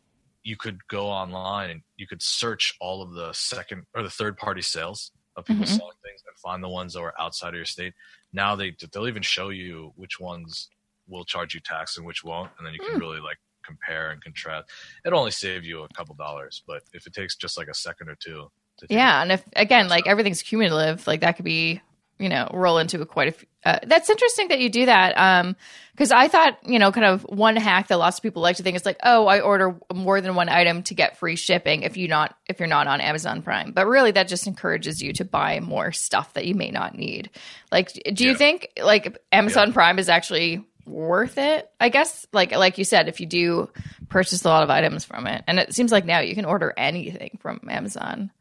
you 0.47 0.55
could 0.55 0.79
go 0.87 1.07
online 1.07 1.69
and 1.71 1.81
you 1.97 2.07
could 2.07 2.21
search 2.21 2.73
all 2.79 3.01
of 3.01 3.11
the 3.11 3.33
second 3.33 3.83
or 3.93 4.01
the 4.01 4.09
third 4.09 4.37
party 4.37 4.61
sales 4.61 5.11
of 5.35 5.43
people 5.43 5.65
Mhm. 5.65 5.75
selling 5.77 5.97
things 6.05 6.21
and 6.25 6.37
find 6.39 6.63
the 6.63 6.69
ones 6.69 6.93
that 6.93 7.01
were 7.01 7.19
outside 7.19 7.49
of 7.49 7.55
your 7.55 7.65
state. 7.65 7.93
Now 8.31 8.55
they 8.55 8.69
they'll 8.91 9.09
even 9.09 9.21
show 9.23 9.49
you 9.49 9.91
which 9.97 10.19
ones 10.21 10.69
will 11.07 11.25
charge 11.25 11.53
you 11.53 11.59
tax 11.59 11.97
and 11.97 12.05
which 12.05 12.23
won't, 12.23 12.51
and 12.57 12.65
then 12.65 12.73
you 12.73 12.79
can 12.79 12.93
Hmm. 12.93 12.99
really 12.99 13.19
like 13.19 13.37
compare 13.63 14.11
and 14.11 14.23
contrast. 14.23 14.69
It'll 15.05 15.19
only 15.19 15.31
save 15.31 15.65
you 15.65 15.83
a 15.83 15.89
couple 15.89 16.15
dollars, 16.15 16.63
but 16.65 16.81
if 16.93 17.05
it 17.07 17.13
takes 17.13 17.35
just 17.35 17.57
like 17.57 17.67
a 17.67 17.73
second 17.73 18.07
or 18.07 18.15
two, 18.15 18.49
to 18.77 18.87
Yeah, 18.89 19.21
and 19.21 19.31
if 19.33 19.43
again, 19.57 19.89
like 19.89 20.07
everything's 20.07 20.41
cumulative, 20.41 21.05
like 21.07 21.19
that 21.21 21.33
could 21.35 21.43
be, 21.45 21.81
you 22.19 22.29
know, 22.29 22.49
roll 22.53 22.77
into 22.77 23.01
a 23.01 23.05
quite 23.05 23.27
a. 23.29 23.31
Few, 23.31 23.47
uh, 23.65 23.79
that's 23.83 24.09
interesting 24.09 24.47
that 24.47 24.59
you 24.59 24.69
do 24.69 24.85
that. 24.85 25.17
Um, 25.17 25.55
because 25.91 26.11
I 26.11 26.27
thought, 26.27 26.59
you 26.63 26.77
know, 26.77 26.91
kind 26.91 27.05
of 27.07 27.23
one 27.23 27.55
hack 27.55 27.87
that 27.87 27.97
lots 27.97 28.19
of 28.19 28.23
people 28.23 28.41
like 28.43 28.57
to 28.57 28.63
think 28.63 28.75
is 28.75 28.85
like, 28.85 28.99
oh, 29.03 29.25
I 29.25 29.39
order 29.39 29.75
more 29.93 30.21
than 30.21 30.35
one 30.35 30.47
item 30.47 30.83
to 30.83 30.93
get 30.93 31.17
free 31.17 31.35
shipping 31.35 31.81
if 31.81 31.97
you 31.97 32.07
not 32.07 32.35
if 32.45 32.59
you're 32.59 32.67
not 32.67 32.85
on 32.87 33.01
Amazon 33.01 33.41
Prime. 33.41 33.71
But 33.71 33.87
really, 33.87 34.11
that 34.11 34.27
just 34.27 34.45
encourages 34.47 35.01
you 35.01 35.13
to 35.13 35.25
buy 35.25 35.59
more 35.59 35.91
stuff 35.91 36.33
that 36.33 36.45
you 36.45 36.53
may 36.53 36.69
not 36.69 36.95
need. 36.95 37.31
Like, 37.71 37.91
do 37.93 38.25
you 38.25 38.31
Yeah. 38.31 38.37
think 38.37 38.69
like 38.81 39.17
Amazon 39.31 39.73
Prime 39.73 39.97
is 39.97 40.07
actually 40.07 40.63
worth 40.85 41.37
it? 41.39 41.69
I 41.79 41.89
guess, 41.89 42.27
like 42.31 42.51
like 42.51 42.77
you 42.77 42.83
said, 42.83 43.07
if 43.09 43.19
you 43.19 43.25
do 43.25 43.69
purchase 44.07 44.45
a 44.45 44.47
lot 44.47 44.63
of 44.63 44.69
items 44.69 45.03
from 45.03 45.25
it, 45.27 45.43
and 45.47 45.59
it 45.59 45.73
seems 45.73 45.91
like 45.91 46.05
now 46.05 46.19
you 46.19 46.35
can 46.35 46.45
order 46.45 46.73
anything 46.77 47.39
from 47.41 47.59
Amazon. 47.69 48.31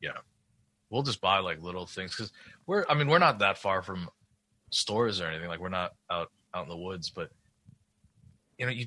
Yeah. 0.00 0.12
We'll 0.88 1.02
just 1.02 1.20
buy 1.20 1.38
like 1.40 1.60
little 1.62 1.84
things 1.86 2.12
because 2.12 2.32
we're 2.66 2.84
I 2.88 2.94
mean 2.94 3.08
we're 3.08 3.18
not 3.18 3.38
that 3.40 3.58
far 3.58 3.82
from 3.82 4.08
stores 4.72 5.20
or 5.20 5.26
anything. 5.28 5.48
Like 5.48 5.60
we're 5.60 5.68
not 5.68 5.92
out 6.10 6.28
out 6.54 6.64
in 6.64 6.68
the 6.70 6.76
woods 6.76 7.10
but 7.10 7.30
you 8.58 8.66
know 8.66 8.72
you 8.72 8.86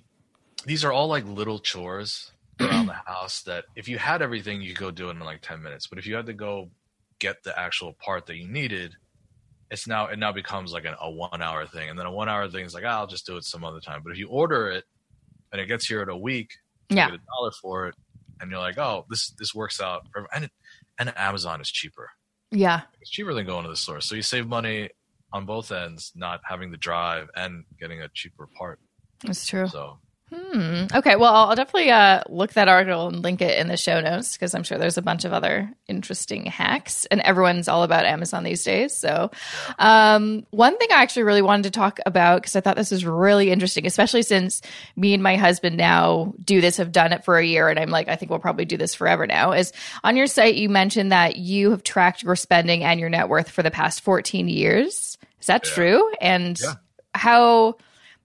these 0.65 0.83
are 0.83 0.91
all 0.91 1.07
like 1.07 1.25
little 1.25 1.59
chores 1.59 2.31
around 2.61 2.87
the 2.87 2.93
house 3.05 3.43
that 3.43 3.65
if 3.75 3.87
you 3.87 3.97
had 3.97 4.21
everything 4.21 4.61
you 4.61 4.73
could 4.73 4.79
go 4.79 4.91
do 4.91 5.07
it 5.09 5.11
in 5.11 5.19
like 5.19 5.41
10 5.41 5.61
minutes. 5.63 5.87
But 5.87 5.99
if 5.99 6.05
you 6.07 6.15
had 6.15 6.25
to 6.27 6.33
go 6.33 6.71
get 7.19 7.37
the 7.43 7.57
actual 7.57 7.93
part 7.93 8.25
that 8.27 8.37
you 8.37 8.47
needed 8.47 8.95
it's 9.71 9.87
now 9.87 10.07
it 10.07 10.19
now 10.19 10.31
becomes 10.31 10.73
like 10.73 10.85
an, 10.85 10.95
a 11.01 11.11
one 11.11 11.41
hour 11.41 11.65
thing. 11.67 11.89
And 11.89 11.97
then 11.99 12.05
a 12.07 12.11
one 12.11 12.29
hour 12.29 12.49
thing 12.49 12.65
is 12.65 12.73
like 12.73 12.83
"Ah, 12.85 12.99
i'll 12.99 13.07
just 13.07 13.25
do 13.25 13.37
it 13.37 13.43
some 13.45 13.63
other 13.63 13.79
time. 13.79 14.01
But 14.03 14.11
if 14.11 14.17
you 14.19 14.27
order 14.29 14.69
it 14.69 14.83
and 15.51 15.61
it 15.61 15.67
gets 15.67 15.87
here 15.87 16.01
in 16.03 16.09
a 16.09 16.17
week 16.17 16.51
you 16.89 16.97
Yeah. 16.97 17.07
get 17.11 17.15
a 17.19 17.23
dollar 17.37 17.51
for 17.61 17.87
it 17.87 17.95
and 18.41 18.49
you're 18.51 18.59
like 18.59 18.77
oh 18.77 19.05
this 19.09 19.31
this 19.39 19.53
works 19.55 19.79
out 19.81 20.01
and 20.33 20.45
it, 20.45 20.51
and 20.99 21.13
amazon 21.17 21.61
is 21.61 21.69
cheaper 21.69 22.09
Yeah. 22.51 22.81
it's 23.01 23.09
cheaper 23.09 23.33
than 23.33 23.45
going 23.45 23.63
to 23.63 23.69
the 23.69 23.75
store. 23.75 24.01
So 24.01 24.15
you 24.15 24.21
save 24.21 24.47
money 24.47 24.89
on 25.31 25.45
both 25.45 25.71
ends, 25.71 26.11
not 26.15 26.41
having 26.43 26.71
to 26.71 26.77
drive 26.77 27.29
and 27.35 27.63
getting 27.79 28.01
a 28.01 28.09
cheaper 28.13 28.47
part. 28.57 28.79
That's 29.23 29.45
true. 29.45 29.67
So 29.67 29.99
Hmm. 30.33 30.85
Okay. 30.93 31.15
Well, 31.15 31.33
I'll 31.33 31.55
definitely 31.55 31.89
uh, 31.89 32.21
look 32.29 32.53
that 32.53 32.67
article 32.67 33.07
and 33.07 33.23
link 33.23 33.41
it 33.41 33.57
in 33.57 33.67
the 33.67 33.77
show 33.77 33.99
notes 33.99 34.33
because 34.33 34.53
I'm 34.53 34.63
sure 34.63 34.77
there's 34.77 34.97
a 34.97 35.01
bunch 35.01 35.25
of 35.25 35.33
other 35.33 35.71
interesting 35.87 36.45
hacks, 36.45 37.05
and 37.05 37.19
everyone's 37.21 37.67
all 37.67 37.81
about 37.83 38.05
Amazon 38.05 38.43
these 38.43 38.63
days. 38.63 38.95
So, 38.95 39.31
um, 39.79 40.45
one 40.51 40.77
thing 40.77 40.89
I 40.91 41.01
actually 41.01 41.23
really 41.23 41.41
wanted 41.41 41.63
to 41.63 41.71
talk 41.71 41.99
about 42.05 42.41
because 42.41 42.55
I 42.55 42.61
thought 42.61 42.75
this 42.75 42.91
was 42.91 43.05
really 43.05 43.49
interesting, 43.51 43.87
especially 43.87 44.21
since 44.21 44.61
me 44.95 45.13
and 45.15 45.23
my 45.23 45.35
husband 45.35 45.77
now 45.77 46.33
do 46.43 46.61
this, 46.61 46.77
have 46.77 46.91
done 46.91 47.11
it 47.11 47.23
for 47.23 47.37
a 47.37 47.45
year, 47.45 47.67
and 47.69 47.79
I'm 47.79 47.89
like, 47.89 48.07
I 48.07 48.15
think 48.15 48.29
we'll 48.29 48.39
probably 48.39 48.65
do 48.65 48.77
this 48.77 48.93
forever 48.93 49.25
now. 49.25 49.53
Is 49.53 49.73
on 50.03 50.15
your 50.15 50.27
site 50.27 50.55
you 50.55 50.69
mentioned 50.69 51.11
that 51.11 51.37
you 51.37 51.71
have 51.71 51.81
tracked 51.83 52.21
your 52.21 52.35
spending 52.35 52.83
and 52.83 52.99
your 52.99 53.09
net 53.09 53.29
worth 53.29 53.49
for 53.49 53.63
the 53.63 53.71
past 53.71 54.01
14 54.01 54.47
years. 54.47 55.17
Is 55.41 55.47
that 55.47 55.65
Yeah. 55.65 55.71
true? 55.73 56.13
And 56.21 56.59
Yeah. 56.61 56.73
how 57.15 57.77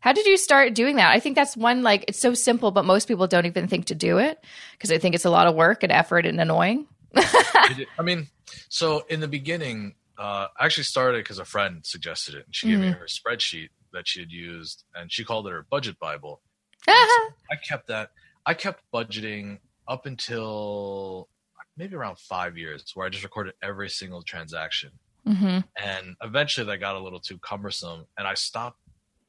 how 0.04 0.12
did 0.12 0.26
you 0.26 0.36
start 0.36 0.74
doing 0.74 0.96
that? 0.96 1.12
I 1.12 1.18
think 1.18 1.34
that's 1.34 1.56
one 1.56 1.82
like 1.82 2.04
it's 2.08 2.20
so 2.20 2.34
simple, 2.34 2.70
but 2.70 2.84
most 2.84 3.08
people 3.08 3.26
don't 3.26 3.46
even 3.46 3.68
think 3.68 3.86
to 3.86 3.94
do 3.94 4.18
it 4.18 4.38
because 4.72 4.92
I 4.92 4.98
think 4.98 5.14
it's 5.14 5.24
a 5.24 5.30
lot 5.30 5.46
of 5.46 5.54
work 5.54 5.82
and 5.82 5.90
effort 5.90 6.26
and 6.26 6.38
annoying. 6.38 6.86
I 7.16 8.02
mean, 8.02 8.28
so 8.68 9.04
in 9.08 9.20
the 9.20 9.28
beginning, 9.28 9.94
uh, 10.18 10.48
I 10.60 10.66
actually 10.66 10.84
started 10.84 11.24
because 11.24 11.38
a 11.38 11.46
friend 11.46 11.80
suggested 11.86 12.34
it, 12.34 12.44
and 12.44 12.54
she 12.54 12.68
gave 12.68 12.80
me 12.80 12.88
her 12.88 13.06
spreadsheet 13.06 13.70
that 13.94 14.06
she 14.06 14.20
had 14.20 14.30
used, 14.30 14.84
and 14.94 15.10
she 15.10 15.24
called 15.24 15.46
it 15.46 15.52
her 15.52 15.64
budget 15.70 15.98
Bible. 15.98 16.42
I 16.86 17.56
kept 17.66 17.86
that. 17.88 18.10
I 18.44 18.52
kept 18.52 18.82
budgeting 18.92 19.60
up 19.88 20.04
until 20.04 21.30
maybe 21.78 21.96
around 21.96 22.18
five 22.18 22.58
years, 22.58 22.84
where 22.92 23.06
I 23.06 23.08
just 23.08 23.24
recorded 23.24 23.54
every 23.62 23.88
single 23.88 24.20
transaction. 24.20 24.90
hmm 25.26 25.60
and 25.82 26.14
eventually 26.22 26.66
that 26.66 26.76
got 26.76 26.94
a 26.94 27.00
little 27.00 27.18
too 27.18 27.38
cumbersome 27.38 28.04
and 28.18 28.28
i 28.28 28.34
stopped 28.34 28.78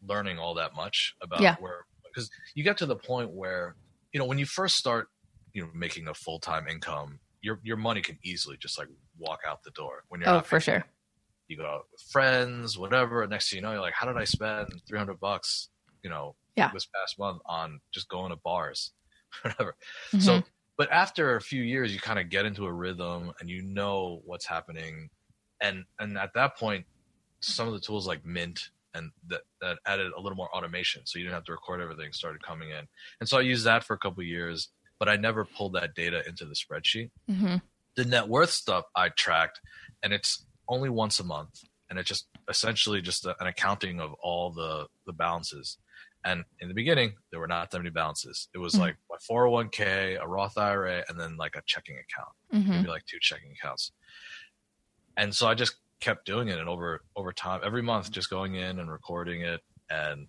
learning 0.08 0.40
all 0.40 0.54
that 0.56 0.76
much 0.76 1.14
about 1.22 1.42
Yeah. 1.42 1.56
where 1.60 1.86
because 2.04 2.30
you 2.56 2.64
get 2.64 2.78
to 2.78 2.86
the 2.86 2.96
point 2.96 3.32
where 3.32 3.76
you 4.14 4.20
know 4.20 4.26
when 4.26 4.38
you 4.38 4.46
first 4.46 4.76
start 4.78 5.08
you 5.54 5.62
know 5.64 5.70
making 5.74 6.08
a 6.08 6.14
full-time 6.14 6.68
income 6.68 7.20
your 7.42 7.60
your 7.64 7.78
money 7.78 8.02
can 8.02 8.18
easily 8.24 8.58
just 8.58 8.78
like 8.78 8.88
walk 9.18 9.40
out 9.48 9.64
the 9.64 9.72
door 9.72 10.04
when 10.10 10.22
you're 10.22 10.30
Oh, 10.30 10.42
for 10.42 10.60
sure. 10.60 10.86
you 11.48 11.58
go 11.58 11.66
out 11.66 11.84
with 11.92 12.02
friends 12.12 12.78
whatever 12.78 13.26
next 13.28 13.50
thing 13.50 13.58
you 13.58 13.62
know 13.64 13.72
you're 13.72 13.82
like 13.82 13.94
how 13.94 14.08
did 14.08 14.18
i 14.18 14.24
spend 14.24 14.68
300 14.88 15.20
bucks 15.20 15.70
you 16.04 16.10
know 16.10 16.36
Yeah. 16.56 16.72
this 16.74 16.88
past 16.96 17.20
month 17.20 17.42
on 17.46 17.80
just 17.94 18.08
going 18.10 18.32
to 18.32 18.38
bars 18.38 18.94
whatever 19.42 19.76
Mhm. 20.14 20.22
so, 20.22 20.44
but 20.78 20.92
after 20.92 21.38
a 21.38 21.42
few 21.42 21.62
years, 21.64 21.94
you 21.94 22.02
kind 22.02 22.20
of 22.20 22.30
get 22.30 22.46
into 22.46 22.66
a 22.66 22.74
rhythm 22.74 23.32
and 23.40 23.50
you 23.50 23.62
know 23.62 24.22
what's 24.26 24.46
happening, 24.46 25.10
and 25.62 25.86
and 26.00 26.18
at 26.18 26.32
that 26.36 26.58
point, 26.58 26.86
some 27.42 27.66
of 27.68 27.74
the 27.74 27.80
tools 27.80 28.06
like 28.08 28.26
Mint 28.26 28.72
and 28.96 29.12
that 29.28 29.42
that 29.62 29.78
added 29.86 30.12
a 30.18 30.20
little 30.22 30.36
more 30.38 30.50
automation, 30.56 31.02
so 31.06 31.20
you 31.20 31.26
didn't 31.26 31.36
have 31.36 31.44
to 31.46 31.52
record 31.52 31.82
everything 31.82 32.12
started 32.14 32.42
coming 32.44 32.70
in, 32.70 32.88
and 33.20 33.30
so 33.30 33.38
I 33.38 33.42
used 33.42 33.66
that 33.66 33.84
for 33.84 33.94
a 33.94 33.98
couple 34.00 34.22
of 34.22 34.28
years, 34.28 34.70
but 35.00 35.10
I 35.10 35.16
never 35.18 35.46
pulled 35.46 35.74
that 35.74 35.94
data 35.96 36.24
into 36.28 36.46
the 36.46 36.56
spreadsheet. 36.56 37.12
Mhm. 37.30 37.62
The 37.96 38.06
net 38.06 38.28
worth 38.28 38.52
stuff 38.52 38.86
I 38.96 39.10
tracked, 39.10 39.60
and 40.04 40.14
it's 40.14 40.46
only 40.68 40.90
once 40.90 41.20
a 41.20 41.24
month, 41.24 41.64
and 41.90 42.00
it's 42.00 42.08
just 42.10 42.28
essentially 42.50 43.02
just 43.02 43.26
a, 43.26 43.36
an 43.42 43.48
accounting 43.48 44.00
of 44.00 44.14
all 44.24 44.52
the 44.52 44.88
the 45.06 45.14
balances. 45.14 45.78
And 46.28 46.44
in 46.60 46.70
the 46.70 46.74
beginning, 46.74 47.14
there 47.30 47.40
were 47.40 47.48
not 47.48 47.70
that 47.70 47.78
many 47.78 47.92
balances. 47.92 48.48
It 48.56 48.58
was 48.58 48.74
Mhm. 48.74 48.80
like 48.80 48.96
my 49.12 49.18
401k, 49.30 50.16
a 50.20 50.28
Roth 50.28 50.58
IRA, 50.58 51.06
and 51.08 51.20
then 51.20 51.38
like 51.38 51.56
a 51.56 51.62
checking 51.68 51.98
account, 52.00 52.34
Mhm. 52.52 52.70
maybe 52.78 52.88
like 52.90 53.06
two 53.06 53.20
checking 53.22 53.52
accounts. 53.52 53.92
And 55.18 55.36
so 55.36 55.48
I 55.48 55.54
just 55.54 55.76
kept 56.02 56.26
doing 56.26 56.50
it, 56.50 56.60
and 56.60 56.70
over 56.70 57.02
over 57.16 57.32
time, 57.34 57.62
every 57.64 57.82
month, 57.82 58.12
just 58.12 58.30
going 58.30 58.56
in 58.56 58.80
and 58.80 58.92
recording 58.92 59.42
it. 59.42 59.62
And 59.90 60.28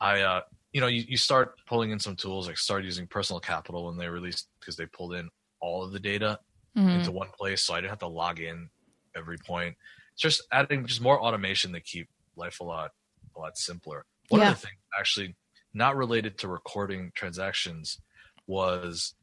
I, 0.00 0.22
uh, 0.22 0.42
you 0.72 0.80
know, 0.80 0.86
you, 0.86 1.02
you 1.08 1.16
start 1.16 1.60
pulling 1.66 1.90
in 1.90 1.98
some 2.00 2.16
tools, 2.16 2.48
like 2.48 2.58
start 2.58 2.84
using 2.84 3.06
Personal 3.06 3.40
Capital 3.40 3.86
when 3.86 3.96
they 3.96 4.08
released 4.08 4.48
because 4.60 4.76
they 4.76 4.86
pulled 4.86 5.14
in 5.14 5.30
all 5.60 5.84
of 5.84 5.92
the 5.92 6.00
data 6.00 6.40
Mhm. 6.74 6.92
into 6.92 7.12
one 7.12 7.30
place, 7.38 7.64
so 7.64 7.74
I 7.74 7.78
didn't 7.80 7.90
have 7.90 7.98
to 8.00 8.08
log 8.08 8.40
in 8.40 8.70
every 9.16 9.38
point. 9.38 9.76
It's 10.12 10.22
just 10.22 10.42
adding 10.52 10.86
just 10.86 11.00
more 11.00 11.20
automation 11.20 11.72
to 11.72 11.80
keep 11.80 12.08
life 12.36 12.60
a 12.60 12.64
lot 12.64 12.92
a 13.36 13.40
lot 13.40 13.56
simpler. 13.58 14.06
One 14.28 14.40
Yeah. 14.40 14.42
of 14.42 14.46
the 14.48 14.56
things 14.56 14.78
actually 14.98 15.36
not 15.72 15.96
related 15.96 16.38
to 16.38 16.48
recording 16.48 17.12
transactions 17.14 18.00
was 18.46 19.14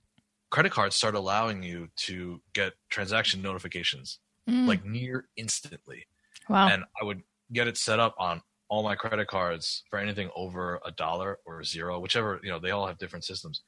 credit 0.52 0.72
cards 0.72 0.96
start 0.96 1.16
allowing 1.16 1.64
you 1.64 1.90
to 1.96 2.42
get 2.54 2.74
transaction 2.90 3.42
notifications 3.42 4.20
Mm. 4.50 4.68
like 4.68 4.84
near 4.84 5.26
instantly 5.38 6.08
wow. 6.50 6.68
and 6.68 6.84
I 7.00 7.06
would 7.06 7.22
get 7.54 7.68
it 7.68 7.78
set 7.78 8.00
up 8.00 8.16
on 8.18 8.42
all 8.70 8.82
my 8.84 8.96
credit 8.96 9.28
cards 9.28 9.84
for 9.90 10.00
anything 10.00 10.30
over 10.36 10.80
a 10.86 10.92
dollar 10.92 11.38
or 11.46 11.64
zero, 11.64 12.00
whichever, 12.00 12.40
you 12.42 12.50
know, 12.50 12.58
they 12.58 12.72
all 12.72 12.88
have 12.88 12.98
different 12.98 13.24
systems. 13.26 13.62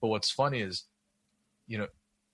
But 0.00 0.08
what's 0.08 0.30
funny 0.30 0.60
is, 0.60 0.84
you 1.66 1.76
know, 1.76 1.88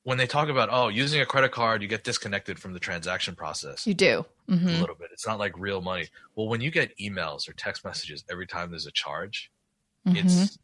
when 0.04 0.18
they 0.18 0.26
talk 0.26 0.48
about, 0.48 0.68
oh, 0.70 0.88
using 0.88 1.20
a 1.20 1.26
credit 1.26 1.50
card, 1.50 1.82
you 1.82 1.88
get 1.88 2.04
disconnected 2.04 2.58
from 2.58 2.74
the 2.74 2.78
transaction 2.78 3.34
process 3.34 3.86
you 3.86 3.94
do. 3.94 4.24
a 4.48 4.54
hmm 4.54 4.80
little 4.80 4.94
bit. 4.94 5.08
It's 5.12 5.26
not 5.26 5.38
like 5.38 5.58
real 5.58 5.80
money. 5.80 6.08
Well, 6.36 6.48
when 6.48 6.60
you 6.60 6.70
get 6.70 6.96
emails 6.98 7.48
or 7.48 7.54
text 7.54 7.84
messages 7.84 8.22
every 8.30 8.46
time 8.46 8.70
there's 8.70 8.86
a 8.86 8.92
charge, 8.92 9.50
Mm-hmm. 10.06 10.16
it's, 10.18 10.58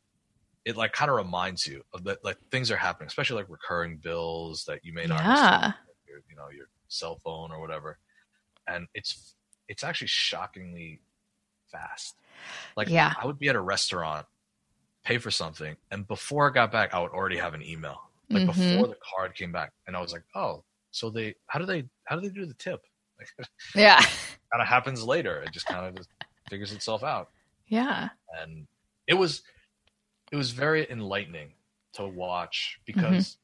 it 0.66 0.76
like 0.76 0.92
kind 0.92 1.10
of 1.10 1.16
reminds 1.16 1.66
you 1.66 1.82
of 1.94 2.04
that, 2.04 2.22
like 2.22 2.36
things 2.50 2.70
are 2.70 2.76
happening, 2.76 3.06
especially 3.06 3.36
like 3.36 3.48
recurring 3.48 3.96
bills 3.96 4.64
that 4.66 4.84
you 4.84 4.92
may 4.92 5.06
not 5.06 5.22
yeah. 5.22 5.72
you 6.28 6.36
know 6.36 6.50
your 6.54 6.66
cell 6.90 7.18
phone 7.24 7.50
or 7.50 7.60
whatever 7.60 7.98
and 8.66 8.86
it's 8.94 9.34
it's 9.68 9.82
actually 9.84 10.08
shockingly 10.08 11.00
fast 11.72 12.16
like 12.76 12.88
Yeah. 12.88 13.14
i 13.20 13.24
would 13.26 13.38
be 13.38 13.48
at 13.48 13.56
a 13.56 13.60
restaurant 13.60 14.26
pay 15.04 15.18
for 15.18 15.30
something 15.30 15.76
and 15.90 16.06
before 16.06 16.50
i 16.50 16.52
got 16.52 16.70
back 16.72 16.92
i 16.92 17.00
would 17.00 17.12
already 17.12 17.38
have 17.38 17.54
an 17.54 17.62
email 17.62 18.00
like 18.28 18.42
Mhm. 18.42 18.46
before 18.46 18.86
the 18.88 18.96
card 19.02 19.34
came 19.34 19.52
back 19.52 19.72
and 19.86 19.96
i 19.96 20.00
was 20.00 20.12
like 20.12 20.24
oh 20.34 20.64
so 20.90 21.08
they 21.10 21.34
how 21.46 21.58
do 21.58 21.64
they 21.66 21.84
how 22.04 22.16
do 22.16 22.22
they 22.22 22.34
do 22.34 22.44
the 22.44 22.54
tip 22.54 22.80
like 23.18 23.48
Yeah. 23.74 24.00
kind 24.00 24.60
of 24.60 24.66
happens 24.66 25.02
later 25.04 25.40
it 25.42 25.52
just 25.52 25.66
kind 25.66 25.86
of 25.86 25.94
just 25.96 26.08
figures 26.48 26.72
itself 26.72 27.02
out 27.04 27.30
Yeah. 27.68 28.08
and 28.42 28.66
it 29.06 29.14
was 29.14 29.42
it 30.32 30.36
was 30.36 30.50
very 30.50 30.88
enlightening 30.90 31.54
to 31.94 32.06
watch 32.06 32.78
because 32.84 33.36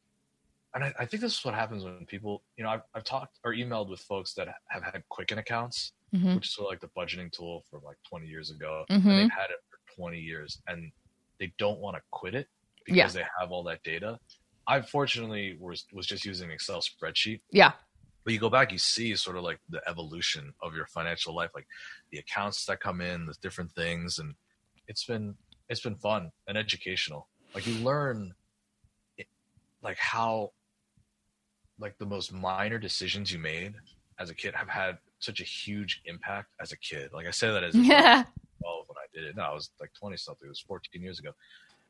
and 0.77 0.85
I, 0.85 0.95
I 1.01 1.07
think 1.07 1.21
this 1.23 1.39
is 1.39 1.45
what 1.45 1.55
happens 1.55 1.83
when 1.85 2.07
people 2.07 2.45
you 2.57 2.62
know 2.62 2.71
I've, 2.71 2.83
I've 2.95 3.03
talked 3.05 3.39
or 3.45 3.53
emailed 3.55 3.89
with 3.91 4.01
folks 4.01 4.35
that 4.35 4.47
have 4.69 4.85
had 4.85 5.03
quicken 5.09 5.39
accounts 5.39 5.93
hmm 6.15 6.35
which 6.37 6.47
is 6.47 6.55
sort 6.55 6.67
of 6.67 6.71
like 6.71 6.81
the 6.81 6.93
budgeting 7.01 7.33
tool 7.33 7.65
from 7.69 7.81
like 7.83 7.97
20 8.09 8.27
years 8.29 8.51
ago 8.53 8.85
Mhm. 8.89 8.95
and 8.95 9.05
they've 9.19 9.31
had 9.31 9.51
it 9.51 9.59
for 9.69 9.79
20 9.97 10.19
years 10.21 10.62
and 10.69 10.93
they 11.41 11.53
don't 11.59 11.81
want 11.81 11.97
to 11.97 12.03
quit 12.12 12.35
it 12.37 12.47
because 12.85 13.15
Yeah. 13.17 13.23
they 13.23 13.27
have 13.41 13.51
all 13.51 13.65
that 13.65 13.83
data 13.83 14.19
i 14.69 14.81
fortunately 14.81 15.57
was 15.61 15.85
was 15.93 16.07
just 16.07 16.25
using 16.25 16.51
excel 16.53 16.81
spreadsheet 16.81 17.41
Yeah. 17.51 17.73
but 18.25 18.33
you 18.35 18.39
go 18.39 18.51
back 18.51 18.71
you 18.71 18.79
see 18.79 19.15
sort 19.17 19.37
of 19.37 19.43
like 19.45 19.59
the 19.69 19.83
evolution 19.89 20.53
of 20.62 20.75
your 20.75 20.87
financial 20.87 21.35
life 21.35 21.51
like 21.55 21.67
the 22.12 22.19
accounts 22.19 22.65
that 22.67 22.79
come 22.81 23.01
in 23.01 23.27
the 23.27 23.35
different 23.43 23.73
things 23.73 24.19
and 24.21 24.35
it's 24.89 25.05
been 25.05 25.35
it's 25.69 25.81
been 25.81 25.97
fun 25.97 26.31
and 26.47 26.57
educational 26.57 27.29
like 27.55 27.67
you 27.67 27.75
learn 27.91 28.33
it, 29.19 29.27
like 29.83 29.99
how 29.99 30.51
like 31.79 31.97
the 31.99 32.07
most 32.07 32.33
minor 32.33 32.79
decisions 32.79 33.33
you 33.33 33.39
made 33.39 33.75
as 34.19 34.31
a 34.31 34.35
kid 34.35 34.55
have 34.55 34.69
had 34.69 34.99
such 35.19 35.41
a 35.41 35.45
huge 35.45 36.03
impact 36.07 36.49
as 36.61 36.73
a 36.73 36.77
kid 36.79 37.11
like 37.12 37.27
i 37.27 37.31
say 37.31 37.51
that 37.51 37.65
as 37.65 37.75
if 37.75 37.79
I 37.79 37.81
was 37.81 37.89
Yeah. 37.89 38.25
12 38.62 38.85
when 38.89 38.97
i 38.99 39.07
did 39.15 39.25
it 39.25 39.37
no 39.37 39.43
i 39.43 39.53
was 39.55 39.71
like 39.81 39.91
20 39.99 40.17
something 40.17 40.47
it 40.47 40.51
was 40.51 40.61
14 40.61 41.03
years 41.03 41.19
ago 41.19 41.31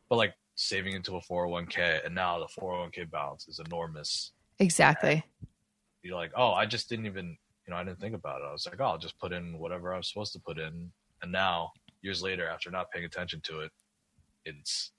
but 0.09 0.17
like 0.17 0.35
saving 0.55 0.95
into 0.95 1.17
a 1.17 1.21
401k 1.21 2.05
and 2.05 2.15
now 2.15 2.39
the 2.39 2.47
401k 2.61 3.11
balance 3.11 3.47
is 3.49 3.61
enormous 3.65 4.33
Exactly. 4.59 5.23
you're 6.03 6.17
like, 6.17 6.31
oh, 6.35 6.53
I 6.53 6.65
just 6.65 6.89
didn't 6.89 7.05
even, 7.05 7.37
you 7.67 7.71
know, 7.71 7.77
I 7.77 7.85
didn't 7.85 8.01
think 8.01 8.15
about 8.15 8.41
it. 8.41 8.45
I 8.49 8.53
was 8.53 8.65
like, 8.67 8.81
oh, 8.81 8.85
I'll 8.85 8.97
just 8.99 9.19
put 9.19 9.33
in 9.35 9.59
whatever 9.59 9.93
I'm 9.93 10.03
supposed 10.03 10.33
to 10.33 10.39
put 10.41 10.59
in. 10.59 10.91
And 11.21 11.31
now, 11.31 11.73
years 12.01 12.23
later, 12.23 12.49
after 12.49 12.71
not 12.71 12.91
paying 12.91 13.05
attention 13.05 13.43
to 13.45 13.61
it, 13.61 13.71
it's 14.47 14.93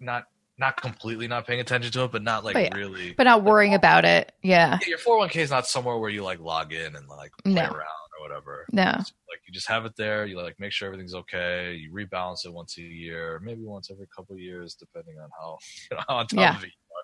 not 0.00 0.24
not 0.58 0.76
completely 0.80 1.26
not 1.26 1.46
paying 1.46 1.60
attention 1.60 1.90
to 1.92 2.04
it, 2.04 2.12
but 2.12 2.22
not 2.22 2.44
like 2.44 2.54
But 2.54 2.62
yeah. 2.64 2.74
really. 2.76 3.12
But 3.12 3.24
not 3.24 3.42
worrying 3.42 3.74
about 3.74 4.04
it. 4.04 4.32
Yeah. 4.42 4.78
Yeah, 4.82 4.88
your 4.88 4.98
401k 4.98 5.36
is 5.36 5.50
not 5.50 5.66
somewhere 5.66 5.98
where 5.98 6.10
you 6.10 6.22
like 6.22 6.38
log 6.38 6.72
in 6.72 6.94
and 6.94 7.08
like 7.08 7.32
play 7.44 7.54
No. 7.54 7.62
around 7.62 7.72
or 8.16 8.20
whatever. 8.28 8.64
No. 8.72 8.94
It's 8.98 9.12
like 9.28 9.40
you 9.46 9.52
just 9.52 9.66
have 9.68 9.84
it 9.84 9.96
there. 9.96 10.26
You 10.26 10.40
like 10.40 10.58
make 10.60 10.70
sure 10.72 10.86
everything's 10.86 11.14
okay. 11.14 11.74
You 11.74 11.90
rebalance 11.92 12.44
it 12.44 12.52
once 12.52 12.78
a 12.78 12.82
year, 12.82 13.40
maybe 13.42 13.62
once 13.64 13.90
every 13.90 14.06
couple 14.14 14.34
of 14.36 14.40
years, 14.40 14.74
depending 14.74 15.18
on 15.18 15.28
how 15.38 15.58
you 15.90 15.96
know, 15.96 16.02
how 16.08 16.16
on 16.18 16.26
top 16.28 16.38
Yeah. 16.38 16.56
of 16.56 16.62
it 16.62 16.66
you 16.68 16.96
are. 16.96 17.02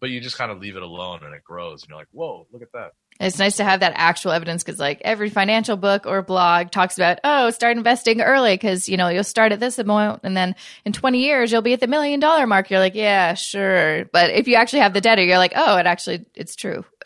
But 0.00 0.10
you 0.10 0.20
just 0.20 0.38
kind 0.38 0.52
of 0.52 0.60
leave 0.60 0.76
it 0.76 0.82
alone 0.82 1.24
and 1.24 1.34
it 1.34 1.42
grows, 1.42 1.82
and 1.82 1.88
you're 1.90 1.98
like, 1.98 2.06
whoa, 2.12 2.46
look 2.52 2.62
at 2.62 2.70
that. 2.72 2.92
It's 3.20 3.38
nice 3.38 3.56
to 3.56 3.64
have 3.64 3.80
that 3.80 3.94
actual 3.96 4.30
evidence 4.30 4.62
because, 4.62 4.78
like, 4.78 5.02
every 5.04 5.28
financial 5.28 5.76
book 5.76 6.06
or 6.06 6.22
blog 6.22 6.70
talks 6.70 6.96
about, 6.96 7.18
oh, 7.24 7.50
start 7.50 7.76
investing 7.76 8.20
early 8.20 8.54
because, 8.54 8.88
you 8.88 8.96
know, 8.96 9.08
you'll 9.08 9.24
start 9.24 9.50
at 9.50 9.58
this 9.58 9.78
amount 9.78 10.20
and 10.22 10.36
then 10.36 10.54
in 10.84 10.92
20 10.92 11.18
years 11.18 11.50
you'll 11.50 11.62
be 11.62 11.72
at 11.72 11.80
the 11.80 11.88
million 11.88 12.20
dollar 12.20 12.46
mark. 12.46 12.70
You're 12.70 12.78
like, 12.78 12.94
yeah, 12.94 13.34
sure. 13.34 14.04
But 14.06 14.30
if 14.30 14.46
you 14.46 14.54
actually 14.54 14.80
have 14.80 14.94
the 14.94 15.00
data, 15.00 15.24
you're 15.24 15.38
like, 15.38 15.54
oh, 15.56 15.78
it 15.78 15.86
actually, 15.86 16.26
it's 16.36 16.54
true. 16.54 16.84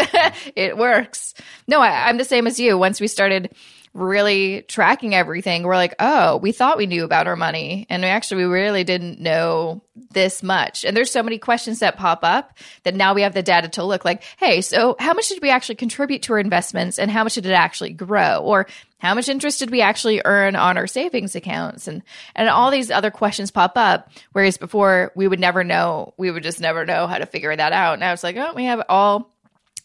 it 0.54 0.76
works. 0.76 1.34
No, 1.66 1.80
I, 1.80 2.08
I'm 2.08 2.18
the 2.18 2.24
same 2.24 2.46
as 2.46 2.60
you. 2.60 2.76
Once 2.76 3.00
we 3.00 3.08
started 3.08 3.54
really 3.94 4.62
tracking 4.62 5.14
everything, 5.14 5.62
we're 5.62 5.76
like, 5.76 5.94
oh, 5.98 6.38
we 6.38 6.52
thought 6.52 6.78
we 6.78 6.86
knew 6.86 7.04
about 7.04 7.26
our 7.26 7.36
money. 7.36 7.86
And 7.90 8.02
we 8.02 8.08
actually, 8.08 8.44
we 8.44 8.50
really 8.50 8.84
didn't 8.84 9.20
know 9.20 9.82
this 10.12 10.42
much. 10.42 10.84
And 10.84 10.96
there's 10.96 11.10
so 11.10 11.22
many 11.22 11.38
questions 11.38 11.80
that 11.80 11.98
pop 11.98 12.20
up 12.22 12.56
that 12.84 12.94
now 12.94 13.12
we 13.12 13.22
have 13.22 13.34
the 13.34 13.42
data 13.42 13.68
to 13.70 13.84
look 13.84 14.04
like, 14.04 14.22
hey, 14.38 14.62
so 14.62 14.96
how 14.98 15.12
much 15.12 15.28
did 15.28 15.42
we 15.42 15.50
actually 15.50 15.74
contribute 15.74 16.22
to 16.22 16.32
our 16.32 16.38
investments 16.38 16.98
and 16.98 17.10
how 17.10 17.22
much 17.22 17.34
did 17.34 17.44
it 17.44 17.52
actually 17.52 17.92
grow? 17.92 18.38
Or 18.38 18.66
how 18.98 19.14
much 19.14 19.28
interest 19.28 19.58
did 19.58 19.70
we 19.70 19.82
actually 19.82 20.22
earn 20.24 20.56
on 20.56 20.78
our 20.78 20.86
savings 20.86 21.34
accounts? 21.34 21.88
And 21.88 22.02
and 22.34 22.48
all 22.48 22.70
these 22.70 22.90
other 22.90 23.10
questions 23.10 23.50
pop 23.50 23.72
up. 23.76 24.08
Whereas 24.30 24.56
before 24.56 25.12
we 25.14 25.28
would 25.28 25.40
never 25.40 25.64
know, 25.64 26.14
we 26.16 26.30
would 26.30 26.44
just 26.44 26.60
never 26.60 26.86
know 26.86 27.06
how 27.06 27.18
to 27.18 27.26
figure 27.26 27.54
that 27.54 27.72
out. 27.72 27.98
Now 27.98 28.12
it's 28.12 28.22
like, 28.22 28.36
oh, 28.36 28.52
we 28.54 28.64
have 28.66 28.82
all 28.88 29.31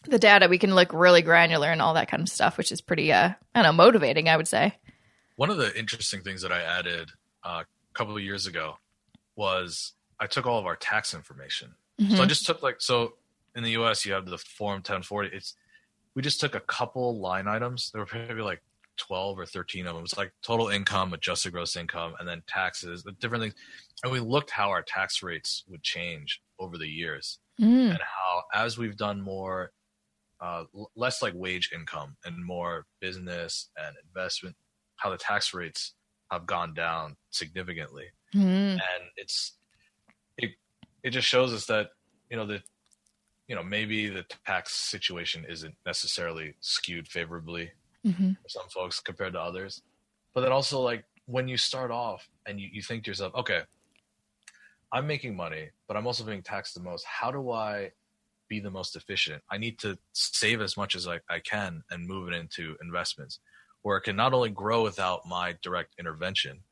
the 0.10 0.20
data. 0.20 0.48
We 0.48 0.58
can 0.58 0.76
look 0.76 0.92
really 0.94 1.22
granular 1.22 1.70
and 1.70 1.82
all 1.82 1.94
that 1.96 2.10
kind 2.10 2.22
of 2.24 2.30
stuff, 2.30 2.58
which 2.58 2.72
is 2.72 2.82
pretty 2.82 3.12
uh 3.14 3.30
I 3.56 3.62
don't 3.62 3.64
know, 3.64 3.84
motivating, 3.84 4.30
I 4.30 4.38
would 4.38 4.48
say. 4.48 4.74
One 5.36 5.50
of 5.50 5.58
the 5.58 5.78
interesting 5.78 6.22
things 6.22 6.42
that 6.42 6.52
I 6.52 6.62
added 6.62 7.12
uh, 7.44 7.64
a 7.64 7.94
couple 7.94 8.16
of 8.18 8.24
years 8.24 8.48
ago 8.48 8.78
was 9.36 9.94
I 10.20 10.28
took 10.28 10.46
all 10.48 10.60
of 10.60 10.66
our 10.66 10.76
tax 10.76 11.14
information. 11.14 11.76
So 12.00 12.22
I 12.22 12.26
Mhm. 12.26 12.30
just 12.30 12.46
took 12.46 12.62
like 12.64 12.78
so 12.82 13.14
in 13.56 13.64
the 13.64 13.72
U.S. 13.72 14.06
you 14.06 14.14
have 14.14 14.26
the 14.26 14.38
Form 14.38 14.78
1040. 14.82 15.30
It's 15.36 15.56
we 16.16 16.22
just 16.22 16.40
took 16.40 16.56
a 16.56 16.60
couple 16.60 17.20
line 17.20 17.48
items. 17.48 17.92
There 17.92 18.02
were 18.04 18.08
maybe 18.28 18.42
like 18.42 18.62
12 18.98 19.38
or 19.38 19.46
13 19.46 19.86
of 19.86 19.94
them. 19.96 20.04
It's 20.04 20.18
like 20.18 20.32
total 20.42 20.70
income, 20.70 21.14
adjusted 21.14 21.52
gross 21.52 21.76
income, 21.76 22.16
and 22.20 22.28
then 22.28 22.42
taxes, 22.48 23.04
the 23.04 23.12
different 23.14 23.44
things. 23.44 23.54
And 24.04 24.12
we 24.12 24.20
looked 24.20 24.50
how 24.50 24.70
our 24.70 24.82
tax 24.82 25.22
rates 25.22 25.64
would 25.68 25.84
change 25.84 26.42
over 26.60 26.78
the 26.80 26.88
years 26.88 27.38
Mm. 27.60 27.92
and 27.92 28.00
how 28.00 28.44
as 28.54 28.78
we've 28.78 28.98
done 28.98 29.22
more 29.22 29.72
uh, 30.40 30.64
less 30.96 31.22
like 31.22 31.34
wage 31.36 31.72
income 31.74 32.16
and 32.26 32.44
more 32.44 32.86
business 33.02 33.70
and 33.78 33.96
investment 34.08 34.56
how 34.98 35.10
the 35.10 35.18
tax 35.18 35.54
rates 35.54 35.94
have 36.32 36.46
gone 36.46 36.74
down 36.74 37.16
significantly 37.32 38.06
Mm. 38.36 38.74
and 38.74 39.04
it's 39.16 39.58
it 40.38 40.52
it 41.04 41.12
just 41.12 41.28
shows 41.28 41.54
us 41.54 41.66
that 41.68 41.92
you 42.30 42.36
know 42.38 42.46
that 42.46 42.62
you 43.48 43.56
know 43.56 43.64
maybe 43.64 44.10
the 44.10 44.26
tax 44.46 44.74
situation 44.76 45.46
isn't 45.50 45.76
necessarily 45.86 46.54
skewed 46.60 47.08
favorably 47.08 47.72
Mhm. 48.06 48.36
for 48.42 48.50
some 48.50 48.68
folks 48.70 49.00
compared 49.00 49.34
to 49.34 49.40
others 49.40 49.82
but 50.34 50.42
then 50.42 50.52
also 50.52 50.82
like 50.82 51.06
when 51.26 51.48
you 51.48 51.58
start 51.58 51.90
off 51.92 52.28
and 52.46 52.60
you, 52.60 52.68
you 52.72 52.82
think 52.82 53.06
to 53.06 53.12
yourself 53.12 53.34
okay 53.36 53.62
i'm 54.92 55.08
making 55.08 55.36
money 55.36 55.70
but 55.88 55.96
i'm 55.98 56.06
also 56.08 56.24
being 56.26 56.44
taxed 56.44 56.74
the 56.76 56.82
most 56.82 57.06
how 57.06 57.32
do 57.32 57.52
i 57.52 57.90
be 58.48 58.60
the 58.60 58.72
most 58.72 58.96
efficient 58.96 59.44
i 59.50 59.58
need 59.58 59.80
to 59.80 59.98
save 60.14 60.62
as 60.62 60.78
much 60.78 60.96
as 60.96 61.08
i, 61.08 61.20
I 61.30 61.40
can 61.40 61.84
and 61.90 62.08
move 62.08 62.28
it 62.30 62.34
into 62.36 62.78
investments 62.82 63.40
where 63.82 63.98
it 63.98 64.02
can 64.02 64.16
not 64.16 64.34
only 64.34 64.50
grow 64.50 64.84
without 64.84 65.26
my 65.26 65.58
direct 65.62 65.96
intervention 66.00 66.64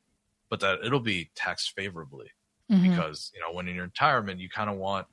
but 0.50 0.60
that 0.60 0.80
it'll 0.84 1.00
be 1.00 1.30
taxed 1.34 1.72
favorably 1.76 2.30
Mhm. 2.70 2.92
because 2.92 3.30
you 3.34 3.40
know 3.40 3.52
when 3.52 3.68
in 3.68 3.76
your 3.76 3.84
retirement 3.84 4.40
you 4.40 4.48
kind 4.48 4.70
of 4.70 4.76
want 4.76 5.06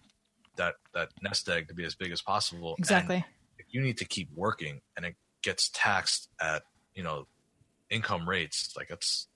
that 0.58 0.76
that 0.94 1.10
nest 1.22 1.48
egg 1.50 1.68
to 1.68 1.74
be 1.74 1.86
as 1.86 1.96
big 1.96 2.12
as 2.12 2.22
possible 2.22 2.76
Exactly. 2.78 3.26
if 3.58 3.66
you 3.70 3.82
need 3.82 3.98
to 3.98 4.06
keep 4.06 4.30
working 4.34 4.82
and 4.96 5.06
it 5.06 5.16
gets 5.42 5.70
taxed 5.74 6.30
at 6.42 6.64
you 6.94 7.04
know 7.04 7.28
income 7.90 8.28
rates 8.28 8.74
like 8.78 8.88
that's 8.90 9.28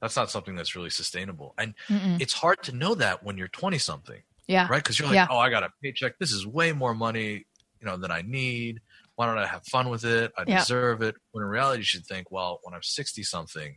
that's 0.00 0.16
not 0.16 0.30
something 0.30 0.56
that's 0.56 0.76
really 0.76 0.90
sustainable 0.90 1.54
and 1.58 1.74
Mm-mm. 1.88 2.18
it's 2.20 2.34
hard 2.34 2.62
to 2.62 2.72
know 2.72 2.94
that 2.94 3.24
when 3.24 3.38
you're 3.38 3.48
20 3.48 3.78
something 3.78 4.22
Yeah. 4.48 4.66
right 4.68 4.82
because 4.82 4.98
you're 4.98 5.06
like 5.08 5.14
Yeah. 5.14 5.26
oh 5.30 5.38
i 5.38 5.50
got 5.50 5.62
a 5.62 5.70
paycheck 5.82 6.18
this 6.18 6.32
is 6.32 6.46
way 6.46 6.72
more 6.72 6.94
money 6.94 7.46
you 7.80 7.86
know 7.86 7.96
than 7.96 8.10
i 8.10 8.22
need 8.22 8.80
why 9.14 9.26
don't 9.26 9.38
i 9.38 9.46
have 9.46 9.64
fun 9.66 9.88
with 9.90 10.04
it 10.04 10.32
i 10.36 10.44
Yeah. 10.46 10.58
deserve 10.58 11.02
it 11.02 11.14
when 11.32 11.44
in 11.44 11.50
reality 11.50 11.80
you 11.80 11.84
should 11.84 12.06
think 12.06 12.30
well 12.30 12.58
when 12.62 12.74
i'm 12.74 12.82
60 12.82 13.22
something 13.22 13.76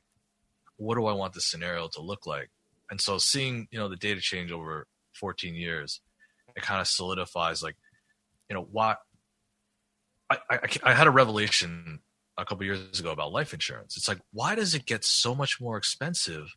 what 0.77 0.95
do 0.95 1.05
i 1.05 1.13
want 1.13 1.33
the 1.33 1.41
scenario 1.41 1.87
to 1.93 2.01
look 2.01 2.25
like 2.25 2.49
and 2.89 2.99
so 2.99 3.17
seeing 3.17 3.67
you 3.71 3.77
know 3.79 3.87
the 3.89 3.95
data 3.97 4.21
change 4.21 4.51
over 4.51 4.87
14 5.19 5.53
years 5.55 6.01
it 6.55 6.63
kind 6.63 6.81
of 6.81 6.87
solidifies 6.87 7.61
like 7.61 7.75
you 8.49 8.55
know 8.55 8.67
why 8.71 8.95
I, 10.29 10.37
I, 10.49 10.59
I 10.83 10.93
had 10.93 11.07
a 11.07 11.11
revelation 11.11 11.99
a 12.37 12.45
couple 12.45 12.65
years 12.65 12.99
ago 13.01 13.11
about 13.11 13.33
life 13.33 13.53
insurance. 13.53 13.97
It's 13.97 14.07
like, 14.07 14.19
why 14.31 14.55
does 14.55 14.73
it 14.73 14.85
get 14.85 15.03
so 15.03 15.35
much 15.35 15.59
more 15.59 15.75
expensive 15.77 16.47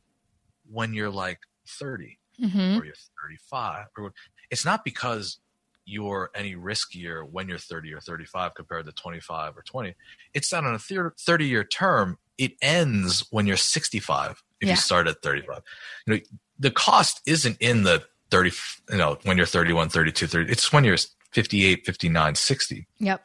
when 0.71 0.95
you're 0.95 1.11
like 1.11 1.41
30 1.69 2.19
Mhm. 2.41 2.81
or 2.81 2.85
you're 2.85 2.95
35? 3.23 3.87
Or 3.97 4.13
it's 4.51 4.65
not 4.65 4.85
because 4.85 5.39
you're 5.87 6.31
any 6.35 6.55
riskier 6.55 7.29
when 7.31 7.49
you're 7.49 7.59
30 7.59 7.93
or 7.93 8.01
35 8.01 8.55
compared 8.55 8.87
to 8.87 8.93
25 8.93 9.57
or 9.57 9.63
20. 9.63 9.95
It's 10.33 10.49
that 10.51 10.65
on 10.65 10.75
a 10.75 10.79
30 10.79 11.47
year 11.47 11.65
term, 11.65 12.19
it 12.39 12.53
ends 12.63 13.27
when 13.31 13.47
you're 13.47 13.57
65 13.57 14.43
if 14.61 14.67
Yeah. 14.69 14.73
you 14.75 14.77
start 14.77 15.07
at 15.09 15.21
35. 15.23 15.63
You 16.07 16.15
know, 16.15 16.21
the 16.59 16.71
cost 16.71 17.21
isn't 17.27 17.59
in 17.61 17.83
the 17.83 18.05
30, 18.31 18.53
you 18.91 18.97
know, 18.97 19.19
when 19.25 19.37
you're 19.37 19.47
31, 19.47 19.89
32, 19.91 20.27
30. 20.27 20.51
It's 20.51 20.73
when 20.73 20.85
you're 20.85 20.97
58, 21.33 21.85
59, 21.85 22.35
60 22.35 22.87
Yep. 22.99 23.25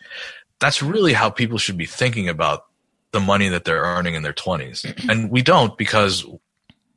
that's 0.59 0.81
really 0.81 1.13
how 1.13 1.29
people 1.29 1.57
should 1.57 1.77
be 1.77 1.85
thinking 1.85 2.27
about 2.27 2.65
the 3.11 3.19
money 3.19 3.47
that 3.49 3.63
they're 3.65 3.81
earning 3.83 4.15
in 4.15 4.23
their 4.23 4.33
20s 4.33 4.83
and 5.09 5.29
we 5.31 5.41
don't 5.43 5.77
because 5.77 6.25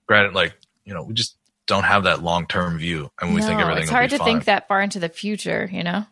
granted 0.06 0.34
like 0.34 0.54
you 0.84 0.92
know 0.94 1.02
we 1.02 1.12
just 1.14 1.36
don't 1.72 1.84
have 1.84 2.04
that 2.04 2.22
long-term 2.22 2.78
view 2.78 3.10
and 3.20 3.34
we 3.34 3.40
think 3.40 3.58
No, 3.58 3.62
everything 3.64 3.82
it's 3.84 3.90
hard 3.90 4.10
to 4.10 4.18
fine. 4.18 4.26
think 4.26 4.44
that 4.44 4.68
far 4.68 4.82
into 4.82 4.98
the 5.00 5.08
future, 5.08 5.68
you 5.72 5.82
know. 5.82 6.04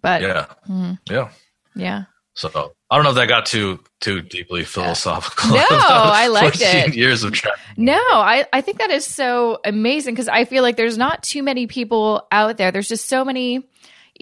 But 0.00 0.22
yeah 0.22 0.46
Mhm. 0.68 0.98
yeah 1.10 1.28
yeah. 1.74 2.04
so 2.34 2.72
i 2.90 2.94
don't 2.96 3.04
know 3.04 3.10
if 3.10 3.16
that 3.16 3.28
got 3.28 3.46
too 3.46 3.78
too 4.00 4.20
deeply 4.20 4.64
philosophical 4.64 5.50
No, 5.56 5.64
I 5.70 6.26
liked 6.28 6.60
it. 6.60 6.94
years 6.94 7.22
of 7.24 7.32
No, 7.76 7.94
I, 7.94 8.44
I 8.52 8.60
think 8.62 8.78
that 8.78 8.90
is 8.90 9.06
so 9.06 9.58
amazing 9.64 10.14
because 10.14 10.28
I 10.28 10.44
feel 10.44 10.62
like 10.62 10.76
there's 10.76 10.98
not 10.98 11.22
too 11.22 11.42
many 11.42 11.66
people 11.68 12.26
out 12.32 12.56
there. 12.58 12.70
There's 12.72 12.88
just 12.88 13.08
so 13.08 13.24
many, 13.24 13.62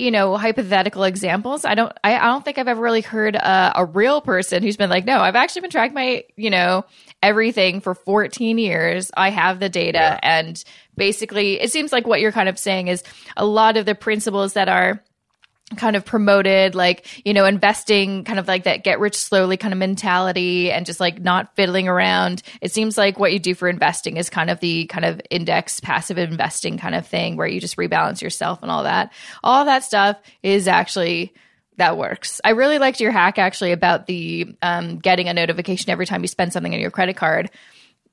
you 0.00 0.10
know, 0.10 0.36
hypothetical 0.36 1.04
examples. 1.04 1.64
I 1.64 1.74
don't, 1.74 1.92
I, 2.02 2.16
I 2.16 2.24
don't 2.24 2.44
think 2.44 2.56
I've 2.58 2.68
ever 2.68 2.80
really 2.80 3.02
heard 3.02 3.36
a, 3.36 3.72
a 3.76 3.84
real 3.84 4.20
person 4.20 4.62
who's 4.62 4.76
been 4.76 4.88
like, 4.88 5.04
no, 5.04 5.18
I've 5.18 5.36
actually 5.36 5.60
been 5.60 5.70
tracking 5.70 5.94
my, 5.94 6.24
you 6.36 6.48
know, 6.48 6.84
everything 7.22 7.80
for 7.80 7.94
14 7.94 8.56
years. 8.56 9.10
I 9.14 9.28
have 9.30 9.60
the 9.60 9.68
data. 9.68 9.98
Yeah. 9.98 10.20
And 10.22 10.64
basically, 10.96 11.60
it 11.60 11.70
seems 11.70 11.92
like 11.92 12.06
what 12.06 12.20
you're 12.20 12.32
kind 12.32 12.48
of 12.48 12.58
saying 12.58 12.88
is 12.88 13.02
a 13.36 13.44
lot 13.44 13.76
of 13.76 13.84
the 13.84 13.94
principles 13.94 14.54
that 14.54 14.68
are 14.68 15.02
kind 15.76 15.94
of 15.94 16.04
promoted 16.04 16.74
like 16.74 17.06
you 17.24 17.32
know 17.32 17.44
investing 17.44 18.24
kind 18.24 18.38
of 18.38 18.48
like 18.48 18.64
that 18.64 18.82
get 18.82 18.98
rich 18.98 19.16
slowly 19.16 19.56
kind 19.56 19.72
of 19.72 19.78
mentality 19.78 20.72
and 20.72 20.84
just 20.84 21.00
like 21.00 21.20
not 21.20 21.54
fiddling 21.54 21.88
around. 21.88 22.42
It 22.60 22.72
seems 22.72 22.98
like 22.98 23.18
what 23.18 23.32
you 23.32 23.38
do 23.38 23.54
for 23.54 23.68
investing 23.68 24.16
is 24.16 24.28
kind 24.28 24.50
of 24.50 24.60
the 24.60 24.86
kind 24.86 25.04
of 25.04 25.20
index 25.30 25.80
passive 25.80 26.18
investing 26.18 26.78
kind 26.78 26.94
of 26.94 27.06
thing 27.06 27.36
where 27.36 27.46
you 27.46 27.60
just 27.60 27.76
rebalance 27.76 28.20
yourself 28.20 28.62
and 28.62 28.70
all 28.70 28.84
that. 28.84 29.12
All 29.44 29.64
that 29.64 29.84
stuff 29.84 30.16
is 30.42 30.66
actually 30.66 31.32
that 31.76 31.96
works. 31.96 32.40
I 32.44 32.50
really 32.50 32.78
liked 32.78 33.00
your 33.00 33.12
hack 33.12 33.38
actually 33.38 33.72
about 33.72 34.06
the 34.06 34.54
um, 34.62 34.98
getting 34.98 35.28
a 35.28 35.34
notification 35.34 35.90
every 35.90 36.04
time 36.04 36.22
you 36.22 36.28
spend 36.28 36.52
something 36.52 36.74
on 36.74 36.80
your 36.80 36.90
credit 36.90 37.16
card 37.16 37.50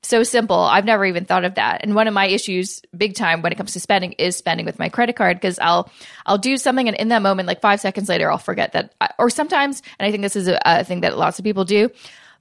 so 0.02 0.22
simple. 0.22 0.56
I've 0.56 0.84
never 0.84 1.04
even 1.04 1.24
thought 1.24 1.44
of 1.44 1.56
that. 1.56 1.80
And 1.82 1.94
one 1.94 2.06
of 2.06 2.14
my 2.14 2.26
issues, 2.26 2.80
big 2.96 3.14
time, 3.14 3.42
when 3.42 3.52
it 3.52 3.56
comes 3.56 3.72
to 3.72 3.80
spending, 3.80 4.12
is 4.12 4.36
spending 4.36 4.64
with 4.64 4.78
my 4.78 4.88
credit 4.88 5.16
card 5.16 5.36
because 5.36 5.58
I'll 5.58 5.90
I'll 6.24 6.38
do 6.38 6.56
something 6.56 6.88
and 6.88 6.96
in 6.96 7.08
that 7.08 7.22
moment, 7.22 7.48
like 7.48 7.60
five 7.60 7.80
seconds 7.80 8.08
later, 8.08 8.30
I'll 8.30 8.38
forget 8.38 8.72
that. 8.72 8.94
Or 9.18 9.30
sometimes, 9.30 9.82
and 9.98 10.06
I 10.06 10.10
think 10.10 10.22
this 10.22 10.36
is 10.36 10.48
a, 10.48 10.60
a 10.64 10.84
thing 10.84 11.00
that 11.00 11.18
lots 11.18 11.38
of 11.38 11.44
people 11.44 11.64
do, 11.64 11.90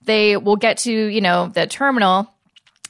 they 0.04 0.38
will 0.38 0.56
get 0.56 0.78
to 0.80 0.92
you 0.92 1.22
know 1.22 1.48
the 1.48 1.68
terminal 1.68 2.32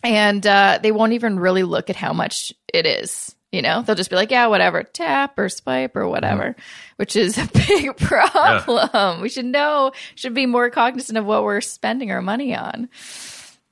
and 0.04 0.46
uh, 0.46 0.80
they 0.82 0.92
won't 0.92 1.14
even 1.14 1.40
really 1.40 1.64
look 1.64 1.90
at 1.90 1.96
how 1.96 2.14
much 2.14 2.54
it 2.74 2.86
is. 2.86 3.36
You 3.52 3.62
know, 3.62 3.82
they'll 3.82 3.96
just 3.96 4.10
be 4.10 4.18
like, 4.18 4.30
yeah, 4.30 4.48
whatever, 4.48 4.84
tap 4.84 5.40
or 5.40 5.48
swipe 5.48 5.96
or 5.96 6.08
whatever, 6.08 6.56
which 6.98 7.16
is 7.16 7.38
a 7.38 7.50
big 7.68 7.96
problem. 7.96 9.22
We 9.22 9.30
should 9.30 9.46
know, 9.46 9.94
should 10.16 10.34
be 10.34 10.46
more 10.46 10.70
cognizant 10.70 11.18
of 11.18 11.26
what 11.26 11.44
we're 11.44 11.62
spending 11.62 12.12
our 12.12 12.22
money 12.22 12.54
on. 12.54 12.90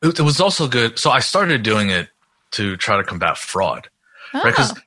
It, 0.10 0.20
was 0.20 0.39
also 0.39 0.68
good 0.68 0.97
so 0.99 1.12
i 1.12 1.20
started 1.20 1.64
doing 1.64 1.89
it 1.89 2.10
to 2.51 2.76
try 2.78 2.97
to 2.97 3.03
combat 3.03 3.38
fraud 3.38 3.89
right 4.34 4.43
because 4.45 4.72
Oh, 4.72 4.82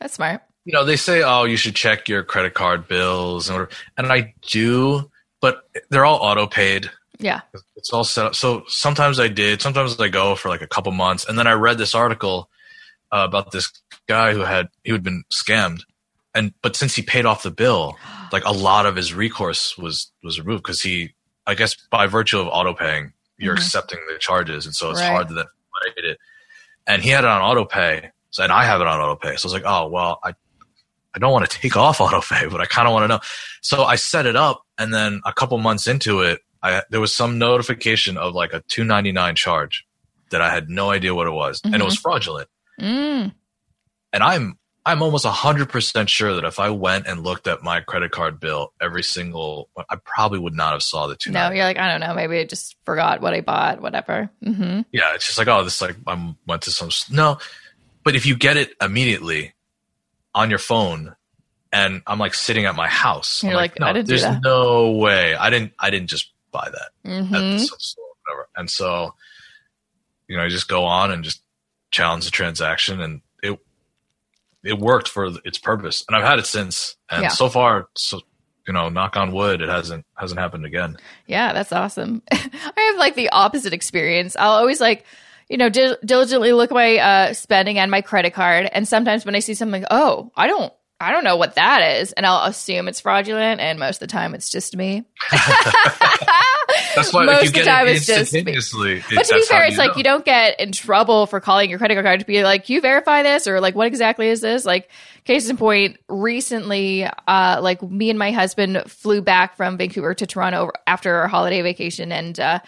that's 0.00 0.14
smart. 0.14 0.40
you 0.64 0.72
know, 0.72 0.82
they 0.84 0.96
say, 0.96 1.22
oh, 1.22 1.44
you 1.44 1.58
should 1.58 1.74
check 1.76 2.08
your 2.08 2.22
credit 2.22 2.54
card 2.54 2.88
bills 2.88 3.48
and 3.50 3.58
whatever. 3.58 3.70
And 3.98 4.06
I 4.10 4.32
do, 4.48 5.10
but 5.42 5.68
they're 5.90 6.06
all 6.06 6.16
auto 6.20 6.46
paid. 6.46 6.90
Yeah. 7.18 7.42
It's 7.76 7.92
all 7.92 8.04
set 8.04 8.24
up. 8.24 8.34
So 8.34 8.64
sometimes 8.66 9.20
I 9.20 9.28
did. 9.28 9.60
Sometimes 9.60 10.00
I 10.00 10.08
go 10.08 10.34
for 10.36 10.48
like 10.48 10.62
a 10.62 10.66
couple 10.66 10.90
months. 10.92 11.26
And 11.28 11.38
then 11.38 11.46
I 11.46 11.52
read 11.52 11.76
this 11.76 11.94
article 11.94 12.48
uh, 13.12 13.26
about 13.28 13.50
this 13.52 13.70
guy 14.08 14.32
who 14.32 14.40
had, 14.40 14.68
he 14.84 14.92
had 14.92 15.02
been 15.02 15.22
scammed. 15.30 15.80
And, 16.34 16.54
but 16.62 16.76
since 16.76 16.94
he 16.94 17.02
paid 17.02 17.26
off 17.26 17.42
the 17.42 17.50
bill, 17.50 17.98
like 18.32 18.44
a 18.46 18.52
lot 18.52 18.86
of 18.86 18.96
his 18.96 19.12
recourse 19.12 19.76
was, 19.76 20.10
was 20.22 20.40
removed 20.40 20.62
because 20.62 20.80
he, 20.80 21.12
I 21.46 21.54
guess 21.54 21.76
by 21.90 22.06
virtue 22.06 22.38
of 22.40 22.48
auto 22.48 22.72
paying, 22.72 23.12
you're 23.40 23.56
Mhm. 23.56 23.58
accepting 23.58 23.98
the 24.12 24.18
charges. 24.18 24.66
And 24.66 24.74
so 24.74 24.90
it's 24.90 25.00
Right. 25.00 25.10
hard 25.10 25.28
to 25.28 25.34
then 25.34 25.44
fight 25.46 26.04
it. 26.04 26.18
And 26.86 27.02
he 27.02 27.10
had 27.10 27.24
it 27.24 27.30
on 27.30 27.40
auto 27.42 27.64
pay. 27.64 28.10
So, 28.30 28.42
and 28.44 28.52
I 28.52 28.64
have 28.64 28.80
it 28.80 28.86
on 28.86 29.00
auto 29.00 29.16
pay. 29.16 29.36
So 29.36 29.46
I 29.46 29.48
was 29.48 29.52
like, 29.54 29.64
oh, 29.66 29.88
well, 29.88 30.20
I, 30.24 30.34
I 31.14 31.18
don't 31.18 31.32
want 31.32 31.50
to 31.50 31.58
take 31.60 31.76
off 31.76 32.00
auto 32.00 32.20
pay, 32.20 32.46
but 32.46 32.60
I 32.60 32.66
kind 32.66 32.86
of 32.86 32.92
want 32.94 33.04
to 33.04 33.08
know. 33.08 33.20
So 33.62 33.84
I 33.84 33.96
set 33.96 34.26
it 34.26 34.36
up, 34.36 34.62
and 34.78 34.94
then 34.94 35.20
a 35.24 35.32
couple 35.32 35.58
months 35.58 35.86
into 35.88 36.20
it, 36.20 36.40
I 36.62 36.82
there 36.90 37.00
was 37.00 37.12
some 37.14 37.38
notification 37.38 38.16
of 38.18 38.34
like 38.34 38.52
a 38.52 38.60
two 38.68 38.84
ninety 38.84 39.10
nine 39.12 39.34
charge 39.34 39.84
that 40.30 40.40
I 40.42 40.50
had 40.54 40.68
no 40.68 40.90
idea 40.90 41.14
what 41.14 41.26
it 41.26 41.32
was, 41.32 41.60
and 41.64 41.74
it 41.74 41.84
was 41.84 41.96
fraudulent. 41.96 42.48
Mm. 42.80 43.34
And 44.12 44.22
I'm 44.22 44.58
I'm 44.90 45.02
almost 45.02 45.24
hundred 45.24 45.68
percent 45.68 46.10
sure 46.10 46.34
that 46.34 46.44
if 46.44 46.58
I 46.58 46.70
went 46.70 47.06
and 47.06 47.22
looked 47.22 47.46
at 47.46 47.62
my 47.62 47.80
credit 47.80 48.10
card 48.10 48.40
bill 48.40 48.72
every 48.80 49.04
single, 49.04 49.68
I 49.88 49.96
probably 50.04 50.40
would 50.40 50.54
not 50.54 50.72
have 50.72 50.82
saw 50.82 51.06
the 51.06 51.14
two. 51.14 51.30
No, 51.30 51.50
you're 51.52 51.64
like, 51.64 51.78
I 51.78 51.88
don't 51.88 52.00
know. 52.00 52.12
Maybe 52.12 52.40
I 52.40 52.44
just 52.44 52.76
forgot 52.84 53.20
what 53.20 53.32
I 53.32 53.40
bought, 53.40 53.80
whatever. 53.80 54.30
hmm 54.42 54.80
Yeah, 54.90 55.14
it's 55.14 55.26
just 55.26 55.38
like 55.38 55.46
oh, 55.46 55.62
this 55.62 55.80
like 55.80 55.96
I 56.08 56.34
went 56.44 56.62
to 56.62 56.72
some 56.72 56.90
no, 57.10 57.38
but 58.02 58.16
if 58.16 58.26
you 58.26 58.36
get 58.36 58.56
it 58.56 58.72
immediately 58.82 59.54
on 60.34 60.50
your 60.50 60.58
phone, 60.58 61.14
and 61.72 62.02
I'm 62.08 62.18
like 62.18 62.34
sitting 62.34 62.64
at 62.64 62.74
my 62.74 62.88
house, 62.88 63.44
You're 63.44 63.52
I'm 63.52 63.56
like, 63.58 63.78
no, 63.78 63.86
I 63.86 63.92
didn't 63.92 64.08
there's 64.08 64.22
that." 64.22 64.42
no 64.42 64.90
way 64.90 65.36
I 65.36 65.50
didn't 65.50 65.72
I 65.78 65.90
didn't 65.90 66.08
just 66.08 66.32
buy 66.50 66.68
that 66.68 66.90
at 67.04 67.12
hmm 67.12 67.56
some 67.58 67.78
store, 67.78 68.04
whatever. 68.26 68.48
And 68.56 68.68
so, 68.68 69.14
you 70.26 70.36
know, 70.36 70.42
you 70.42 70.50
just 70.50 70.66
go 70.68 70.84
on 70.84 71.12
and 71.12 71.22
just 71.22 71.42
challenge 71.92 72.24
the 72.24 72.32
transaction, 72.32 73.00
and 73.00 73.20
it 74.64 74.78
worked 74.78 75.08
for 75.08 75.30
its 75.44 75.58
purpose. 75.58 76.04
And 76.08 76.16
I've 76.16 76.24
had 76.24 76.38
it 76.38 76.46
since, 76.46 76.96
and 77.10 77.22
Yeah. 77.22 77.28
so 77.28 77.48
far, 77.48 77.88
so 77.96 78.20
you 78.66 78.74
know, 78.74 78.88
knock 78.88 79.16
on 79.16 79.32
wood, 79.32 79.62
it 79.62 79.68
hasn't 79.68 80.04
hasn't 80.16 80.38
happened 80.38 80.64
again. 80.66 80.96
Yeah, 81.26 81.52
that's 81.52 81.72
awesome. 81.72 82.22
I 82.30 82.90
have 82.90 82.98
like 82.98 83.14
the 83.16 83.30
opposite 83.30 83.72
experience. 83.72 84.36
I'll 84.38 84.52
always 84.52 84.80
like, 84.80 85.04
you 85.48 85.56
know, 85.56 85.68
dil- 85.70 85.96
diligently 86.04 86.52
look 86.52 86.70
at 86.70 86.74
my 86.74 86.98
uh, 86.98 87.32
spending 87.32 87.78
and 87.78 87.90
my 87.90 88.00
credit 88.02 88.32
card, 88.34 88.68
and 88.72 88.86
sometimes 88.86 89.24
when 89.24 89.34
I 89.34 89.40
see 89.40 89.54
something, 89.54 89.82
like, 89.82 89.88
oh, 89.90 90.30
I 90.36 90.46
don't. 90.46 90.72
I 91.00 91.12
don't 91.12 91.24
know 91.24 91.36
what 91.36 91.54
that 91.54 91.98
is, 92.00 92.12
and 92.12 92.26
I'll 92.26 92.44
assume 92.44 92.86
it's 92.86 93.00
fraudulent, 93.00 93.60
and 93.60 93.78
most 93.78 93.96
of 93.96 94.08
the 94.08 94.12
time 94.12 94.34
it's 94.34 94.50
just 94.50 94.76
me. 94.76 95.04
That's 96.94 97.12
why 97.12 97.24
most 97.24 97.36
if 97.36 97.42
you 97.42 97.48
of 97.48 97.52
the 97.52 97.58
get 97.60 97.64
time 97.64 97.88
it 97.88 97.96
it's 97.96 98.06
just 98.06 98.32
me. 98.32 98.42
But 98.42 99.24
to 99.26 99.34
be 99.34 99.42
fair, 99.44 99.64
it's 99.64 99.78
like 99.78 99.96
you 99.96 100.02
don't 100.02 100.24
get 100.24 100.60
in 100.60 100.72
trouble 100.72 101.26
for 101.26 101.40
calling 101.40 101.70
your 101.70 101.78
credit 101.78 102.02
card 102.02 102.20
to 102.20 102.26
be 102.26 102.42
like, 102.42 102.68
you 102.68 102.80
verify 102.80 103.22
this 103.22 103.46
or 103.46 103.60
like, 103.60 103.74
what 103.74 103.86
exactly 103.86 104.28
is 104.28 104.40
this? 104.40 104.64
Like, 104.64 104.90
case 105.24 105.48
in 105.48 105.56
point, 105.56 105.98
recently, 106.08 107.04
uh, 107.26 107.60
like 107.62 107.82
me 107.82 108.10
and 108.10 108.18
my 108.18 108.32
husband 108.32 108.82
flew 108.86 109.22
back 109.22 109.56
from 109.56 109.78
Vancouver 109.78 110.14
to 110.14 110.26
Toronto 110.26 110.70
after 110.86 111.14
our 111.14 111.28
holiday 111.28 111.62
vacation 111.62 112.12
and, 112.12 112.38
uh, 112.38 112.58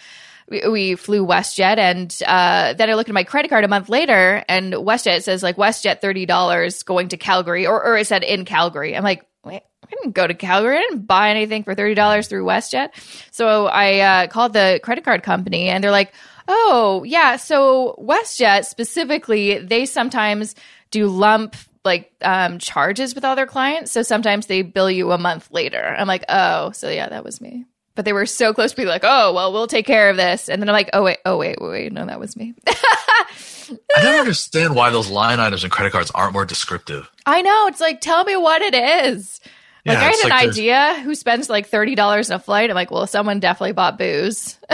we, 0.49 0.95
flew 0.95 1.25
WestJet 1.25 1.77
and 1.77 2.21
uh, 2.25 2.73
then 2.73 2.89
I 2.89 2.93
looked 2.95 3.09
at 3.09 3.13
my 3.13 3.23
credit 3.23 3.49
card 3.49 3.63
a 3.63 3.67
month 3.67 3.89
later 3.89 4.43
and 4.47 4.73
WestJet 4.73 5.23
says 5.23 5.43
like 5.43 5.55
WestJet 5.55 6.01
thirty 6.01 6.25
dollars 6.25 6.83
going 6.83 7.09
to 7.09 7.17
Calgary 7.17 7.65
or, 7.65 7.83
or 7.83 7.97
it 7.97 8.07
said 8.07 8.23
in 8.23 8.45
Calgary. 8.45 8.95
I'm 8.95 9.03
like, 9.03 9.25
wait, 9.43 9.61
I 9.83 9.87
didn't 9.89 10.11
go 10.11 10.27
to 10.27 10.33
Calgary. 10.33 10.77
I 10.77 10.81
didn't 10.81 11.07
buy 11.07 11.29
anything 11.29 11.63
for 11.63 11.75
thirty 11.75 11.95
dollars 11.95 12.27
through 12.27 12.45
WestJet. 12.45 12.89
So 13.31 13.67
I 13.67 13.99
uh, 13.99 14.27
called 14.27 14.53
the 14.53 14.79
credit 14.83 15.03
card 15.03 15.23
company 15.23 15.69
and 15.69 15.83
they're 15.83 15.91
like, 15.91 16.13
oh 16.47 17.03
yeah, 17.05 17.37
so 17.37 17.95
WestJet 17.99 18.65
specifically, 18.65 19.59
they 19.59 19.85
sometimes 19.85 20.55
do 20.91 21.07
lump 21.07 21.55
like 21.85 22.11
um, 22.21 22.59
charges 22.59 23.13
with 23.15 23.25
all 23.25 23.35
their 23.35 23.47
clients. 23.47 23.91
So 23.91 24.03
sometimes 24.03 24.47
they 24.47 24.61
bill 24.61 24.89
you 24.89 25.11
a 25.11 25.17
month 25.17 25.51
later. 25.51 25.83
I'm 25.97 26.07
like, 26.07 26.23
oh, 26.29 26.71
so 26.71 26.89
yeah, 26.89 27.09
that 27.09 27.23
was 27.23 27.41
me. 27.41 27.65
But 27.95 28.05
they 28.05 28.13
were 28.13 28.25
so 28.25 28.53
close 28.53 28.71
to 28.71 28.77
be 28.77 28.85
like, 28.85 29.01
oh, 29.03 29.33
well, 29.33 29.53
we'll 29.53 29.67
take 29.67 29.85
care 29.85 30.09
of 30.09 30.17
this. 30.17 30.49
And 30.49 30.61
then 30.61 30.67
I'm 30.69 30.73
like, 30.73 30.89
oh, 30.93 31.03
wait, 31.03 31.19
oh, 31.25 31.37
wait, 31.37 31.57
wait, 31.61 31.69
wait. 31.69 31.93
No, 31.93 32.05
that 32.05 32.19
was 32.19 32.35
me. 32.35 32.55
I 32.67 33.77
don't 34.01 34.19
understand 34.19 34.75
why 34.75 34.89
those 34.89 35.09
line 35.09 35.39
items 35.39 35.63
and 35.63 35.71
credit 35.71 35.91
cards 35.91 36.09
aren't 36.11 36.33
more 36.33 36.45
descriptive. 36.45 37.09
I 37.25 37.41
know. 37.43 37.67
It's 37.67 37.79
like, 37.79 38.01
tell 38.01 38.23
me 38.23 38.35
what 38.35 38.61
it 38.63 38.73
is. 38.73 39.39
Like, 39.85 39.97
Yeah, 39.97 40.01
I 40.01 40.03
had 40.05 40.13
an 40.15 40.29
like 40.29 40.41
there's- 40.41 40.57
idea 40.57 41.01
who 41.03 41.13
spends 41.13 41.49
like 41.49 41.69
$30 41.69 42.29
in 42.29 42.35
a 42.35 42.39
flight. 42.39 42.69
I'm 42.69 42.75
like, 42.75 42.89
well, 42.89 43.05
someone 43.05 43.39
definitely 43.39 43.73
bought 43.73 43.97
booze. 43.97 44.57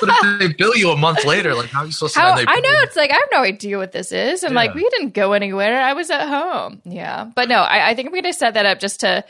But 0.00 0.08
if 0.08 0.38
they 0.38 0.48
bill 0.54 0.74
you 0.76 0.90
a 0.90 0.96
month 0.96 1.24
later, 1.26 1.54
like 1.54 1.68
how 1.68 1.80
are 1.82 1.86
you 1.86 1.92
supposed 1.92 2.14
to? 2.14 2.20
How, 2.20 2.34
they 2.34 2.44
I 2.46 2.60
know. 2.60 2.68
you- 2.70 2.78
It's 2.82 2.96
like, 2.96 3.10
I 3.10 3.14
have 3.14 3.28
no 3.32 3.42
idea 3.42 3.76
what 3.78 3.92
this 3.92 4.12
is. 4.12 4.42
And 4.42 4.54
like, 4.54 4.70
Yeah. 4.70 4.76
we 4.76 4.88
didn't 4.90 5.14
go 5.14 5.32
anywhere. 5.34 5.80
I 5.80 5.92
was 5.92 6.10
at 6.10 6.26
home. 6.26 6.80
Yeah. 6.84 7.24
But 7.34 7.48
no, 7.48 7.56
I, 7.60 7.90
I 7.90 7.94
think 7.94 8.06
I'm 8.06 8.12
going 8.12 8.24
to 8.24 8.32
set 8.32 8.54
that 8.54 8.64
up 8.66 8.78
just 8.80 9.00
to 9.00 9.24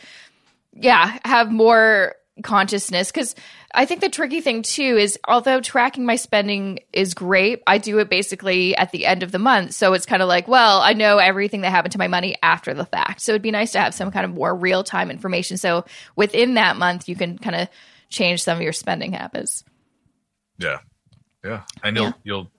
yeah, 0.81 1.19
have 1.25 1.51
more 1.51 2.15
consciousness 2.43 3.11
because 3.11 3.35
I 3.73 3.85
think 3.85 4.01
the 4.01 4.09
tricky 4.09 4.41
thing 4.41 4.63
too 4.63 4.97
is 4.97 5.19
although 5.29 5.61
tracking 5.61 6.07
my 6.07 6.17
spending 6.17 6.81
is 6.93 7.15
great, 7.15 7.63
I 7.67 7.79
do 7.79 7.99
it 7.99 8.09
basically 8.11 8.75
at 8.77 8.91
the 8.93 9.07
end 9.07 9.23
of 9.23 9.31
the 9.31 9.39
month. 9.39 9.75
So 9.75 9.93
it's 9.93 10.07
kind 10.07 10.23
of 10.23 10.29
like, 10.29 10.49
well, 10.49 10.81
I 10.81 10.93
know 10.93 11.19
everything 11.19 11.61
that 11.61 11.71
happened 11.71 11.93
to 11.93 11.99
my 11.99 12.09
money 12.09 12.37
after 12.43 12.75
the 12.75 12.87
fact. 12.87 13.21
So 13.21 13.33
it'd 13.33 13.43
be 13.43 13.51
nice 13.51 13.73
to 13.73 13.81
have 13.81 13.95
some 13.95 14.11
kind 14.11 14.25
of 14.25 14.33
more 14.33 14.55
real 14.55 14.83
time 14.83 15.11
information. 15.11 15.57
So 15.57 15.85
within 16.17 16.55
that 16.55 16.77
month, 16.77 17.09
you 17.09 17.15
can 17.15 17.39
kind 17.39 17.57
of 17.57 17.69
change 18.09 18.43
some 18.43 18.57
of 18.57 18.63
your 18.63 18.73
spending 18.73 19.13
habits. 19.13 19.65
Yeah. 20.59 20.79
Yeah. 21.45 21.63
And 21.83 21.97
you'll, 21.97 22.15
you'll 22.25 22.51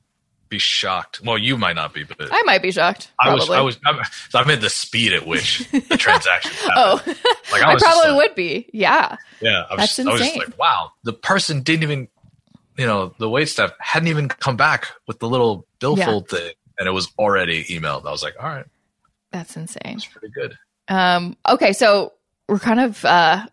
be 0.52 0.60
shocked. 0.60 1.22
Well, 1.24 1.40
you 1.40 1.58
might 1.58 1.76
not 1.76 1.92
be, 1.96 2.04
but 2.04 2.18
I 2.32 2.44
might 2.44 2.62
be 2.62 2.72
shocked. 2.72 3.12
I 3.20 3.34
was. 3.34 3.50
I 3.50 3.62
was, 3.62 3.80
I'm, 3.86 4.00
I 4.36 4.46
meant 4.46 4.62
the 4.62 4.70
speed 4.70 5.14
at 5.14 5.26
which 5.26 5.68
the 5.72 5.80
transaction 5.98 6.52
happened. 6.52 6.74
Oh, 6.76 7.02
Like, 7.52 7.64
I, 7.64 7.74
was 7.74 7.82
just 7.82 7.92
probably 7.92 8.12
like- 8.12 8.30
would 8.30 8.36
be. 8.36 8.70
Yeah. 8.74 9.16
Yeah, 9.42 9.64
I 9.70 9.74
was, 9.74 9.96
That's 9.96 10.00
I 10.00 10.12
was 10.12 10.20
just 10.22 10.36
insane. 10.36 10.50
like, 10.50 10.60
wow, 10.60 10.92
the 11.04 11.14
person 11.14 11.62
didn't 11.64 11.82
even, 11.82 12.08
you 12.78 12.86
know, 12.86 13.16
the 13.18 13.28
wait 13.28 13.50
staff 13.50 13.72
hadn't 13.80 14.10
even 14.10 14.28
come 14.28 14.56
back 14.58 14.90
with 15.08 15.18
the 15.18 15.28
little 15.28 15.66
billfold 15.80 16.30
thing, 16.30 16.52
and 16.78 16.88
it 16.88 16.92
was 16.92 17.10
already 17.18 17.64
emailed. 17.64 18.06
I 18.06 18.12
was 18.12 18.22
like, 18.22 18.36
all 18.40 18.48
right, 18.48 18.66
That's 19.32 19.58
insane. 19.58 19.94
that's 19.94 20.06
pretty 20.06 20.30
good. 20.30 20.56
Um, 20.88 21.38
okay, 21.50 21.74
so 21.74 22.14
we're 22.52 22.60
kind 22.60 22.82
of, 22.82 23.06
uh, 23.06 23.46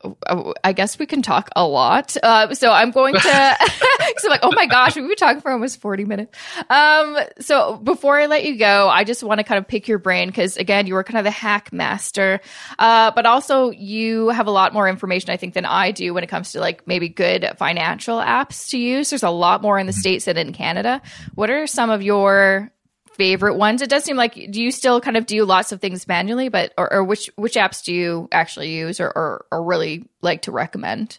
I 0.65 0.73
guess 0.73 0.99
we 0.99 1.07
can 1.07 1.23
talk 1.23 1.51
a 1.55 1.65
lot. 1.65 2.17
Uh, 2.21 2.53
so 2.53 2.73
I'm 2.73 2.91
going 2.91 3.15
to, 3.15 3.21
because 3.61 4.25
I'm 4.25 4.31
like, 4.31 4.41
oh 4.43 4.51
my 4.51 4.67
gosh, 4.67 4.97
we've 4.97 5.07
been 5.07 5.15
talking 5.15 5.41
for 5.41 5.53
almost 5.53 5.81
40 5.81 6.05
minutes. 6.05 6.37
Um, 6.69 7.17
so 7.39 7.77
before 7.77 8.19
I 8.19 8.27
let 8.27 8.45
you 8.45 8.59
go, 8.59 8.89
I 8.89 9.05
just 9.05 9.23
want 9.23 9.39
to 9.39 9.45
kind 9.45 9.57
of 9.57 9.69
pick 9.69 9.87
your 9.87 9.99
brain 9.99 10.27
because 10.27 10.57
again, 10.57 10.89
you 10.89 10.95
were 10.95 11.05
kind 11.05 11.17
of 11.17 11.23
the 11.23 11.31
hack 11.31 11.73
master. 11.73 12.41
Uh, 12.77 13.13
but 13.13 13.25
also 13.25 13.71
you 13.71 14.31
have 14.31 14.49
a 14.49 14.51
lot 14.51 14.73
more 14.73 14.89
information, 14.89 15.31
I 15.31 15.37
think, 15.37 15.55
than 15.55 15.65
I 15.65 15.93
do 15.93 16.13
when 16.13 16.25
it 16.25 16.29
comes 16.29 16.51
to 16.53 16.61
like 16.61 16.85
maybe 16.89 17.09
good 17.09 17.49
financial 17.57 18.19
apps 18.19 18.69
to 18.71 18.79
use. 18.79 19.11
There's 19.11 19.23
a 19.23 19.31
lot 19.31 19.63
more 19.63 19.79
in 19.79 19.87
the 19.87 19.93
States 19.93 20.25
than 20.25 20.37
in 20.37 20.53
Canada. 20.53 21.01
What 21.37 21.51
are 21.51 21.69
some 21.69 21.91
of 21.91 22.03
your 22.03 22.73
favorite 23.19 23.57
ones? 23.57 23.83
It 23.83 23.91
does 23.91 24.05
seem 24.05 24.17
like 24.17 24.35
do 24.35 24.63
you 24.63 24.71
still 24.71 25.01
kind 25.01 25.17
of 25.19 25.27
do 25.27 25.45
lots 25.45 25.73
of 25.73 25.81
things 25.81 26.09
manually, 26.09 26.49
but 26.49 26.73
or, 26.79 26.91
or 26.93 27.05
which 27.05 27.29
which 27.37 27.55
apps 27.55 27.85
do 27.85 27.93
you 27.93 28.29
actually 28.33 28.71
use 28.75 29.01
or, 29.01 29.09
or 29.09 29.45
or 29.53 29.63
really 29.63 30.05
like 30.23 30.43
to 30.43 30.53
recommend? 30.53 31.19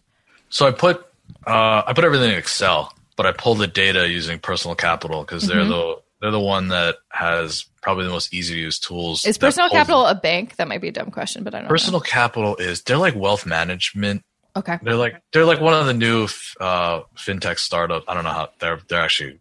So 0.49 0.65
I 0.65 0.71
put, 0.71 1.05
uh, 1.45 1.83
I 1.85 1.93
put 1.93 2.03
everything 2.05 2.31
in 2.31 2.37
Excel, 2.37 2.91
but 3.15 3.27
I 3.27 3.31
pull 3.33 3.53
the 3.53 3.67
data 3.67 4.09
using 4.09 4.39
Personal 4.39 4.73
Capital 4.75 5.21
because 5.21 5.45
they're 5.45 5.57
Mm-hmm. 5.57 5.69
the 5.69 6.01
they're 6.21 6.31
the 6.31 6.39
one 6.39 6.69
that 6.69 6.95
has 7.09 7.65
probably 7.81 8.03
the 8.05 8.09
most 8.11 8.33
easy 8.33 8.55
to 8.55 8.59
use 8.59 8.77
tools. 8.79 9.25
Is 9.25 9.37
Personal 9.37 9.69
Capital 9.69 10.05
a 10.05 10.15
bank? 10.15 10.55
That 10.57 10.67
might 10.67 10.81
be 10.81 10.89
a 10.89 10.91
dumb 10.91 11.11
question, 11.11 11.43
but 11.43 11.53
I 11.53 11.59
don't 11.59 11.65
know. 11.65 11.69
Personal 11.69 12.01
Capital 12.01 12.55
is 12.57 12.81
they're 12.81 12.97
like 12.97 13.15
wealth 13.15 13.45
management. 13.45 14.23
Okay. 14.55 14.79
They're 14.81 14.95
like 14.95 15.21
they're 15.31 15.45
like 15.45 15.61
one 15.61 15.73
of 15.75 15.85
the 15.85 15.93
new 15.93 16.27
uh, 16.59 17.01
fintech 17.15 17.59
startup. 17.59 18.03
I 18.07 18.15
don't 18.15 18.23
know 18.25 18.31
how 18.31 18.49
they're 18.59 18.79
they're 18.89 19.01
actually 19.01 19.39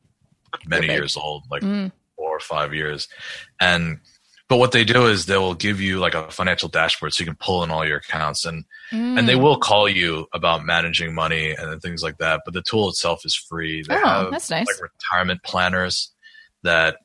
many 0.67 0.87
years 0.87 1.17
old, 1.17 1.45
like 1.51 1.63
Mm. 1.63 1.91
Or 2.39 2.41
five 2.41 2.73
years. 2.75 3.09
And 3.61 3.99
but 4.49 4.57
what 4.57 4.73
they 4.73 4.83
do 4.85 5.07
is 5.07 5.27
they 5.27 5.37
will 5.37 5.55
give 5.55 5.79
you 5.79 5.99
like 5.99 6.15
a 6.15 6.31
financial 6.31 6.71
dashboard 6.71 7.13
so 7.13 7.21
you 7.21 7.27
can 7.27 7.37
pull 7.37 7.63
in 7.65 7.71
all 7.71 7.87
your 7.87 7.99
accounts 7.99 8.45
and 8.47 8.65
and 8.91 9.19
Mm. 9.19 9.27
they 9.27 9.37
will 9.37 9.59
call 9.59 9.87
you 9.87 10.27
about 10.33 10.65
managing 10.65 11.15
money 11.15 11.51
and 11.51 11.83
things 11.83 12.03
like 12.03 12.17
that. 12.19 12.41
But 12.47 12.55
the 12.55 12.63
tool 12.63 12.89
itself 12.89 13.27
is 13.27 13.35
free. 13.35 13.83
They 13.83 13.95
Oh, 13.95 13.99
have 14.07 14.31
that's 14.31 14.49
nice. 14.49 14.67
like 14.67 14.81
retirement 14.81 15.43
planners 15.43 16.11
that 16.63 16.97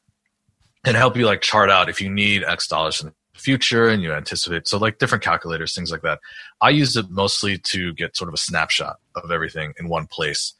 can 0.85 0.95
help 0.95 1.17
you 1.17 1.25
like 1.25 1.41
chart 1.41 1.69
out 1.69 1.89
if 1.89 1.99
you 1.99 2.09
need 2.09 2.43
X 2.45 2.67
dollars 2.67 3.01
in 3.01 3.07
the 3.07 3.39
future 3.39 3.89
and 3.89 4.01
you 4.01 4.13
anticipate. 4.13 4.67
So 4.67 4.77
like 4.77 4.97
different 4.99 5.23
calculators, 5.23 5.73
things 5.75 5.91
like 5.91 6.01
that. 6.03 6.19
I 6.61 6.69
use 6.69 6.95
it 6.95 7.09
mostly 7.09 7.57
to 7.57 7.93
get 7.93 8.15
sort 8.15 8.29
of 8.29 8.33
a 8.33 8.37
snapshot 8.37 8.97
of 9.15 9.31
everything 9.31 9.73
in 9.77 9.89
one 9.89 10.07
place. 10.07 10.53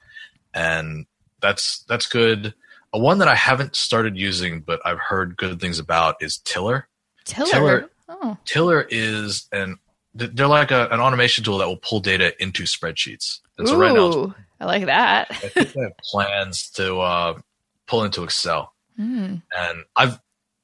And 0.53 1.05
that's 1.41 1.83
that's 1.87 2.07
good. 2.07 2.53
A 2.93 2.99
one 2.99 3.17
that 3.19 3.27
I 3.27 3.35
haven't 3.35 3.75
started 3.75 4.15
using 4.17 4.61
but 4.61 4.79
I've 4.85 4.99
heard 4.99 5.35
good 5.37 5.59
things 5.59 5.79
about 5.79 6.15
is 6.21 6.37
Tiller. 6.37 6.87
Tiller. 7.25 7.47
Tiller- 7.49 7.89
Oh, 8.09 8.37
Tiller 8.45 8.85
is 8.89 9.47
an 9.53 9.77
they're 10.13 10.45
like 10.47 10.69
a, 10.71 10.87
an 10.89 10.99
automation 10.99 11.43
tool 11.43 11.57
that 11.59 11.67
will 11.67 11.77
pull 11.77 11.99
data 11.99 12.39
into 12.43 12.63
spreadsheets. 12.63 13.39
And 13.57 13.67
so 13.67 13.77
right 13.77 13.93
now 13.93 14.01
Ooh, 14.11 14.35
I 14.59 14.65
like 14.65 14.85
that. 14.85 15.31
I 15.31 15.33
think 15.47 15.71
they 15.73 15.81
have 15.81 15.97
plans 16.11 16.69
to 16.71 16.99
uh, 16.99 17.39
pull 17.87 18.03
into 18.03 18.23
Excel 18.23 18.71
Mm. 18.99 19.41
and 19.57 19.83
I've 19.95 20.19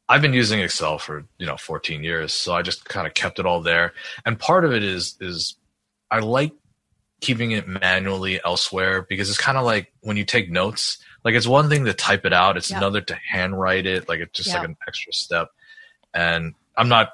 I've 0.07 0.21
been 0.21 0.33
using 0.33 0.59
Excel 0.59 0.99
for 0.99 1.25
you 1.39 1.47
know 1.47 1.57
14 1.57 2.03
years, 2.03 2.31
so 2.33 2.53
I 2.53 2.61
just 2.61 2.85
kind 2.85 3.07
of 3.07 3.13
kept 3.15 3.39
it 3.39 3.45
all 3.47 3.61
there. 3.61 3.93
And 4.25 4.37
part 4.37 4.65
of 4.65 4.71
it 4.73 4.83
is 4.83 5.15
is 5.19 5.55
I 6.11 6.19
like 6.19 6.51
keeping 7.21 7.51
it 7.51 7.67
manually 7.67 8.39
elsewhere 8.45 9.01
because 9.09 9.29
it's 9.29 9.37
kind 9.39 9.57
of 9.57 9.65
like 9.65 9.91
when 10.01 10.17
you 10.17 10.25
take 10.25 10.51
notes. 10.51 10.99
Like 11.23 11.35
it's 11.35 11.47
one 11.47 11.69
thing 11.69 11.85
to 11.85 11.93
type 11.93 12.25
it 12.25 12.33
out; 12.33 12.57
it's 12.57 12.71
Yeah. 12.71 12.77
another 12.77 13.01
to 13.01 13.15
handwrite 13.15 13.85
it. 13.85 14.07
Like 14.09 14.19
it's 14.19 14.31
just 14.37 14.49
Yeah. 14.49 14.59
like 14.59 14.69
an 14.69 14.77
extra 14.87 15.13
step. 15.13 15.49
And 16.13 16.53
I'm 16.77 16.89
not 16.89 17.11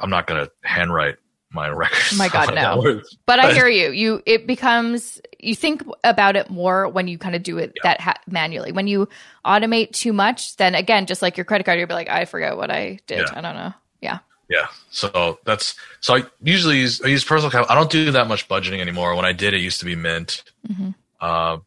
I'm 0.00 0.10
not 0.10 0.26
gonna 0.26 0.48
handwrite 0.62 1.16
my 1.50 1.68
records. 1.82 2.16
My 2.16 2.28
God, 2.28 2.54
no. 2.54 3.02
But 3.26 3.40
I 3.40 3.52
hear 3.52 3.68
you. 3.68 3.90
You 3.90 4.22
it 4.26 4.46
becomes 4.46 5.20
you 5.38 5.54
think 5.56 5.82
about 6.04 6.36
it 6.36 6.48
more 6.50 6.88
when 6.88 7.08
you 7.08 7.18
kind 7.18 7.34
of 7.34 7.42
do 7.42 7.58
it 7.58 7.72
Yeah. 7.76 7.80
that 7.84 8.00
ha- 8.00 8.20
manually. 8.26 8.72
When 8.72 8.86
you 8.86 9.08
automate 9.44 9.90
too 9.92 10.12
much, 10.12 10.56
then 10.56 10.74
again, 10.74 11.06
just 11.06 11.20
like 11.20 11.36
your 11.36 11.44
credit 11.44 11.64
card, 11.64 11.78
you'll 11.78 11.88
be 11.88 11.94
like, 11.94 12.08
I 12.08 12.24
forget 12.26 12.56
what 12.56 12.70
I 12.70 13.00
did. 13.06 13.18
Yeah. 13.18 13.26
I 13.34 13.40
don't 13.40 13.56
know. 13.56 13.74
Yeah. 14.00 14.18
Yeah. 14.48 14.68
So 14.90 15.40
that's 15.44 15.74
so 16.00 16.16
I 16.16 16.24
usually 16.42 16.78
use 16.78 17.02
I 17.02 17.08
use 17.08 17.24
personal 17.24 17.50
capital. 17.50 17.70
I 17.70 17.74
don't 17.74 17.90
do 17.90 18.12
that 18.12 18.28
much 18.28 18.48
budgeting 18.48 18.80
anymore. 18.80 19.14
When 19.16 19.24
I 19.24 19.32
did, 19.32 19.52
it 19.52 19.60
used 19.60 19.80
to 19.80 19.84
be 19.84 19.96
Mint. 19.96 20.44
Mhm. 20.70 20.94
Uh, 21.20 21.58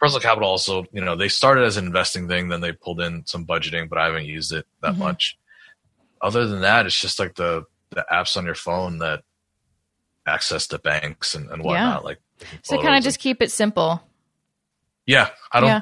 personal 0.00 0.20
capital 0.20 0.48
also, 0.48 0.84
you 0.92 1.00
know, 1.00 1.16
they 1.16 1.28
started 1.28 1.64
as 1.64 1.76
an 1.76 1.86
investing 1.86 2.28
thing, 2.28 2.48
then 2.48 2.60
they 2.60 2.72
pulled 2.72 3.00
in 3.00 3.24
some 3.26 3.46
budgeting, 3.46 3.88
but 3.88 3.98
I 3.98 4.06
haven't 4.06 4.26
used 4.26 4.52
it 4.52 4.66
that 4.82 4.94
Mhm. 4.94 4.98
much. 4.98 5.38
Other 6.20 6.46
than 6.46 6.60
that, 6.62 6.86
it's 6.86 6.98
just 6.98 7.18
like 7.18 7.34
the 7.36 7.64
the 7.90 8.04
apps 8.10 8.36
on 8.36 8.44
your 8.44 8.54
phone 8.56 8.98
that 8.98 9.22
access 10.26 10.66
the 10.66 10.78
banks 10.78 11.34
and, 11.34 11.48
and 11.50 11.62
whatnot. 11.62 12.04
Like 12.04 12.18
So 12.62 12.80
kind 12.80 12.96
of 12.96 13.04
just 13.04 13.20
keep 13.20 13.40
it 13.42 13.52
simple. 13.52 14.02
yeah, 15.06 15.30
I 15.52 15.60
don't. 15.60 15.68
Yeah. 15.68 15.80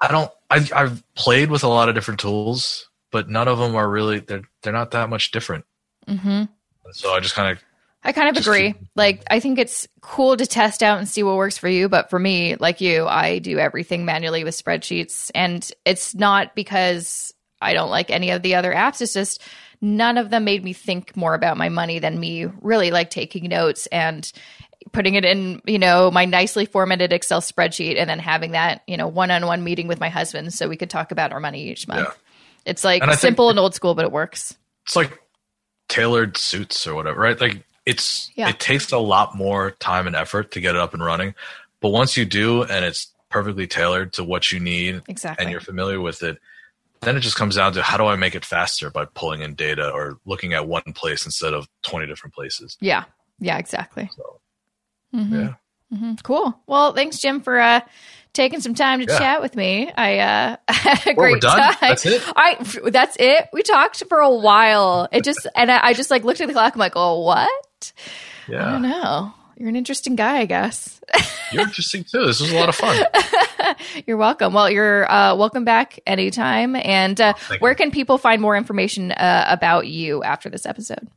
I 0.00 0.08
don't. 0.08 0.30
I, 0.48 0.66
I've 0.74 1.02
played 1.14 1.50
with 1.50 1.62
a 1.62 1.68
lot 1.68 1.88
of 1.90 1.94
different 1.94 2.18
tools, 2.20 2.88
but 3.12 3.28
none 3.28 3.46
of 3.48 3.58
them 3.58 3.76
are 3.76 3.88
really. 3.88 4.20
They're 4.20 4.42
they're 4.62 4.72
not 4.72 4.90
that 4.92 5.08
much 5.10 5.30
different. 5.30 5.64
hmm 6.08 6.44
so 6.92 7.12
I 7.12 7.20
just 7.20 7.34
kind 7.36 7.56
of 7.56 7.62
I 8.02 8.12
kind 8.12 8.28
of 8.28 8.34
Just 8.34 8.46
agree. 8.46 8.72
keep- 8.72 8.82
Like, 8.96 9.22
I 9.30 9.40
think 9.40 9.58
it's 9.58 9.86
cool 10.00 10.36
to 10.36 10.46
test 10.46 10.82
out 10.82 10.98
and 10.98 11.08
see 11.08 11.22
what 11.22 11.36
works 11.36 11.58
for 11.58 11.68
you. 11.68 11.88
But 11.88 12.08
for 12.08 12.18
me, 12.18 12.56
like 12.56 12.80
you, 12.80 13.06
I 13.06 13.38
do 13.40 13.58
everything 13.58 14.04
manually 14.06 14.42
with 14.44 14.54
spreadsheets. 14.56 15.30
And 15.34 15.70
it's 15.84 16.14
not 16.14 16.54
because 16.54 17.34
I 17.60 17.74
don't 17.74 17.90
like 17.90 18.10
any 18.10 18.30
of 18.30 18.40
the 18.42 18.54
other 18.54 18.72
apps. 18.72 19.02
It's 19.02 19.12
just 19.12 19.42
none 19.82 20.16
of 20.16 20.30
them 20.30 20.44
made 20.44 20.64
me 20.64 20.72
think 20.72 21.14
more 21.14 21.34
about 21.34 21.58
my 21.58 21.68
money 21.68 21.98
than 21.98 22.18
me 22.18 22.46
really 22.62 22.90
like 22.90 23.10
taking 23.10 23.48
notes 23.48 23.86
and 23.88 24.30
putting 24.92 25.14
it 25.14 25.26
in, 25.26 25.60
you 25.66 25.78
know, 25.78 26.10
my 26.10 26.24
nicely 26.24 26.64
formatted 26.64 27.12
Excel 27.12 27.42
spreadsheet 27.42 27.98
and 27.98 28.08
then 28.08 28.18
having 28.18 28.52
that, 28.52 28.82
you 28.86 28.96
know, 28.96 29.08
one 29.08 29.30
on 29.30 29.44
one 29.44 29.62
meeting 29.62 29.88
with 29.88 30.00
my 30.00 30.08
husband 30.08 30.54
so 30.54 30.68
we 30.70 30.76
could 30.78 30.88
talk 30.90 31.12
about 31.12 31.32
our 31.32 31.40
money 31.40 31.68
each 31.68 31.86
month. 31.86 32.08
Yeah. 32.08 32.14
It's 32.64 32.82
like 32.82 33.02
And 33.02 33.12
simple 33.18 33.50
and 33.50 33.58
old 33.58 33.74
school, 33.74 33.94
but 33.94 34.06
it 34.06 34.12
works. 34.12 34.56
it's 34.86 34.96
like 34.96 35.18
tailored 35.90 36.38
suits 36.38 36.86
or 36.86 36.94
whatever, 36.94 37.20
right? 37.20 37.38
Like 37.38 37.62
it's 37.90 38.30
Yeah. 38.36 38.48
it 38.48 38.58
takes 38.60 38.92
a 38.92 38.98
lot 38.98 39.34
more 39.36 39.72
time 39.72 40.06
and 40.06 40.16
effort 40.16 40.52
to 40.52 40.60
get 40.60 40.74
it 40.74 40.80
up 40.80 40.94
and 40.94 41.04
running, 41.04 41.34
but 41.80 41.90
once 41.90 42.16
you 42.16 42.24
do 42.24 42.62
and 42.62 42.84
it's 42.84 43.08
perfectly 43.28 43.66
tailored 43.66 44.12
to 44.14 44.24
what 44.24 44.50
you 44.52 44.58
need 44.60 45.02
Exactly. 45.08 45.42
and 45.44 45.52
you're 45.52 45.60
familiar 45.60 46.00
with 46.00 46.22
it, 46.22 46.38
then 47.02 47.16
it 47.16 47.20
just 47.20 47.36
comes 47.36 47.56
down 47.56 47.72
to 47.74 47.82
how 47.82 47.96
do 47.96 48.04
I 48.06 48.16
make 48.16 48.34
it 48.34 48.44
faster 48.44 48.90
by 48.90 49.04
pulling 49.06 49.40
in 49.40 49.54
data 49.54 49.90
or 49.90 50.18
looking 50.26 50.52
at 50.52 50.66
one 50.66 50.82
place 50.94 51.24
instead 51.24 51.54
of 51.54 51.68
20 51.82 52.06
different 52.06 52.34
places. 52.34 52.76
yeah. 52.80 53.04
Yeah, 53.42 53.56
exactly. 53.56 54.10
So, 54.14 54.40
Mhm. 55.14 55.56
yeah. 55.90 55.98
hmm 55.98 56.14
Cool. 56.22 56.60
Well, 56.66 56.92
thanks, 56.92 57.18
Jim, 57.18 57.40
for 57.40 57.58
uh, 57.58 57.80
taking 58.34 58.60
some 58.60 58.74
time 58.74 59.00
to 59.00 59.10
Yeah. 59.10 59.18
chat 59.18 59.40
with 59.40 59.56
me. 59.56 59.90
I 59.96 60.18
uh, 60.18 60.56
had 60.68 61.06
a 61.06 61.14
Well, 61.14 61.30
great 61.30 61.40
time. 61.42 61.74
That's 61.80 62.04
it? 62.04 62.22
I 62.36 62.56
that's 62.90 63.16
it. 63.18 63.48
We 63.54 63.62
talked 63.62 64.04
for 64.10 64.18
a 64.18 64.30
while. 64.30 65.08
It 65.10 65.24
just 65.24 65.46
and 65.56 65.72
I, 65.72 65.80
I 65.88 65.92
just 65.94 66.10
like 66.10 66.22
looked 66.22 66.40
at 66.42 66.48
the 66.48 66.52
clock. 66.52 66.74
I'm 66.74 66.78
like, 66.78 66.92
oh, 66.96 67.20
what? 67.22 67.48
I 68.48 68.52
don't 68.52 68.82
know. 68.82 69.32
You're 69.56 69.68
an 69.68 69.76
interesting 69.76 70.16
guy, 70.16 70.38
I 70.38 70.46
guess. 70.46 71.00
You're 71.52 71.62
interesting 71.62 72.04
too. 72.04 72.24
This 72.24 72.40
was 72.40 72.50
a 72.50 72.56
lot 72.56 72.68
of 72.70 72.74
fun. 72.76 73.04
you're 74.06 74.16
welcome. 74.16 74.54
Well, 74.54 74.70
you're 74.70 75.10
uh, 75.10 75.34
welcome 75.34 75.64
back 75.64 75.98
anytime. 76.06 76.76
And 76.76 77.20
uh, 77.20 77.34
Thank 77.34 77.60
where 77.60 77.72
you. 77.72 77.76
can 77.76 77.90
people 77.90 78.16
find 78.16 78.40
more 78.40 78.56
information 78.56 79.12
uh, 79.12 79.44
about 79.48 79.86
you 79.86 80.22
after 80.22 80.48
this 80.48 80.64
episode? 80.64 81.08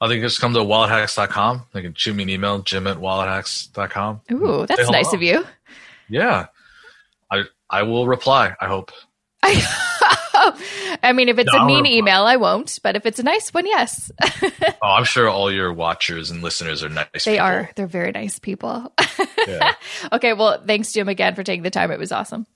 I 0.00 0.08
think 0.08 0.22
just 0.22 0.40
come 0.40 0.54
to 0.54 0.60
wallethacks.com. 0.60 1.64
They 1.72 1.82
can 1.82 1.92
shoot 1.94 2.14
me 2.14 2.22
an 2.22 2.30
email, 2.30 2.60
jim 2.60 2.86
at 2.86 2.98
wallethacks.com. 2.98 4.20
Ooh, 4.32 4.64
that's 4.66 4.88
nice 4.90 5.12
of 5.12 5.22
you. 5.22 5.44
Yeah. 6.08 6.46
I 7.30 7.42
I 7.68 7.82
will 7.82 8.06
reply, 8.06 8.54
I 8.60 8.66
hope. 8.66 8.92
I 9.42 9.60
mean, 11.12 11.28
if 11.28 11.38
it's 11.38 11.52
No, 11.52 11.62
a 11.62 11.66
mean 11.66 11.86
email, 11.86 12.22
I 12.24 12.36
won't. 12.36 12.78
But 12.82 12.96
if 12.96 13.06
it's 13.06 13.18
a 13.18 13.22
nice 13.22 13.52
one, 13.52 13.66
yes, 13.66 14.10
Oh, 14.82 14.88
I'm 14.88 15.04
sure 15.04 15.28
all 15.28 15.52
your 15.52 15.72
watchers 15.72 16.30
and 16.30 16.42
listeners 16.42 16.82
are 16.84 16.88
nice. 16.88 17.24
they 17.24 17.32
people. 17.34 17.46
are. 17.46 17.70
They're 17.76 17.86
very 17.86 18.12
nice 18.12 18.38
people. 18.38 18.92
Yeah. 19.46 19.72
okay, 20.12 20.32
well, 20.32 20.62
thanks, 20.66 20.92
Jim, 20.92 21.08
again 21.08 21.34
for 21.34 21.42
taking 21.42 21.62
the 21.62 21.70
time. 21.70 21.90
It 21.90 21.98
was 21.98 22.12
awesome. 22.12 22.46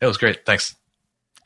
It 0.00 0.06
was 0.06 0.16
great. 0.18 0.44
Thanks. 0.44 0.74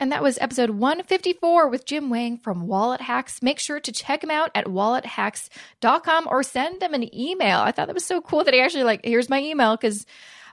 And 0.00 0.12
that 0.12 0.22
was 0.22 0.38
episode 0.40 0.70
154 0.70 1.68
with 1.68 1.84
Jim 1.84 2.08
Wang 2.08 2.38
from 2.38 2.68
Wallet 2.68 3.00
Hacks. 3.00 3.42
Make 3.42 3.58
sure 3.58 3.80
to 3.80 3.90
check 3.90 4.22
him 4.22 4.30
out 4.30 4.50
at 4.54 4.66
wallethacks.com 4.66 6.28
or 6.30 6.42
send 6.44 6.80
them 6.80 6.94
an 6.94 7.12
email. 7.14 7.58
I 7.58 7.72
thought 7.72 7.86
that 7.86 7.94
was 7.94 8.04
so 8.04 8.20
cool 8.20 8.44
that 8.44 8.54
he 8.54 8.60
actually 8.60 8.84
like, 8.84 9.04
here's 9.04 9.28
my 9.28 9.40
email 9.40 9.76
because 9.76 10.06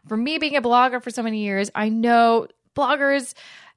for 0.07 0.17
me 0.17 0.39
being 0.39 0.55
a 0.55 0.61
blogger 0.63 1.01
for 1.01 1.11
so 1.11 1.21
many 1.21 1.43
years, 1.43 1.69
I 1.75 1.89
know 1.89 2.47
bloggers 2.75 3.33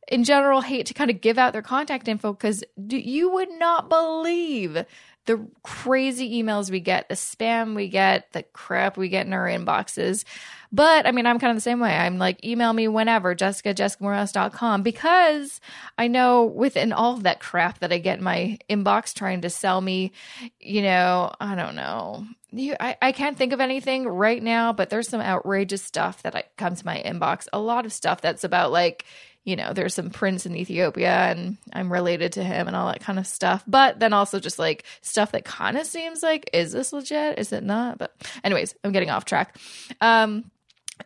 in 0.09 0.25
general 0.25 0.61
hate 0.61 0.87
to 0.87 0.95
kind 0.95 1.11
of 1.11 1.21
give 1.21 1.39
out 1.39 1.53
their 1.53 1.63
contact 1.63 2.09
info 2.09 2.33
because 2.33 2.65
you 2.77 3.31
would 3.31 3.51
not 3.51 3.89
believe 3.89 4.85
the 5.27 5.47
crazy 5.63 6.43
emails 6.43 6.71
we 6.71 6.81
get, 6.81 7.11
the 7.11 7.15
spam 7.15 7.77
we 7.77 7.87
get, 7.89 8.33
the 8.33 8.43
crap 8.43 8.97
we 8.97 9.11
get 9.11 9.27
in 9.27 9.35
our 9.35 9.47
inboxes. 9.47 10.25
But 10.73 11.07
I 11.07 11.13
mean, 11.13 11.27
I'm 11.27 11.39
kind 11.39 11.51
of 11.51 11.57
the 11.57 11.63
same 11.63 11.81
way. 11.81 11.95
I'm 11.95 12.17
like, 12.17 12.43
email 12.43 12.73
me 12.73 12.89
whenever, 12.89 13.35
Jessica, 13.35 13.75
jessicamoorhouse.com, 13.75 14.83
because 14.83 15.61
I 15.99 16.09
know 16.09 16.45
within 16.45 16.95
all 16.95 17.15
of 17.15 17.25
that 17.25 17.41
crap 17.41 17.81
that 17.81 17.93
I 17.93 17.99
get 17.99 18.19
in 18.19 18.25
my 18.25 18.59
inbox 18.71 19.13
trying 19.13 19.43
to 19.43 19.51
sell 19.51 19.83
me, 19.83 20.13
you 20.61 20.81
know, 20.81 21.31
I 21.39 21.55
don't 21.55 21.77
know. 21.77 22.25
You, 22.51 22.77
I, 22.81 22.97
I 23.03 23.13
can't 23.13 23.37
think 23.37 23.53
of 23.53 23.61
anything 23.61 24.09
right 24.09 24.43
now, 24.43 24.73
but 24.73 24.89
there's 24.89 25.09
some 25.09 25.21
outrageous 25.21 25.83
stuff 25.83 26.23
that 26.23 26.35
I, 26.35 26.45
comes 26.57 26.87
my 26.87 27.03
inbox. 27.05 27.47
A 27.53 27.59
lot 27.59 27.85
of 27.85 27.93
stuff 27.93 28.23
that's 28.23 28.45
about 28.45 28.73
like, 28.73 29.05
you 29.45 29.57
know, 29.57 29.73
there's 29.73 29.95
some 29.95 30.11
prince 30.11 30.45
in 30.45 30.55
Ethiopia 30.55 31.11
and 31.11 31.57
I'm 31.73 31.93
related 31.93 32.33
to 32.33 32.45
him 32.45 32.67
and 32.67 32.77
all 32.77 32.89
that 32.89 33.01
kind 33.01 33.19
of 33.19 33.27
stuff. 33.27 33.65
But 33.67 33.99
then 33.99 34.13
also 34.13 34.41
just 34.41 34.59
like 34.59 34.85
stuff 35.01 35.33
that 35.33 35.45
kind 35.45 35.79
of 35.79 35.87
seems 35.87 36.23
like, 36.23 36.51
is 36.53 36.73
this 36.73 36.93
legit? 36.93 37.39
Is 37.39 37.53
it 37.53 37.65
not? 37.65 37.99
But, 37.99 38.15
anyways, 38.45 38.75
I'm 38.85 38.93
getting 38.93 39.11
off 39.11 39.25
track. 39.25 39.57
Um, 40.01 40.51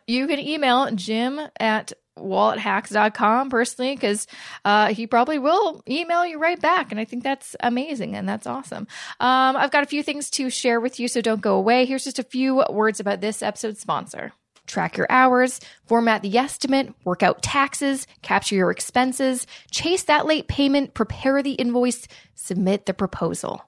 you 0.07 0.27
can 0.27 0.39
email 0.39 0.89
Jim 0.91 1.39
at 1.59 1.93
wallethacks.com 2.17 3.49
personally 3.49 3.95
because 3.95 4.27
uh, 4.65 4.93
he 4.93 5.07
probably 5.07 5.39
will 5.39 5.81
email 5.89 6.25
you 6.25 6.37
right 6.37 6.61
back 6.61 6.91
and 6.91 6.99
i 6.99 7.05
think 7.05 7.23
that's 7.23 7.55
amazing 7.61 8.15
and 8.15 8.29
that's 8.29 8.45
awesome 8.45 8.87
um, 9.19 9.55
i've 9.55 9.71
got 9.71 9.81
a 9.81 9.87
few 9.87 10.03
things 10.03 10.29
to 10.29 10.47
share 10.49 10.79
with 10.79 10.99
you 10.99 11.07
so 11.07 11.21
don't 11.21 11.41
go 11.41 11.55
away 11.55 11.85
here's 11.85 12.03
just 12.03 12.19
a 12.19 12.23
few 12.23 12.63
words 12.69 12.99
about 12.99 13.19
this 13.19 13.41
episode's 13.41 13.79
sponsor 13.79 14.31
track 14.67 14.97
your 14.97 15.07
hours 15.09 15.59
format 15.85 16.21
the 16.21 16.37
estimate 16.37 16.93
work 17.03 17.23
out 17.23 17.41
taxes 17.41 18.07
capture 18.21 18.55
your 18.55 18.71
expenses 18.71 19.45
chase 19.71 20.03
that 20.03 20.25
late 20.25 20.47
payment 20.47 20.93
prepare 20.93 21.41
the 21.43 21.53
invoice 21.53 22.07
submit 22.35 22.85
the 22.85 22.93
proposal 22.93 23.63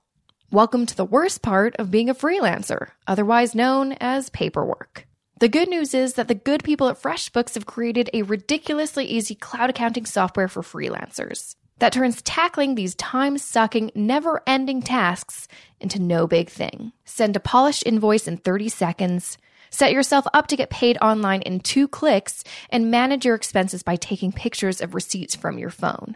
welcome 0.51 0.85
to 0.85 0.95
the 0.95 1.05
worst 1.05 1.41
part 1.41 1.75
of 1.77 1.91
being 1.91 2.09
a 2.09 2.15
freelancer 2.15 2.89
otherwise 3.07 3.55
known 3.55 3.93
as 3.93 4.29
paperwork 4.29 5.05
the 5.39 5.49
good 5.49 5.69
news 5.69 5.93
is 5.93 6.13
that 6.13 6.29
the 6.29 6.35
good 6.35 6.63
people 6.63 6.87
at 6.87 7.01
FreshBooks 7.01 7.55
have 7.55 7.65
created 7.65 8.09
a 8.13 8.21
ridiculously 8.21 9.03
easy 9.05 9.35
cloud 9.35 9.69
accounting 9.69 10.05
software 10.05 10.47
for 10.47 10.61
freelancers 10.61 11.55
that 11.79 11.91
turns 11.93 12.21
tackling 12.21 12.75
these 12.75 12.95
time 12.95 13.37
sucking, 13.37 13.91
never 13.95 14.41
ending 14.47 14.81
tasks 14.81 15.47
into 15.79 16.01
no 16.01 16.25
big 16.25 16.49
thing. 16.49 16.93
Send 17.03 17.35
a 17.35 17.41
polished 17.41 17.83
invoice 17.85 18.27
in 18.27 18.37
30 18.37 18.69
seconds. 18.69 19.37
Set 19.75 19.91
yourself 19.91 20.25
up 20.33 20.47
to 20.47 20.55
get 20.55 20.69
paid 20.69 20.97
online 21.01 21.41
in 21.41 21.59
two 21.59 21.85
clicks 21.85 22.45
and 22.69 22.89
manage 22.89 23.25
your 23.25 23.35
expenses 23.35 23.83
by 23.83 23.97
taking 23.97 24.31
pictures 24.31 24.79
of 24.79 24.95
receipts 24.95 25.35
from 25.35 25.57
your 25.57 25.69
phone. 25.69 26.15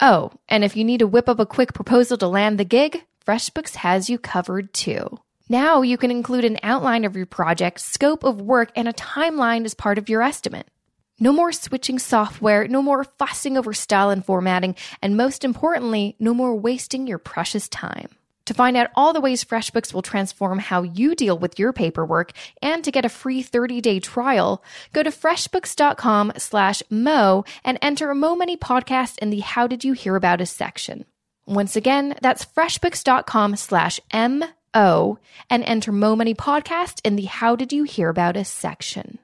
Oh, 0.00 0.32
and 0.48 0.64
if 0.64 0.74
you 0.74 0.84
need 0.84 1.00
to 1.00 1.06
whip 1.06 1.28
up 1.28 1.38
a 1.38 1.44
quick 1.44 1.74
proposal 1.74 2.16
to 2.16 2.26
land 2.26 2.58
the 2.58 2.64
gig, 2.64 3.04
FreshBooks 3.26 3.74
has 3.74 4.08
you 4.08 4.16
covered 4.16 4.72
too. 4.72 5.18
Now 5.50 5.82
you 5.82 5.98
can 5.98 6.10
include 6.10 6.46
an 6.46 6.56
outline 6.62 7.04
of 7.04 7.14
your 7.14 7.26
project, 7.26 7.80
scope 7.80 8.24
of 8.24 8.40
work, 8.40 8.72
and 8.74 8.88
a 8.88 8.94
timeline 8.94 9.66
as 9.66 9.74
part 9.74 9.98
of 9.98 10.08
your 10.08 10.22
estimate. 10.22 10.66
No 11.20 11.30
more 11.30 11.52
switching 11.52 11.98
software, 11.98 12.66
no 12.68 12.80
more 12.80 13.04
fussing 13.04 13.58
over 13.58 13.74
style 13.74 14.08
and 14.08 14.24
formatting, 14.24 14.76
and 15.02 15.14
most 15.14 15.44
importantly, 15.44 16.16
no 16.18 16.32
more 16.32 16.56
wasting 16.56 17.06
your 17.06 17.18
precious 17.18 17.68
time. 17.68 18.08
To 18.46 18.54
find 18.54 18.76
out 18.76 18.90
all 18.94 19.12
the 19.12 19.20
ways 19.20 19.42
FreshBooks 19.42 19.94
will 19.94 20.02
transform 20.02 20.58
how 20.58 20.82
you 20.82 21.14
deal 21.14 21.38
with 21.38 21.58
your 21.58 21.72
paperwork 21.72 22.32
and 22.60 22.84
to 22.84 22.92
get 22.92 23.04
a 23.04 23.08
free 23.08 23.42
30-day 23.42 24.00
trial, 24.00 24.62
go 24.92 25.02
to 25.02 25.10
freshbooks.com 25.10 26.32
slash 26.36 26.82
mo 26.90 27.44
and 27.64 27.78
enter 27.80 28.14
Mo 28.14 28.36
Money 28.36 28.56
Podcast 28.56 29.18
in 29.18 29.30
the 29.30 29.40
How 29.40 29.66
Did 29.66 29.84
You 29.84 29.94
Hear 29.94 30.14
About 30.16 30.42
Us 30.42 30.50
section. 30.50 31.06
Once 31.46 31.74
again, 31.76 32.16
that's 32.20 32.44
freshbooks.com 32.44 33.56
slash 33.56 34.00
M-O 34.10 35.18
and 35.48 35.64
enter 35.64 35.92
Mo 35.92 36.16
Money 36.16 36.34
Podcast 36.34 37.00
in 37.04 37.16
the 37.16 37.24
How 37.24 37.56
Did 37.56 37.72
You 37.72 37.84
Hear 37.84 38.08
About 38.08 38.36
Us 38.36 38.48
section. 38.48 39.18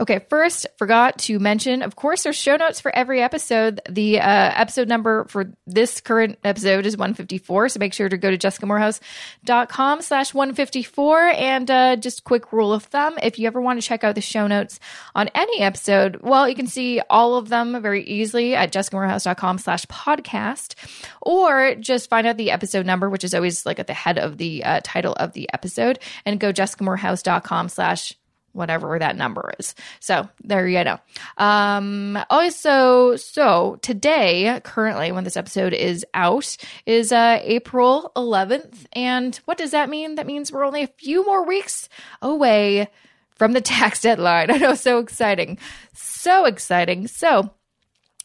Okay, 0.00 0.26
first, 0.28 0.66
forgot 0.76 1.18
to 1.18 1.38
mention, 1.38 1.82
of 1.82 1.94
course, 1.94 2.24
there's 2.24 2.36
show 2.36 2.56
notes 2.56 2.80
for 2.80 2.94
every 2.94 3.22
episode. 3.22 3.80
The 3.88 4.18
uh, 4.18 4.52
episode 4.56 4.88
number 4.88 5.24
for 5.26 5.52
this 5.68 6.00
current 6.00 6.38
episode 6.42 6.84
is 6.84 6.96
154, 6.96 7.68
so 7.68 7.78
make 7.78 7.94
sure 7.94 8.08
to 8.08 8.16
go 8.16 8.30
to 8.30 8.36
jessicamoorhouse.com 8.36 10.02
slash 10.02 10.34
154. 10.34 11.20
And 11.28 11.70
uh, 11.70 11.96
just 11.96 12.24
quick 12.24 12.52
rule 12.52 12.72
of 12.72 12.82
thumb, 12.84 13.18
if 13.22 13.38
you 13.38 13.46
ever 13.46 13.60
want 13.60 13.80
to 13.80 13.86
check 13.86 14.02
out 14.02 14.16
the 14.16 14.20
show 14.20 14.48
notes 14.48 14.80
on 15.14 15.28
any 15.32 15.60
episode, 15.60 16.16
well, 16.22 16.48
you 16.48 16.56
can 16.56 16.66
see 16.66 17.00
all 17.08 17.36
of 17.36 17.48
them 17.48 17.80
very 17.80 18.02
easily 18.02 18.56
at 18.56 18.72
jessicamoorhouse.com 18.72 19.58
slash 19.58 19.86
podcast, 19.86 20.74
or 21.22 21.76
just 21.76 22.10
find 22.10 22.26
out 22.26 22.36
the 22.36 22.50
episode 22.50 22.84
number, 22.84 23.08
which 23.08 23.22
is 23.22 23.32
always 23.32 23.64
like 23.64 23.78
at 23.78 23.86
the 23.86 23.94
head 23.94 24.18
of 24.18 24.38
the 24.38 24.64
uh, 24.64 24.80
title 24.82 25.12
of 25.14 25.34
the 25.34 25.48
episode, 25.54 26.00
and 26.26 26.40
go 26.40 26.52
jessicamoorhouse.com 26.52 27.68
slash 27.68 28.14
whatever 28.54 28.98
that 28.98 29.16
number 29.16 29.52
is. 29.58 29.74
So 30.00 30.28
there 30.42 30.66
you 30.66 30.82
go. 30.82 30.98
Um, 31.36 32.18
also, 32.30 33.16
so 33.16 33.78
today, 33.82 34.60
currently, 34.64 35.12
when 35.12 35.24
this 35.24 35.36
episode 35.36 35.74
is 35.74 36.06
out, 36.14 36.56
is 36.86 37.12
uh, 37.12 37.40
April 37.42 38.12
11th. 38.16 38.86
And 38.92 39.36
what 39.44 39.58
does 39.58 39.72
that 39.72 39.90
mean? 39.90 40.14
That 40.14 40.26
means 40.26 40.50
we're 40.50 40.64
only 40.64 40.82
a 40.82 40.88
few 40.88 41.24
more 41.26 41.44
weeks 41.46 41.88
away 42.22 42.88
from 43.34 43.52
the 43.52 43.60
tax 43.74 44.00
deadline. 44.00 44.50
I 44.52 44.56
know, 44.56 44.74
so 44.74 44.98
exciting. 44.98 45.58
So 45.92 46.44
exciting. 46.44 47.08
So, 47.08 47.50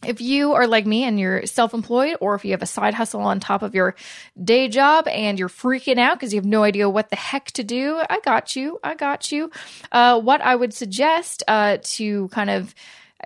if 0.06 0.22
you 0.22 0.54
are 0.54 0.68
like 0.68 0.86
me 0.86 1.04
and 1.04 1.20
you're 1.20 1.46
self 1.46 1.74
employed, 1.74 2.16
or 2.22 2.36
if 2.36 2.46
you 2.46 2.52
have 2.52 2.62
a 2.62 2.68
side 2.68 2.94
hustle 2.94 3.22
on 3.22 3.40
top 3.40 3.62
of 3.62 3.76
your 3.76 3.96
day 4.42 4.68
job 4.68 5.08
and 5.08 5.38
you're 5.38 5.50
freaking 5.50 5.98
out 5.98 6.18
because 6.18 6.34
you 6.34 6.38
have 6.38 6.46
no 6.46 6.64
idea 6.64 6.90
what 6.90 7.10
the 7.10 7.16
heck 7.16 7.52
to 7.52 7.64
do, 7.64 8.02
I 8.10 8.20
got 8.22 8.56
you. 8.56 8.80
I 8.84 8.96
got 8.96 9.32
you. 9.32 9.52
Uh, 9.92 10.20
what 10.20 10.42
I 10.42 10.56
would 10.56 10.74
suggest 10.74 11.44
uh, 11.48 11.78
to 11.82 12.30
kind 12.30 12.50
of 12.50 12.74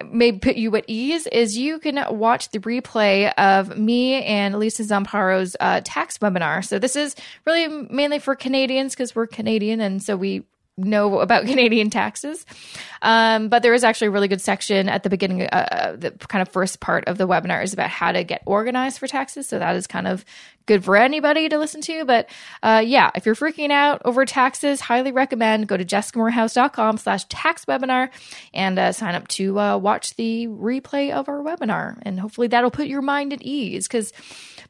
maybe 0.10 0.40
put 0.40 0.56
you 0.56 0.76
at 0.76 0.86
ease 0.88 1.28
is 1.28 1.56
you 1.56 1.78
can 1.78 2.04
watch 2.18 2.50
the 2.50 2.60
replay 2.60 3.32
of 3.36 3.78
me 3.78 4.24
and 4.24 4.58
Lisa 4.58 4.84
Zamparo's 4.84 5.56
uh, 5.60 5.82
tax 5.84 6.18
webinar. 6.18 6.66
So 6.66 6.80
this 6.80 6.96
is 6.96 7.16
really 7.46 7.68
mainly 7.68 8.18
for 8.18 8.36
Canadians 8.36 8.94
because 8.94 9.16
we're 9.16 9.28
Canadian 9.28 9.80
and 9.82 10.02
so 10.02 10.18
we 10.18 10.44
know 10.78 11.20
about 11.20 11.46
Canadian 11.48 11.90
taxes. 11.90 12.46
Um, 13.02 13.50
but 13.50 13.64
there 13.64 13.74
is 13.74 13.84
actually 13.84 14.08
a 14.08 14.12
really 14.12 14.28
good 14.28 14.42
section 14.42 14.90
at 14.90 15.04
the 15.04 15.10
beginning, 15.10 15.44
uh, 15.44 15.96
the 15.98 16.12
kind 16.12 16.42
of 16.42 16.50
first 16.50 16.80
part 16.80 17.06
of 17.06 17.18
the 17.18 17.28
webinar 17.28 17.64
is 17.64 17.74
about 17.74 17.90
how 17.90 18.12
to 18.12 18.24
get 18.24 18.42
organized 18.46 19.00
for 19.00 19.08
taxes. 19.08 19.48
So 19.48 19.60
that 19.60 19.76
is 19.76 19.88
kind 19.88 20.08
of 20.08 20.26
good 20.66 20.84
for 20.84 20.96
anybody 20.96 21.50
to 21.50 21.58
listen 21.58 21.82
to. 21.82 22.06
But 22.06 22.30
uh, 22.62 22.84
yeah, 22.86 23.12
if 23.16 23.26
you're 23.26 23.36
freaking 23.36 23.72
out 23.72 24.02
over 24.06 24.26
taxes, 24.26 24.82
highly 24.82 25.12
recommend 25.12 25.68
go 25.68 25.78
to 25.78 25.86
jessicamoorhouse.com 25.86 26.98
slash 26.98 27.26
tax 27.26 27.66
webinar 27.66 28.10
and 28.54 28.80
uh, 28.80 28.92
sign 28.92 29.16
up 29.16 29.28
to 29.30 29.60
uh, 29.60 29.78
watch 29.78 30.16
the 30.16 30.48
replay 30.48 31.12
of 31.12 31.30
our 31.30 31.40
webinar. 31.40 31.98
And 32.04 32.20
hopefully 32.20 32.48
that'll 32.48 32.72
put 32.72 32.88
your 32.88 33.02
mind 33.02 33.34
at 33.34 33.42
ease 33.42 33.88
because 33.88 34.14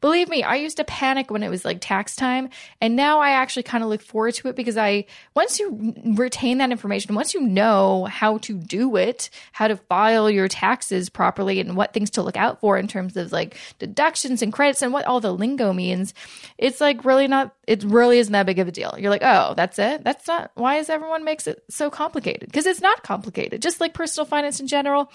believe 0.04 0.28
me, 0.28 0.44
I 0.44 0.56
used 0.56 0.78
to 0.78 0.84
panic 0.84 1.32
when 1.32 1.44
it 1.44 1.50
was 1.50 1.64
like 1.64 1.78
tax 1.80 2.14
time. 2.18 2.50
And 2.82 2.98
now 2.98 3.22
I 3.22 3.32
actually 3.32 3.64
kind 3.64 3.86
of 3.86 3.90
look 3.90 4.02
forward 4.02 4.34
to 4.34 4.50
it 4.50 4.56
because 4.58 4.76
I, 4.76 5.06
once 5.34 5.62
you 5.62 5.96
retain 6.06 6.58
that 6.58 6.72
information, 6.72 7.16
once 7.16 7.34
you 7.34 7.40
know 7.40 8.04
how 8.04 8.38
to 8.40 8.54
do 8.58 8.98
it, 8.98 9.30
how 9.54 9.70
to 9.70 9.78
file 9.78 10.30
your 10.30 10.50
taxes 10.50 11.10
properly 11.10 11.62
and 11.62 11.78
what 11.78 11.94
things 11.94 12.10
to 12.12 12.22
look 12.22 12.36
out 12.36 12.60
for 12.60 12.78
in 12.78 12.90
terms 12.90 13.16
of 13.16 13.32
like 13.32 13.56
deductions 13.80 14.42
and 14.42 14.52
credits 14.52 14.82
and 14.82 14.92
what 14.92 15.06
all 15.06 15.22
the 15.22 15.34
lingo 15.34 15.72
means, 15.72 15.83
it's 16.58 16.82
like 16.82 17.06
really 17.06 17.28
not, 17.28 17.56
it 17.68 17.84
really 17.84 18.20
isn't 18.20 18.32
that 18.34 18.46
big 18.46 18.60
of 18.60 18.68
a 18.68 18.72
deal. 18.72 18.96
You're 18.98 19.10
like, 19.10 19.24
oh, 19.24 19.54
that's 19.56 19.80
it. 19.80 20.04
That's 20.04 20.28
not, 20.28 20.52
why 20.56 20.78
is 20.78 20.90
everyone 20.90 21.24
makes 21.24 21.48
it 21.48 21.64
so 21.70 21.90
complicated? 21.90 22.48
Because 22.48 22.66
it's 22.66 22.82
not 22.82 23.04
complicated. 23.04 23.62
Just 23.62 23.80
like 23.80 23.94
personal 23.94 24.26
finance 24.26 24.60
in 24.60 24.68
general, 24.68 25.12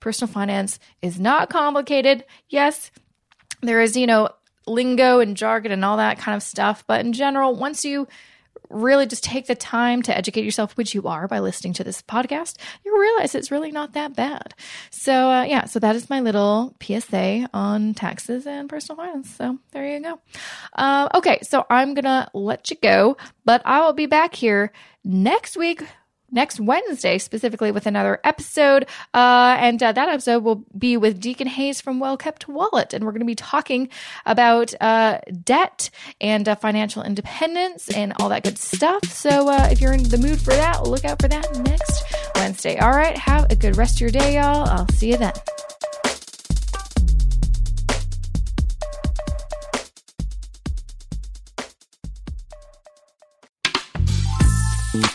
personal 0.00 0.32
finance 0.32 0.78
is 1.02 1.18
not 1.18 1.50
complicated. 1.50 2.24
Yes, 2.48 2.90
there 3.62 3.80
is, 3.80 3.96
you 3.96 4.06
know, 4.06 4.28
lingo 4.66 5.20
and 5.20 5.36
jargon 5.36 5.72
and 5.72 5.84
all 5.84 5.96
that 5.96 6.18
kind 6.18 6.36
of 6.36 6.42
stuff. 6.42 6.84
But 6.86 7.04
in 7.04 7.12
general, 7.12 7.54
once 7.54 7.84
you 7.84 8.06
really 8.70 9.06
just 9.06 9.24
take 9.24 9.46
the 9.46 9.54
time 9.54 10.02
to 10.02 10.16
educate 10.16 10.44
yourself, 10.44 10.76
which 10.76 10.94
you 10.94 11.06
are 11.06 11.28
by 11.28 11.40
listening 11.40 11.72
to 11.74 11.84
this 11.84 12.02
podcast, 12.02 12.56
you'll 12.84 12.98
realize 12.98 13.34
it's 13.34 13.50
really 13.50 13.72
not 13.72 13.92
that 13.92 14.14
bad. 14.14 14.54
So, 14.90 15.30
uh, 15.30 15.42
yeah, 15.42 15.64
so 15.64 15.78
that 15.80 15.96
is 15.96 16.08
my 16.08 16.20
little 16.20 16.74
PSA 16.82 17.50
on 17.52 17.94
taxes 17.94 18.46
and 18.46 18.68
personal 18.68 18.96
finance. 18.96 19.30
So, 19.30 19.58
there 19.72 19.86
you 19.86 20.00
go. 20.00 20.20
Uh, 20.74 21.08
okay, 21.14 21.38
so 21.42 21.66
I'm 21.68 21.94
going 21.94 22.04
to 22.04 22.28
let 22.32 22.70
you 22.70 22.76
go, 22.80 23.16
but 23.44 23.62
I 23.64 23.84
will 23.84 23.92
be 23.92 24.06
back 24.06 24.34
here 24.34 24.72
next 25.04 25.56
week 25.56 25.82
next 26.30 26.60
Wednesday, 26.60 27.18
specifically 27.18 27.70
with 27.70 27.86
another 27.86 28.20
episode. 28.24 28.84
Uh, 29.14 29.56
and 29.58 29.82
uh, 29.82 29.92
that 29.92 30.08
episode 30.08 30.42
will 30.42 30.64
be 30.76 30.96
with 30.96 31.20
Deacon 31.20 31.46
Hayes 31.46 31.80
from 31.80 32.00
Well 32.00 32.16
Kept 32.16 32.48
Wallet. 32.48 32.94
And 32.94 33.04
we're 33.04 33.12
going 33.12 33.20
to 33.20 33.26
be 33.26 33.34
talking 33.34 33.88
about 34.26 34.74
uh, 34.80 35.20
debt 35.44 35.90
and 36.20 36.48
uh, 36.48 36.54
financial 36.54 37.02
independence 37.02 37.90
and 37.90 38.12
all 38.18 38.28
that 38.28 38.44
good 38.44 38.58
stuff. 38.58 39.04
So 39.04 39.48
uh, 39.48 39.68
if 39.70 39.80
you're 39.80 39.92
in 39.92 40.04
the 40.04 40.18
mood 40.18 40.40
for 40.40 40.50
that, 40.50 40.86
look 40.86 41.04
out 41.04 41.20
for 41.20 41.28
that 41.28 41.58
next 41.60 42.04
Wednesday. 42.34 42.78
All 42.78 42.92
right. 42.92 43.16
Have 43.16 43.50
a 43.50 43.56
good 43.56 43.76
rest 43.76 43.96
of 43.96 44.00
your 44.02 44.10
day, 44.10 44.34
y'all. 44.34 44.68
I'll 44.68 44.88
see 44.88 45.10
you 45.10 45.16
then. 45.16 45.32